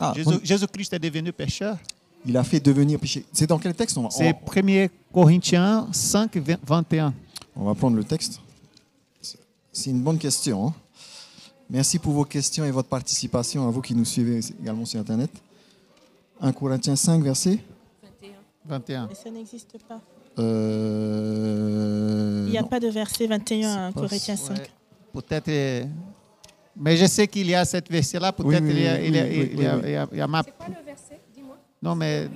Ah, 0.00 0.14
Jésus-Christ 0.42 0.92
est 0.92 0.98
devenu 0.98 1.32
pécheur? 1.32 1.76
Il 2.26 2.36
a 2.36 2.44
fait 2.44 2.60
devenir 2.60 2.98
péché. 2.98 3.24
C'est 3.32 3.46
dans 3.46 3.58
quel 3.58 3.74
texte? 3.74 3.98
C'est 4.10 4.28
1 4.28 4.88
Corinthiens 5.12 5.88
5, 5.92 6.36
21. 6.66 7.14
On 7.56 7.64
va 7.64 7.74
prendre 7.74 7.96
le 7.96 8.04
texte. 8.04 8.40
C'est 9.72 9.90
une 9.90 10.02
bonne 10.02 10.18
question. 10.18 10.68
Hein. 10.68 10.74
Merci 11.70 11.98
pour 11.98 12.12
vos 12.12 12.24
questions 12.24 12.64
et 12.64 12.70
votre 12.70 12.88
participation, 12.88 13.66
à 13.68 13.70
vous 13.70 13.80
qui 13.80 13.94
nous 13.94 14.04
suivez 14.04 14.40
également 14.60 14.84
sur 14.84 14.98
Internet. 15.00 15.30
1 16.40 16.52
Corinthiens 16.52 16.96
5, 16.96 17.22
verset 17.22 17.58
21. 18.64 19.08
Et 19.10 19.14
ça 19.14 19.30
n'existe 19.30 19.76
pas. 19.88 20.00
Euh, 20.38 22.44
Il 22.46 22.52
n'y 22.52 22.58
a 22.58 22.62
pas 22.62 22.78
de 22.78 22.88
verset 22.88 23.26
21 23.26 23.88
à 23.88 23.92
Corinthiens 23.92 24.36
5. 24.36 24.70
Peut-être. 25.12 25.48
Euh, 25.48 25.84
mais 26.76 26.96
je 26.96 27.06
sais 27.06 27.26
qu'il 27.26 27.48
y 27.48 27.54
a 27.54 27.64
cette 27.64 27.90
verset-là. 27.90 28.32
Peut-être 28.32 28.62
il, 28.62 28.80
y 28.80 28.86
a, 28.86 29.00
il, 29.00 29.14
y 29.14 29.18
a, 29.18 30.06
il, 30.12 30.18
y 30.18 30.20
a, 30.20 30.26
ma. 30.26 30.42
C'est 30.44 30.56
quoi 30.56 30.66
le 30.68 30.84
verset? 30.84 31.20
Dis-moi. 31.34 31.56
Non, 31.82 31.96
mais 31.96 32.28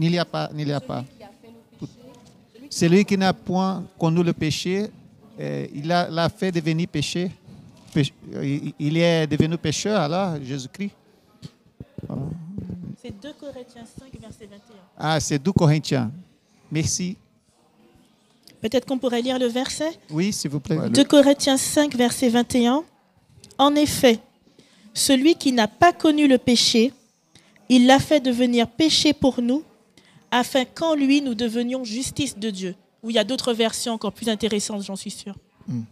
il 0.00 0.10
n'y 0.10 0.18
a 0.18 0.24
pas. 0.24 0.48
Il 0.56 0.68
y 0.68 0.72
a 0.72 0.80
pas. 0.80 1.04
Celui 2.70 3.04
qui 3.04 3.18
n'a 3.18 3.32
point 3.32 3.84
connu 3.98 4.22
le 4.22 4.32
péché, 4.32 4.90
il 5.38 5.86
l'a 5.86 6.28
fait 6.28 6.50
devenir 6.50 6.88
péché. 6.88 7.30
Il 7.94 8.96
est 8.96 9.26
devenu 9.26 9.56
pécheur 9.58 10.00
alors, 10.00 10.36
Jésus-Christ. 10.42 10.94
C'est 13.04 13.20
2 13.20 13.34
Corinthiens 13.38 13.84
5, 13.84 14.18
verset 14.18 14.46
21. 14.46 14.60
Ah, 14.96 15.20
c'est 15.20 15.38
2 15.38 15.52
Corinthiens. 15.52 16.10
Merci. 16.72 17.18
Peut-être 18.62 18.86
qu'on 18.86 18.96
pourrait 18.96 19.20
lire 19.20 19.38
le 19.38 19.44
verset? 19.44 19.90
Oui, 20.08 20.32
s'il 20.32 20.50
vous 20.50 20.60
plaît. 20.60 20.88
2 20.88 21.04
Corinthiens 21.04 21.58
5, 21.58 21.94
verset 21.96 22.30
21. 22.30 22.82
En 23.58 23.74
effet, 23.74 24.20
celui 24.94 25.34
qui 25.34 25.52
n'a 25.52 25.68
pas 25.68 25.92
connu 25.92 26.26
le 26.26 26.38
péché, 26.38 26.94
il 27.68 27.86
l'a 27.86 27.98
fait 27.98 28.20
devenir 28.20 28.66
péché 28.68 29.12
pour 29.12 29.42
nous, 29.42 29.62
afin 30.30 30.64
qu'en 30.64 30.94
lui 30.94 31.20
nous 31.20 31.34
devenions 31.34 31.84
justice 31.84 32.38
de 32.38 32.48
Dieu. 32.48 32.74
Ou 33.02 33.10
il 33.10 33.16
y 33.16 33.18
a 33.18 33.24
d'autres 33.24 33.52
versions 33.52 33.92
encore 33.92 34.12
plus 34.12 34.30
intéressantes, 34.30 34.82
j'en 34.82 34.96
suis 34.96 35.10
sûr. 35.10 35.36
Hmm. 35.68 35.82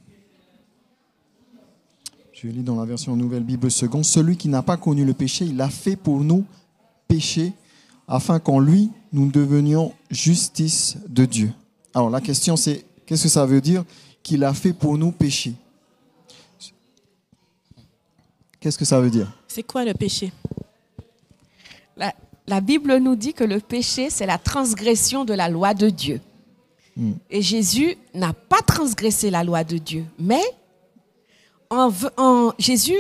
Je 2.33 2.49
lis 2.49 2.63
dans 2.63 2.81
la 2.81 2.87
version 2.87 3.15
Nouvelle 3.15 3.45
Bible 3.45 3.71
seconde. 3.71 4.07
Celui 4.07 4.39
qui 4.39 4.49
n'a 4.49 4.63
pas 4.63 4.79
connu 4.79 5.05
le 5.05 5.13
péché, 5.13 5.45
il 5.45 5.59
l'a 5.59 5.69
fait 5.69 5.97
pour 5.97 6.21
nous 6.21 6.47
péché, 7.13 7.53
afin 8.09 8.39
qu'en 8.39 8.59
lui 8.59 8.91
nous 9.13 9.31
devenions 9.31 9.93
justice 10.11 10.97
de 11.09 11.25
Dieu. 11.25 11.53
Alors 11.95 12.11
la 12.11 12.21
question 12.21 12.57
c'est, 12.57 12.85
qu'est-ce 13.05 13.25
que 13.25 13.29
ça 13.29 13.45
veut 13.45 13.61
dire 13.61 13.85
qu'il 14.23 14.45
a 14.45 14.55
fait 14.55 14.73
pour 14.73 14.97
nous 14.97 15.13
pécher 15.13 15.55
Qu'est-ce 18.63 18.79
que 18.79 18.85
ça 18.85 19.01
veut 19.01 19.11
dire? 19.11 19.29
C'est 19.49 19.65
quoi 19.65 19.85
le 19.85 19.93
péché? 19.93 20.33
La, 22.47 22.61
Bible 22.61 22.97
nous 22.99 23.17
dit 23.17 23.35
que 23.35 23.43
le 23.43 23.59
péché, 23.59 24.09
c'est 24.09 24.27
la 24.27 24.39
transgression 24.39 25.25
de 25.25 25.35
la 25.35 25.49
loi 25.49 25.75
de 25.75 25.91
Dieu. 25.91 26.21
Hmm. 26.97 27.15
Et 27.29 27.43
Jésus 27.43 27.97
n'a 28.15 28.33
pas 28.33 28.61
transgressé 28.63 29.31
la 29.31 29.43
loi 29.43 29.65
de 29.65 29.79
Dieu, 29.79 30.05
mais 30.17 30.43
en, 31.71 32.53
Jésus 32.57 32.99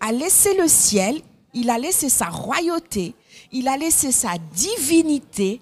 a 0.00 0.10
laissé 0.10 0.56
le 0.56 0.66
ciel, 0.66 1.20
il 1.54 1.70
a 1.70 1.78
laissé 1.78 2.08
sa 2.08 2.26
royauté, 2.26 3.14
il 3.52 3.68
a 3.68 3.76
laissé 3.76 4.12
sa 4.12 4.36
divinité 4.54 5.60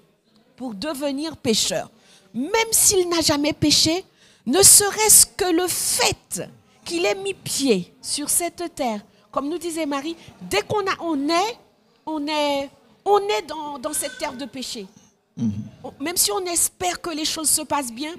pour 0.55 0.73
devenir 0.73 1.37
pécheur 1.37 1.89
même 2.37 2.71
s'il 2.71 3.09
n'a 3.09 3.21
jamais 3.21 3.53
péché, 3.53 4.05
ne 4.45 4.61
serait-ce 4.61 5.25
que 5.25 5.51
le 5.51 5.67
fait 5.67 6.43
qu'il 6.85 7.05
ait 7.05 7.15
mis 7.15 7.33
pied 7.33 7.93
sur 8.01 8.29
cette 8.29 8.75
terre, 8.75 9.01
comme 9.31 9.49
nous 9.49 9.57
disait 9.57 9.85
Marie, 9.85 10.15
dès 10.41 10.61
qu'on 10.61 10.85
on 11.01 11.29
est, 11.29 11.57
on 12.05 12.25
est, 12.27 12.69
on 13.03 13.19
est 13.19 13.41
dans, 13.47 13.93
cette 13.93 14.17
terre 14.19 14.33
de 14.33 14.45
péché. 14.45 14.87
Mhm. 15.35 15.51
Même 15.99 16.17
si 16.17 16.31
on 16.31 16.45
espère 16.45 17.01
que 17.01 17.09
les 17.09 17.25
choses 17.25 17.49
se 17.49 17.61
passent 17.63 17.91
bien, 17.91 18.13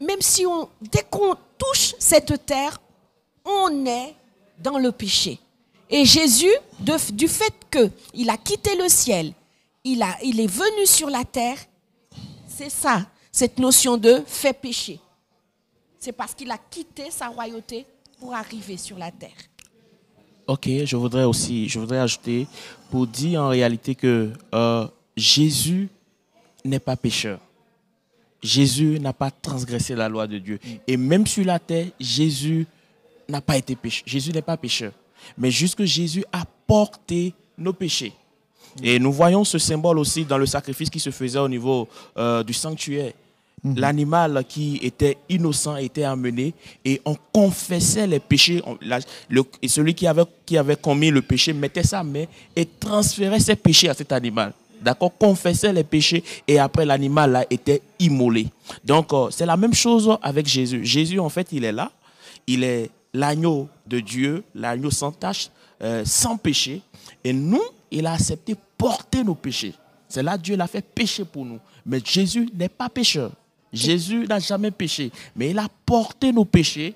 même 0.00 0.20
si 0.20 0.46
on, 0.46 0.68
dès 0.80 1.02
qu'on 1.02 1.34
touche 1.58 1.94
cette 1.98 2.44
terre, 2.44 2.78
on 3.44 3.86
est 3.86 4.14
dans 4.58 4.78
le 4.78 4.92
péché. 4.92 5.38
Et 5.88 6.04
Jésus, 6.04 6.52
du 7.12 7.28
fait 7.28 7.54
qu'il 7.70 8.30
a 8.30 8.36
quitté 8.36 8.76
le 8.76 8.88
ciel, 8.88 9.32
il, 9.84 10.02
est 10.02 10.46
venu 10.46 10.86
sur 10.86 11.08
la 11.08 11.24
terre, 11.24 11.58
c'est 12.48 12.70
ça 12.70 13.06
cette 13.30 13.58
notion 13.58 13.98
de 13.98 14.22
fait 14.26 14.54
péché. 14.54 14.98
C'est 15.98 16.12
parce 16.12 16.34
qu'il 16.34 16.50
a 16.50 16.56
quitté 16.56 17.10
sa 17.10 17.28
royauté 17.28 17.84
pour 18.18 18.34
arriver 18.34 18.78
sur 18.78 18.96
la 18.96 19.10
terre. 19.10 19.36
Ok, 20.46 20.66
je 20.66 20.96
voudrais 20.96 21.24
aussi, 21.24 21.68
je 21.68 21.78
voudrais 21.78 21.98
ajouter 21.98 22.46
pour 22.90 23.06
dire 23.06 23.42
en 23.42 23.48
réalité 23.48 23.94
que 23.94 24.32
euh, 24.54 24.86
Jésus 25.16 25.90
n'est 26.64 26.78
pas 26.78 26.96
pécheur. 26.96 27.40
Jésus 28.42 28.98
n'a 29.00 29.12
pas 29.12 29.30
transgressé 29.30 29.94
la 29.94 30.08
loi 30.08 30.26
de 30.26 30.38
Dieu. 30.38 30.58
Et 30.86 30.96
même 30.96 31.26
sur 31.26 31.44
la 31.44 31.58
terre, 31.58 31.88
Jésus 32.00 32.66
n'a 33.28 33.40
pas 33.40 33.56
été 33.56 33.76
pécheur. 33.76 34.04
Jésus 34.06 34.32
n'est 34.32 34.40
pas 34.40 34.56
pécheur. 34.56 34.92
Mais 35.38 35.50
juste 35.50 35.76
que 35.76 35.84
Jésus 35.84 36.24
a 36.32 36.44
porté 36.66 37.34
nos 37.58 37.72
péchés. 37.72 38.12
Et 38.82 38.98
nous 38.98 39.12
voyons 39.12 39.44
ce 39.44 39.58
symbole 39.58 39.98
aussi 39.98 40.24
dans 40.24 40.38
le 40.38 40.46
sacrifice 40.46 40.90
qui 40.90 41.00
se 41.00 41.10
faisait 41.10 41.38
au 41.38 41.48
niveau 41.48 41.88
euh, 42.18 42.42
du 42.42 42.52
sanctuaire. 42.52 43.12
Mhm. 43.62 43.78
L'animal 43.78 44.44
qui 44.46 44.78
était 44.82 45.16
innocent 45.28 45.76
était 45.76 46.04
amené 46.04 46.52
et 46.84 47.00
on 47.04 47.16
confessait 47.32 48.06
les 48.06 48.20
péchés. 48.20 48.62
et 49.62 49.68
celui 49.68 49.94
qui 49.94 50.06
avait, 50.06 50.24
qui 50.44 50.58
avait 50.58 50.76
commis 50.76 51.10
le 51.10 51.22
péché 51.22 51.52
mettait 51.52 51.82
sa 51.82 52.04
main 52.04 52.24
et 52.54 52.66
transférait 52.66 53.40
ses 53.40 53.56
péchés 53.56 53.88
à 53.88 53.94
cet 53.94 54.12
animal. 54.12 54.52
D'accord? 54.80 55.12
Confessait 55.18 55.72
les 55.72 55.84
péchés 55.84 56.22
et 56.46 56.58
après 56.58 56.84
l'animal 56.84 57.36
a 57.36 57.44
été 57.48 57.80
immolé. 57.98 58.46
Donc 58.84 59.12
euh, 59.12 59.28
c'est 59.30 59.46
la 59.46 59.56
même 59.56 59.74
chose 59.74 60.10
avec 60.22 60.46
Jésus. 60.46 60.84
Jésus 60.84 61.18
en 61.18 61.30
fait 61.30 61.48
il 61.52 61.64
est 61.64 61.72
là. 61.72 61.90
Il 62.46 62.62
est 62.62 62.90
l'agneau 63.16 63.68
de 63.86 64.00
Dieu, 64.00 64.44
l'agneau 64.54 64.90
sans 64.90 65.12
tache, 65.12 65.50
euh, 65.82 66.04
sans 66.04 66.36
péché. 66.36 66.82
Et 67.24 67.32
nous, 67.32 67.62
il 67.90 68.06
a 68.06 68.12
accepté 68.12 68.54
porter 68.76 69.24
nos 69.24 69.34
péchés. 69.34 69.74
C'est 70.08 70.22
là 70.22 70.38
Dieu 70.38 70.56
l'a 70.56 70.66
fait 70.66 70.84
pécher 70.84 71.24
pour 71.24 71.44
nous. 71.44 71.58
Mais 71.84 72.00
Jésus 72.04 72.48
n'est 72.54 72.68
pas 72.68 72.88
pécheur. 72.88 73.32
Jésus 73.72 74.26
n'a 74.26 74.38
jamais 74.38 74.70
péché, 74.70 75.10
mais 75.34 75.50
il 75.50 75.58
a 75.58 75.68
porté 75.84 76.32
nos 76.32 76.44
péchés 76.44 76.94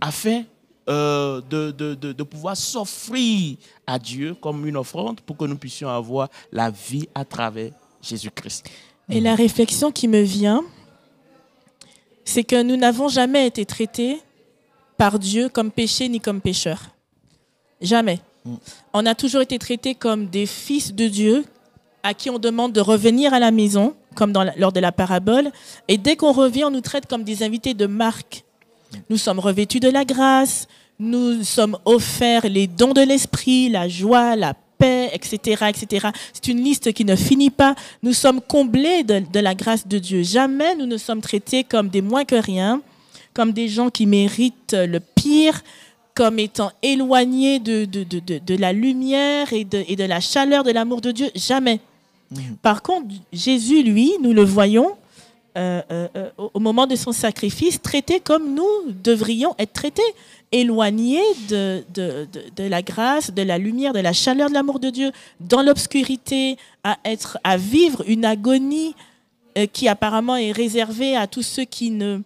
afin 0.00 0.44
euh, 0.88 1.40
de, 1.50 1.72
de, 1.72 1.94
de, 1.94 2.22
pouvoir 2.22 2.56
s'offrir 2.56 3.56
à 3.86 3.98
Dieu 3.98 4.34
comme 4.34 4.66
une 4.66 4.76
offrande 4.76 5.20
pour 5.20 5.36
que 5.36 5.44
nous 5.44 5.56
puissions 5.56 5.88
avoir 5.88 6.28
la 6.52 6.70
vie 6.70 7.08
à 7.14 7.24
travers 7.24 7.72
Jésus-Christ. 8.00 8.68
Et 9.10 9.20
la 9.20 9.34
réflexion 9.34 9.90
qui 9.90 10.06
me 10.06 10.22
vient, 10.22 10.64
c'est 12.24 12.44
que 12.44 12.62
nous 12.62 12.76
n'avons 12.76 13.08
jamais 13.08 13.46
été 13.46 13.66
traités 13.66 14.20
par 14.96 15.18
Dieu 15.18 15.48
comme 15.48 15.70
péchés 15.70 16.08
ni 16.08 16.20
comme 16.20 16.40
pécheurs. 16.40 16.90
Jamais. 17.80 18.20
Mm. 18.44 18.54
On 18.92 19.06
a 19.06 19.14
toujours 19.14 19.42
été 19.42 19.58
traités 19.58 19.94
comme 19.94 20.26
des 20.26 20.46
fils 20.46 20.94
de 20.94 21.08
Dieu 21.08 21.44
à 22.02 22.14
qui 22.14 22.30
on 22.30 22.38
demande 22.38 22.72
de 22.72 22.80
revenir 22.80 23.34
à 23.34 23.40
la 23.40 23.50
maison 23.50 23.94
comme 24.14 24.32
dans 24.32 24.44
lors 24.56 24.72
de 24.72 24.80
la 24.80 24.92
parabole. 24.92 25.50
Et 25.88 25.98
dès 25.98 26.16
qu'on 26.16 26.32
revient, 26.32 26.64
on 26.64 26.70
nous 26.70 26.80
traite 26.80 27.06
comme 27.06 27.24
des 27.24 27.42
invités 27.42 27.74
de 27.74 27.86
marque. 27.86 28.44
Nous 29.10 29.16
sommes 29.16 29.40
revêtus 29.40 29.80
de 29.80 29.90
la 29.90 30.04
grâce, 30.04 30.68
nous 30.98 31.42
sommes 31.42 31.76
offerts 31.84 32.48
les 32.48 32.66
dons 32.66 32.92
de 32.92 33.02
l'esprit, 33.02 33.68
la 33.68 33.88
joie, 33.88 34.36
la 34.36 34.54
paix, 34.78 35.10
etc., 35.12 35.66
etc. 35.68 36.08
C'est 36.32 36.48
une 36.48 36.62
liste 36.62 36.92
qui 36.92 37.04
ne 37.04 37.16
finit 37.16 37.50
pas. 37.50 37.74
Nous 38.02 38.12
sommes 38.12 38.40
comblés 38.40 39.02
de, 39.02 39.22
de 39.30 39.40
la 39.40 39.54
grâce 39.54 39.86
de 39.86 39.98
Dieu. 39.98 40.22
Jamais 40.22 40.74
nous 40.76 40.86
ne 40.86 40.96
sommes 40.96 41.20
traités 41.20 41.64
comme 41.64 41.88
des 41.88 42.02
moins 42.02 42.24
que 42.24 42.36
rien, 42.36 42.80
comme 43.36 43.52
des 43.52 43.68
gens 43.68 43.90
qui 43.90 44.06
méritent 44.06 44.72
le 44.72 44.98
pire, 44.98 45.62
comme 46.14 46.38
étant 46.38 46.72
éloignés 46.82 47.58
de, 47.58 47.84
de, 47.84 48.02
de, 48.02 48.38
de 48.38 48.56
la 48.56 48.72
lumière 48.72 49.52
et 49.52 49.64
de, 49.64 49.84
et 49.86 49.94
de 49.94 50.04
la 50.04 50.20
chaleur 50.20 50.64
de 50.64 50.70
l'amour 50.70 51.02
de 51.02 51.10
Dieu. 51.10 51.28
Jamais. 51.34 51.80
Mhm. 52.30 52.56
Par 52.62 52.80
contre, 52.80 53.08
Jésus, 53.34 53.82
lui, 53.82 54.12
nous 54.22 54.32
le 54.32 54.42
voyons 54.42 54.92
euh, 55.58 55.82
euh, 55.92 56.08
euh, 56.16 56.30
au 56.54 56.60
moment 56.60 56.86
de 56.86 56.96
son 56.96 57.12
sacrifice, 57.12 57.80
traité 57.82 58.20
comme 58.20 58.54
nous 58.54 58.90
devrions 59.04 59.54
être 59.58 59.74
traités, 59.74 60.10
éloignés 60.50 61.28
de, 61.50 61.84
de, 61.92 62.26
de, 62.56 62.64
la 62.64 62.80
grâce, 62.80 63.34
de 63.34 63.42
la 63.42 63.58
lumière, 63.58 63.92
de 63.92 64.00
la 64.00 64.14
chaleur 64.14 64.48
de 64.48 64.54
l'amour 64.54 64.80
de 64.80 64.88
Dieu, 64.88 65.12
dans 65.40 65.62
l'obscurité, 65.62 66.56
à, 66.84 66.96
être, 67.04 67.36
à 67.44 67.58
vivre 67.58 68.02
une 68.06 68.24
agonie 68.24 68.94
qui 69.72 69.88
apparemment 69.88 70.36
est 70.36 70.52
réservée 70.52 71.16
à 71.16 71.26
tous 71.26 71.42
ceux 71.42 71.64
qui 71.64 71.90
ne, 71.90 72.20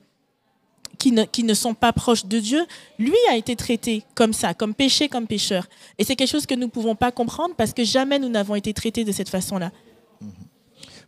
qui 1.01 1.13
ne, 1.13 1.25
qui 1.25 1.43
ne, 1.43 1.55
sont 1.55 1.75
pas 1.75 1.93
proches 1.93 2.27
de 2.27 2.39
Dieu, 2.39 2.65
lui 2.99 3.17
a 3.31 3.37
été 3.37 3.57
traité 3.57 4.05
comme 4.15 4.35
ça, 4.35 4.53
comme 4.55 4.75
péché, 4.75 5.09
comme 5.09 5.27
pécheur. 5.27 5.67
Et 5.99 6.05
c'est 6.05 6.15
quelque 6.15 6.29
chose 6.29 6.47
que 6.47 6.55
nous 6.55 6.67
ne 6.67 6.71
pouvons 6.71 6.95
pas 6.95 7.11
comprendre 7.11 7.55
parce 7.57 7.73
que 7.73 7.83
jamais 7.83 8.19
nous 8.19 8.29
n'avons 8.29 8.55
été 8.55 8.73
traités 8.75 9.03
de 9.03 9.11
cette 9.11 9.31
façon-là. 9.31 9.73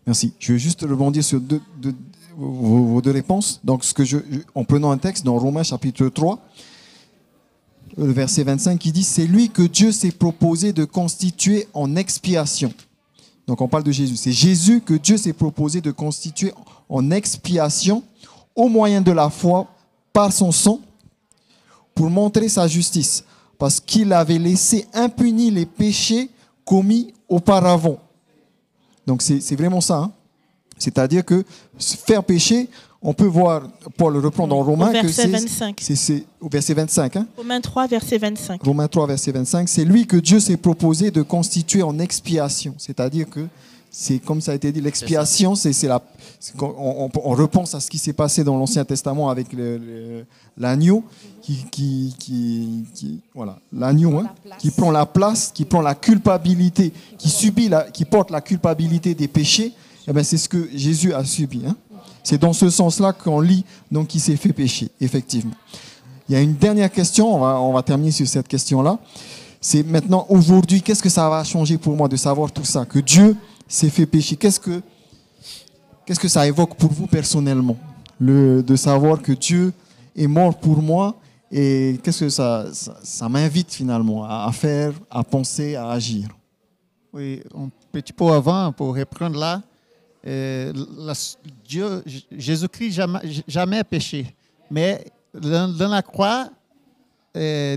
Merci. 0.07 0.33
Je 0.39 0.55
vais 0.55 0.59
juste 0.59 0.81
rebondir 0.81 1.23
sur 1.23 1.41
deux, 1.41 1.61
vos, 2.37 3.03
deux 3.03 3.11
réponses. 3.11 3.61
Donc, 3.63 3.85
ce 3.85 3.93
que 3.93 4.05
je, 4.05 4.17
en 4.55 4.65
prenant 4.65 4.91
un 4.91 4.99
texte 4.99 5.25
dans 5.25 5.39
Romains 5.39 5.63
chapitre 5.63 6.09
3, 6.09 6.39
le 7.99 8.13
verset 8.13 8.45
25, 8.45 8.79
qui 8.79 8.93
dit 8.93 9.05
C'est 9.05 9.27
lui 9.27 9.51
que 9.51 9.63
Dieu 9.63 9.93
s'est 9.93 10.11
proposé 10.11 10.73
de 10.73 10.87
constituer 10.87 11.69
en 11.75 11.97
expiation. 11.97 12.73
Donc, 13.47 13.61
on 13.61 13.69
parle 13.69 13.85
de 13.85 13.93
Jésus. 13.93 14.17
C'est 14.17 14.33
Jésus 14.33 14.81
que 14.81 14.95
Dieu 14.95 15.19
s'est 15.19 15.35
proposé 15.35 15.83
de 15.83 15.91
constituer 15.91 16.55
en 16.89 17.11
expiation 17.11 18.03
au 18.55 18.69
moyen 18.69 19.03
de 19.03 19.13
la 19.13 19.29
foi 19.29 19.69
par 20.13 20.33
son 20.33 20.53
sang 20.53 20.81
pour 21.95 22.09
montrer 22.11 22.49
sa 22.49 22.67
justice, 22.67 23.25
parce 23.59 23.79
qu'il 23.81 24.13
avait 24.13 24.39
laissé 24.39 24.87
impunis 24.93 25.51
les 25.51 25.67
péchés 25.67 26.31
commis 26.65 27.13
auparavant. 27.29 27.99
Donc 29.07 29.23
c'est 29.23 29.57
vraiment 29.57 29.81
ça. 29.81 29.99
Hein. 29.99 30.13
C'est-à-dire 30.79 31.25
que 31.25 31.45
faire 31.79 32.25
pécher, 32.25 32.69
on 33.03 33.13
peut 33.13 33.27
voir, 33.27 33.69
Paul 33.97 34.17
reprend 34.19 34.47
dans 34.47 34.63
Romains 34.63 34.93
que 34.93 35.09
c'est 35.09 36.25
au 36.41 36.49
verset 36.49 36.75
25. 36.75 37.17
Hein. 37.17 37.27
Romains 37.37 37.61
3, 37.61 37.87
verset 37.89 38.19
25. 38.19 38.63
Romains 38.63 38.89
3, 38.89 39.07
verset 39.09 39.33
25. 39.33 39.69
C'est 39.69 39.85
lui 39.85 40.07
que 40.07 40.17
Dieu 40.17 40.39
s'est 40.39 40.57
proposé 40.57 41.11
de 41.11 41.23
constituer 41.23 41.83
en 41.83 41.99
expiation. 41.99 42.75
C'est-à-dire 42.79 43.29
que 43.29 43.47
c'est 43.95 44.21
comme 44.21 44.41
ça 44.41 44.53
a 44.53 44.55
été 44.55 44.73
dit, 44.73 44.81
l'expiation, 44.81 45.55
c'est 45.55 45.87
la. 45.87 46.03
On, 46.59 47.11
on, 47.15 47.31
repense 47.35 47.75
à 47.75 47.81
ce 47.81 47.91
qui 47.91 47.99
s'est 47.99 48.15
passé 48.15 48.43
dans 48.43 48.57
l'Ancien 48.57 48.87
Testament 48.87 49.29
avec 49.29 49.49
l'agneau, 50.57 51.05
qui, 51.43 51.67
qui, 51.71 52.15
qui, 52.19 53.21
voilà, 53.35 53.59
l'agneau, 53.71 54.19
hein, 54.19 54.31
qui 54.59 54.71
prend 54.71 54.91
la 54.91 55.05
place, 55.05 55.53
qui 55.55 55.67
prend 55.67 55.83
la 55.83 55.95
culpabilité, 55.95 56.91
qui 57.19 57.29
subit, 57.29 57.69
la, 57.69 57.83
qui 57.83 58.07
porte 58.07 58.31
la 58.31 58.41
culpabilité 58.41 59.15
des 59.15 59.29
péchés. 59.29 59.73
Eh 60.09 60.13
ben, 60.13 60.25
c'est 60.25 60.39
ce 60.39 60.49
que 60.49 60.69
Jésus 60.75 61.13
a 61.13 61.23
subi. 61.23 61.63
Hein. 61.69 61.77
C'est 62.25 62.39
dans 62.39 62.55
ce 62.55 62.71
sens-là 62.71 63.13
qu'on 63.13 63.41
lit 63.41 63.65
donc 63.91 64.09
qui 64.09 64.19
s'est 64.19 64.37
fait 64.37 64.55
pécher, 64.55 64.89
effectivement. 65.01 65.55
Il 66.29 66.35
y 66.35 66.39
a 66.39 66.41
une 66.41 66.55
dernière 66.55 66.91
question, 66.91 67.35
on 67.35 67.39
va, 67.39 67.61
on 67.61 67.75
va 67.75 67.83
terminer 67.83 68.11
sur 68.11 68.27
cette 68.27 68.49
question-là. 68.49 68.99
C'est 69.61 69.85
maintenant, 69.85 70.27
aujourd'hui, 70.29 70.83
qu'est-ce 70.83 71.03
que 71.03 71.09
ça 71.09 71.29
va 71.29 71.45
changer 71.45 71.79
pour 71.79 71.95
moi 71.95 72.09
de 72.09 72.17
savoir 72.17 72.51
tout 72.51 72.65
ça? 72.65 72.85
Que 72.85 72.99
Dieu 72.99 73.37
s'est 73.73 73.91
fait 73.91 74.07
pécher. 74.07 74.37
Qu'est-ce 74.37 74.61
que, 74.61 74.83
qu'est-ce 76.05 76.21
que 76.21 76.29
ça 76.29 76.47
évoque 76.47 76.77
pour 76.77 76.93
vous 76.93 77.07
personnellement? 77.07 77.77
Le, 78.21 78.63
De 78.63 78.77
savoir 78.77 79.21
que 79.21 79.33
Dieu 79.33 79.73
est 80.15 80.27
mort 80.27 80.59
pour 80.59 80.83
moi 80.83 81.17
et 81.51 81.99
qu'est-ce 82.03 82.25
que 82.25 82.31
ça, 82.31 82.67
ça, 82.73 83.29
m'invite 83.29 83.73
finalement 83.73 84.25
à, 84.25 84.51
faire, 84.53 84.93
à 85.11 85.25
penser, 85.25 85.75
à 85.75 85.91
agir? 85.91 86.29
Oui, 87.13 87.43
un 87.55 87.69
petit 87.91 88.13
peu 88.13 88.27
avant, 88.27 88.73
pour 88.73 88.97
reprendre 88.97 89.39
là, 89.39 89.63
euh, 90.27 90.73
Dieu, 91.67 92.03
Jésus-Christ 92.31 92.93
jamais, 92.93 93.21
jamais 93.47 93.85
péché. 93.85 94.35
Mais 94.71 95.05
dans, 95.35 95.91
la 95.91 96.01
croix, 96.01 96.49
euh, 97.37 97.77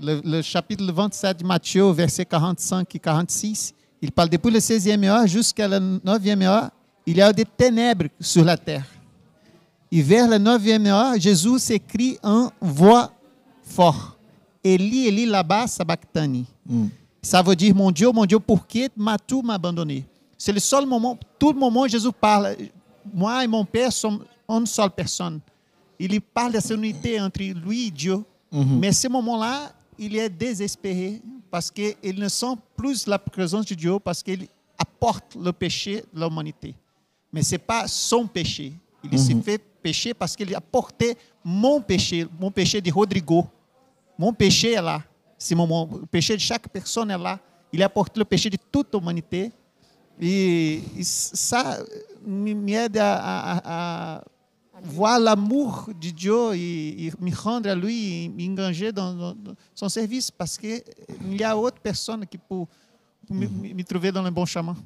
le, 0.00 0.20
le, 0.24 0.42
chapitre 0.42 0.84
27 0.90 1.38
de 1.38 1.44
Matthieu, 1.44 1.90
verset 1.90 2.24
45 2.24 2.92
et 2.94 2.98
46, 2.98 3.74
il 4.06 4.12
parle 4.12 4.28
depuis 4.28 4.52
le 4.52 4.60
16e 4.60 5.04
heure 5.04 5.26
jusqu'à 5.26 5.66
la 5.66 5.80
9e 5.80 6.42
heure, 6.42 6.70
il 7.04 7.16
y 7.16 7.20
a 7.20 7.32
des 7.32 7.44
ténèbres 7.44 8.06
sur 8.20 8.44
la 8.44 8.56
terre. 8.56 8.84
Et 9.90 10.00
vers 10.00 10.28
la 10.28 10.38
9e 10.38 10.86
heure, 10.86 11.18
Jésus 11.18 11.58
s'écrit 11.58 12.16
en 12.22 12.50
voix 12.60 13.10
forte. 13.64 14.16
Eli, 14.62 15.08
Eli, 15.08 15.26
laba 15.26 15.66
sabachthani. 15.66 16.46
Mm. 16.64 16.86
Ça 17.20 17.42
veut 17.42 17.56
dire, 17.56 17.74
mon 17.74 17.90
Dieu, 17.90 18.12
mon 18.12 18.24
Dieu, 18.24 18.38
pourquoi 18.38 18.82
m'as-tu 18.96 19.40
abandonné? 19.48 20.04
C'est 20.38 20.52
le 20.52 20.60
seul 20.60 20.86
moment, 20.86 21.18
tout 21.36 21.52
le 21.52 21.58
moment, 21.58 21.88
Jésus 21.88 22.12
parle. 22.20 22.54
Moi 23.12 23.42
et 23.42 23.48
mon 23.48 23.64
Père 23.64 23.92
sommes 23.92 24.20
une 24.48 24.66
seule 24.66 24.90
personne. 24.90 25.40
Il 25.98 26.20
parle 26.20 26.52
de 26.52 26.60
cette 26.60 26.76
unité 26.76 27.20
entre 27.20 27.42
lui 27.42 27.88
et 27.88 27.90
Dieu. 27.90 28.18
Mm 28.52 28.62
-hmm. 28.62 28.78
Mais 28.78 28.92
ce 28.92 29.08
moment-là, 29.08 29.72
il 29.98 30.14
est 30.16 30.30
désespéré 30.30 31.20
parce 31.50 31.70
qu'il 31.70 32.18
ne 32.18 32.28
sent 32.28 32.54
plus 32.76 33.06
la 33.06 33.18
présence 33.18 33.66
de 33.66 33.74
Dieu 33.74 33.98
parce 33.98 34.22
qu'il 34.22 34.46
apporte 34.78 35.36
le 35.36 35.52
péché 35.52 36.04
de 36.12 36.20
l'humanité. 36.20 36.74
Mais 37.32 37.42
ce 37.42 37.52
n'est 37.52 37.58
pas 37.58 37.86
son 37.88 38.26
péché. 38.26 38.72
Il 39.04 39.10
mm 39.10 39.14
-hmm. 39.14 39.26
s'est 39.26 39.42
fait 39.42 39.62
péché 39.82 40.14
parce 40.14 40.34
qu'il 40.36 40.54
a 40.54 40.60
porté 40.60 41.16
mon 41.44 41.80
péché, 41.80 42.26
mon 42.40 42.50
péché 42.50 42.80
de 42.80 42.90
Rodrigo. 42.92 43.46
Mon 44.18 44.32
péché 44.32 44.72
est 44.72 44.82
là. 44.82 45.02
C'est 45.38 45.54
mon, 45.54 45.88
le 46.00 46.06
péché 46.06 46.34
de 46.34 46.40
chaque 46.40 46.66
personne 46.68 47.10
est 47.10 47.18
là. 47.18 47.38
Il 47.72 47.82
a 47.82 47.88
porté 47.88 48.18
le 48.18 48.24
péché 48.24 48.48
de 48.50 48.58
toute 48.72 48.88
l'humanité. 48.94 49.52
Et, 50.20 50.80
et, 50.98 51.04
ça 51.04 51.78
m'aide 52.24 52.96
à, 52.96 53.12
à, 53.14 54.16
à 54.16 54.22
voir 54.84 55.18
l'amour 55.18 55.88
de 56.00 56.10
Dieu 56.10 56.54
et, 56.54 57.12
me 57.20 57.34
rendre 57.34 57.70
à 57.70 57.74
lui 57.74 58.24
et 58.24 58.28
m'engager 58.28 58.92
dans, 58.92 59.34
son 59.74 59.88
service 59.88 60.30
parce 60.30 60.58
qu'il 60.58 60.82
y 61.30 61.42
a 61.42 61.56
autre 61.56 61.78
personne 61.82 62.26
qui 62.26 62.38
peut 62.38 62.64
me, 63.30 63.82
trouver 63.82 64.12
dans 64.12 64.22
le 64.22 64.30
bon 64.30 64.44
chemin. 64.44 64.76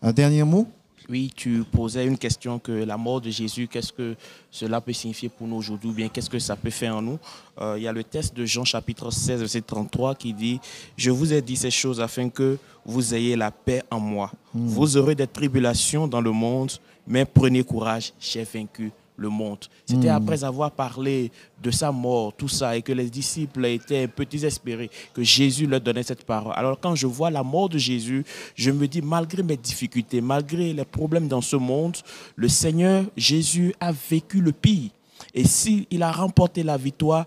Un 0.00 0.12
dernier 0.12 0.44
mot 0.44 0.66
oui, 1.08 1.30
tu 1.34 1.64
posais 1.64 2.06
une 2.06 2.18
question 2.18 2.58
que 2.58 2.72
la 2.72 2.96
mort 2.96 3.20
de 3.20 3.30
Jésus, 3.30 3.68
qu'est-ce 3.68 3.92
que 3.92 4.16
cela 4.50 4.80
peut 4.80 4.92
signifier 4.92 5.28
pour 5.28 5.46
nous 5.46 5.56
aujourd'hui, 5.56 5.90
ou 5.90 5.92
bien 5.92 6.08
qu'est-ce 6.08 6.30
que 6.30 6.38
ça 6.38 6.56
peut 6.56 6.70
faire 6.70 6.96
en 6.96 7.02
nous? 7.02 7.18
Euh, 7.60 7.74
Il 7.76 7.82
y 7.82 7.88
a 7.88 7.92
le 7.92 8.04
texte 8.04 8.34
de 8.34 8.44
Jean 8.44 8.64
chapitre 8.64 9.10
16, 9.10 9.40
verset 9.40 9.60
33 9.60 10.14
qui 10.14 10.32
dit, 10.32 10.60
je 10.96 11.10
vous 11.10 11.32
ai 11.32 11.42
dit 11.42 11.56
ces 11.56 11.70
choses 11.70 12.00
afin 12.00 12.28
que 12.28 12.58
vous 12.84 13.14
ayez 13.14 13.36
la 13.36 13.50
paix 13.50 13.82
en 13.90 14.00
moi. 14.00 14.30
Hmm. 14.52 14.66
Vous 14.66 14.96
aurez 14.96 15.14
des 15.14 15.26
tribulations 15.26 16.06
dans 16.08 16.20
le 16.20 16.32
monde, 16.32 16.72
mais 17.06 17.24
prenez 17.24 17.62
courage, 17.62 18.12
j'ai 18.18 18.44
vaincu 18.44 18.92
le 19.16 19.28
monde. 19.28 19.58
C'était 19.86 20.10
hmm. 20.10 20.16
après 20.16 20.44
avoir 20.44 20.70
parlé 20.70 21.30
de 21.62 21.70
sa 21.70 21.92
mort, 21.92 22.32
tout 22.36 22.48
ça, 22.48 22.76
et 22.76 22.82
que 22.82 22.92
les 22.92 23.08
disciples 23.08 23.64
étaient 23.66 24.04
un 24.04 24.08
peu 24.08 24.24
désespérés, 24.24 24.90
que 25.12 25.22
Jésus 25.22 25.66
leur 25.66 25.80
donnait 25.80 26.02
cette 26.02 26.24
parole. 26.24 26.52
Alors 26.56 26.78
quand 26.80 26.94
je 26.94 27.06
vois 27.06 27.30
la 27.30 27.42
mort 27.42 27.68
de 27.68 27.78
Jésus, 27.78 28.24
je 28.54 28.70
me 28.70 28.86
dis, 28.86 29.02
malgré 29.02 29.42
mes 29.42 29.56
difficultés, 29.56 30.20
malgré 30.20 30.72
les 30.72 30.84
problèmes 30.84 31.28
dans 31.28 31.40
ce 31.40 31.56
monde, 31.56 31.96
le 32.36 32.48
Seigneur 32.48 33.04
Jésus 33.16 33.74
a 33.80 33.92
vécu 33.92 34.40
le 34.40 34.52
pire. 34.52 34.90
Et 35.32 35.44
s'il 35.44 36.02
a 36.02 36.12
remporté 36.12 36.62
la 36.62 36.76
victoire, 36.76 37.26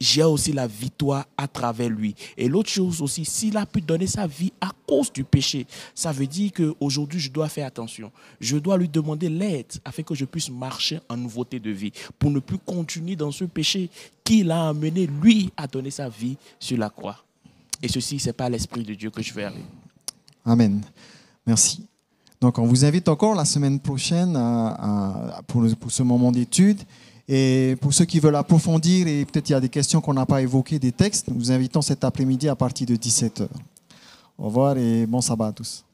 j'ai 0.00 0.22
aussi 0.22 0.52
la 0.52 0.66
victoire 0.66 1.26
à 1.36 1.48
travers 1.48 1.88
lui. 1.88 2.14
Et 2.36 2.48
l'autre 2.48 2.70
chose 2.70 3.02
aussi, 3.02 3.24
s'il 3.24 3.56
a 3.56 3.66
pu 3.66 3.80
donner 3.80 4.06
sa 4.06 4.26
vie 4.26 4.52
à 4.60 4.70
cause 4.86 5.12
du 5.12 5.24
péché, 5.24 5.66
ça 5.94 6.12
veut 6.12 6.26
dire 6.26 6.52
qu'aujourd'hui, 6.52 7.20
je 7.20 7.30
dois 7.30 7.48
faire 7.48 7.66
attention. 7.66 8.12
Je 8.40 8.56
dois 8.56 8.76
lui 8.76 8.88
demander 8.88 9.28
l'aide 9.28 9.72
afin 9.84 10.02
que 10.02 10.14
je 10.14 10.24
puisse 10.24 10.50
marcher 10.50 11.00
en 11.08 11.16
nouveauté 11.16 11.58
de 11.58 11.70
vie, 11.70 11.92
pour 12.18 12.30
ne 12.30 12.38
plus 12.38 12.58
continuer 12.58 13.16
dans 13.16 13.30
ce 13.30 13.44
péché 13.44 13.90
qu'il 14.22 14.50
a 14.50 14.68
amené, 14.68 15.06
lui, 15.06 15.50
à 15.56 15.66
donner 15.66 15.90
sa 15.90 16.08
vie 16.08 16.36
sur 16.60 16.78
la 16.78 16.90
croix. 16.90 17.24
Et 17.82 17.88
ceci, 17.88 18.18
ce 18.18 18.26
n'est 18.26 18.32
pas 18.32 18.48
l'Esprit 18.48 18.82
de 18.82 18.94
Dieu 18.94 19.10
que 19.10 19.22
je 19.22 19.32
vais 19.32 19.44
aller. 19.44 19.64
Amen. 20.44 20.82
Merci. 21.46 21.86
Donc, 22.40 22.58
on 22.58 22.66
vous 22.66 22.84
invite 22.84 23.08
encore 23.08 23.34
la 23.34 23.44
semaine 23.44 23.80
prochaine 23.80 24.34
pour, 25.46 25.66
pour 25.76 25.90
ce 25.90 26.02
moment 26.02 26.30
d'étude. 26.30 26.78
Et 27.28 27.76
pour 27.80 27.92
ceux 27.92 28.06
qui 28.06 28.20
veulent 28.20 28.36
approfondir, 28.36 29.06
et 29.06 29.24
peut-être 29.26 29.50
il 29.50 29.52
y 29.52 29.56
a 29.56 29.60
des 29.60 29.68
questions 29.68 30.00
qu'on 30.00 30.14
n'a 30.14 30.24
pas 30.24 30.40
évoquées, 30.40 30.78
des 30.78 30.92
textes, 30.92 31.28
nous 31.28 31.34
vous 31.34 31.52
invitons 31.52 31.82
cet 31.82 32.02
après-midi 32.02 32.48
à 32.48 32.56
partir 32.56 32.86
de 32.86 32.96
17h. 32.96 33.46
Au 34.38 34.46
revoir 34.46 34.78
et 34.78 35.04
bon 35.06 35.20
sabbat 35.20 35.48
à 35.48 35.52
tous. 35.52 35.84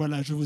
Voilà, 0.00 0.22
je 0.22 0.32
vous 0.32 0.38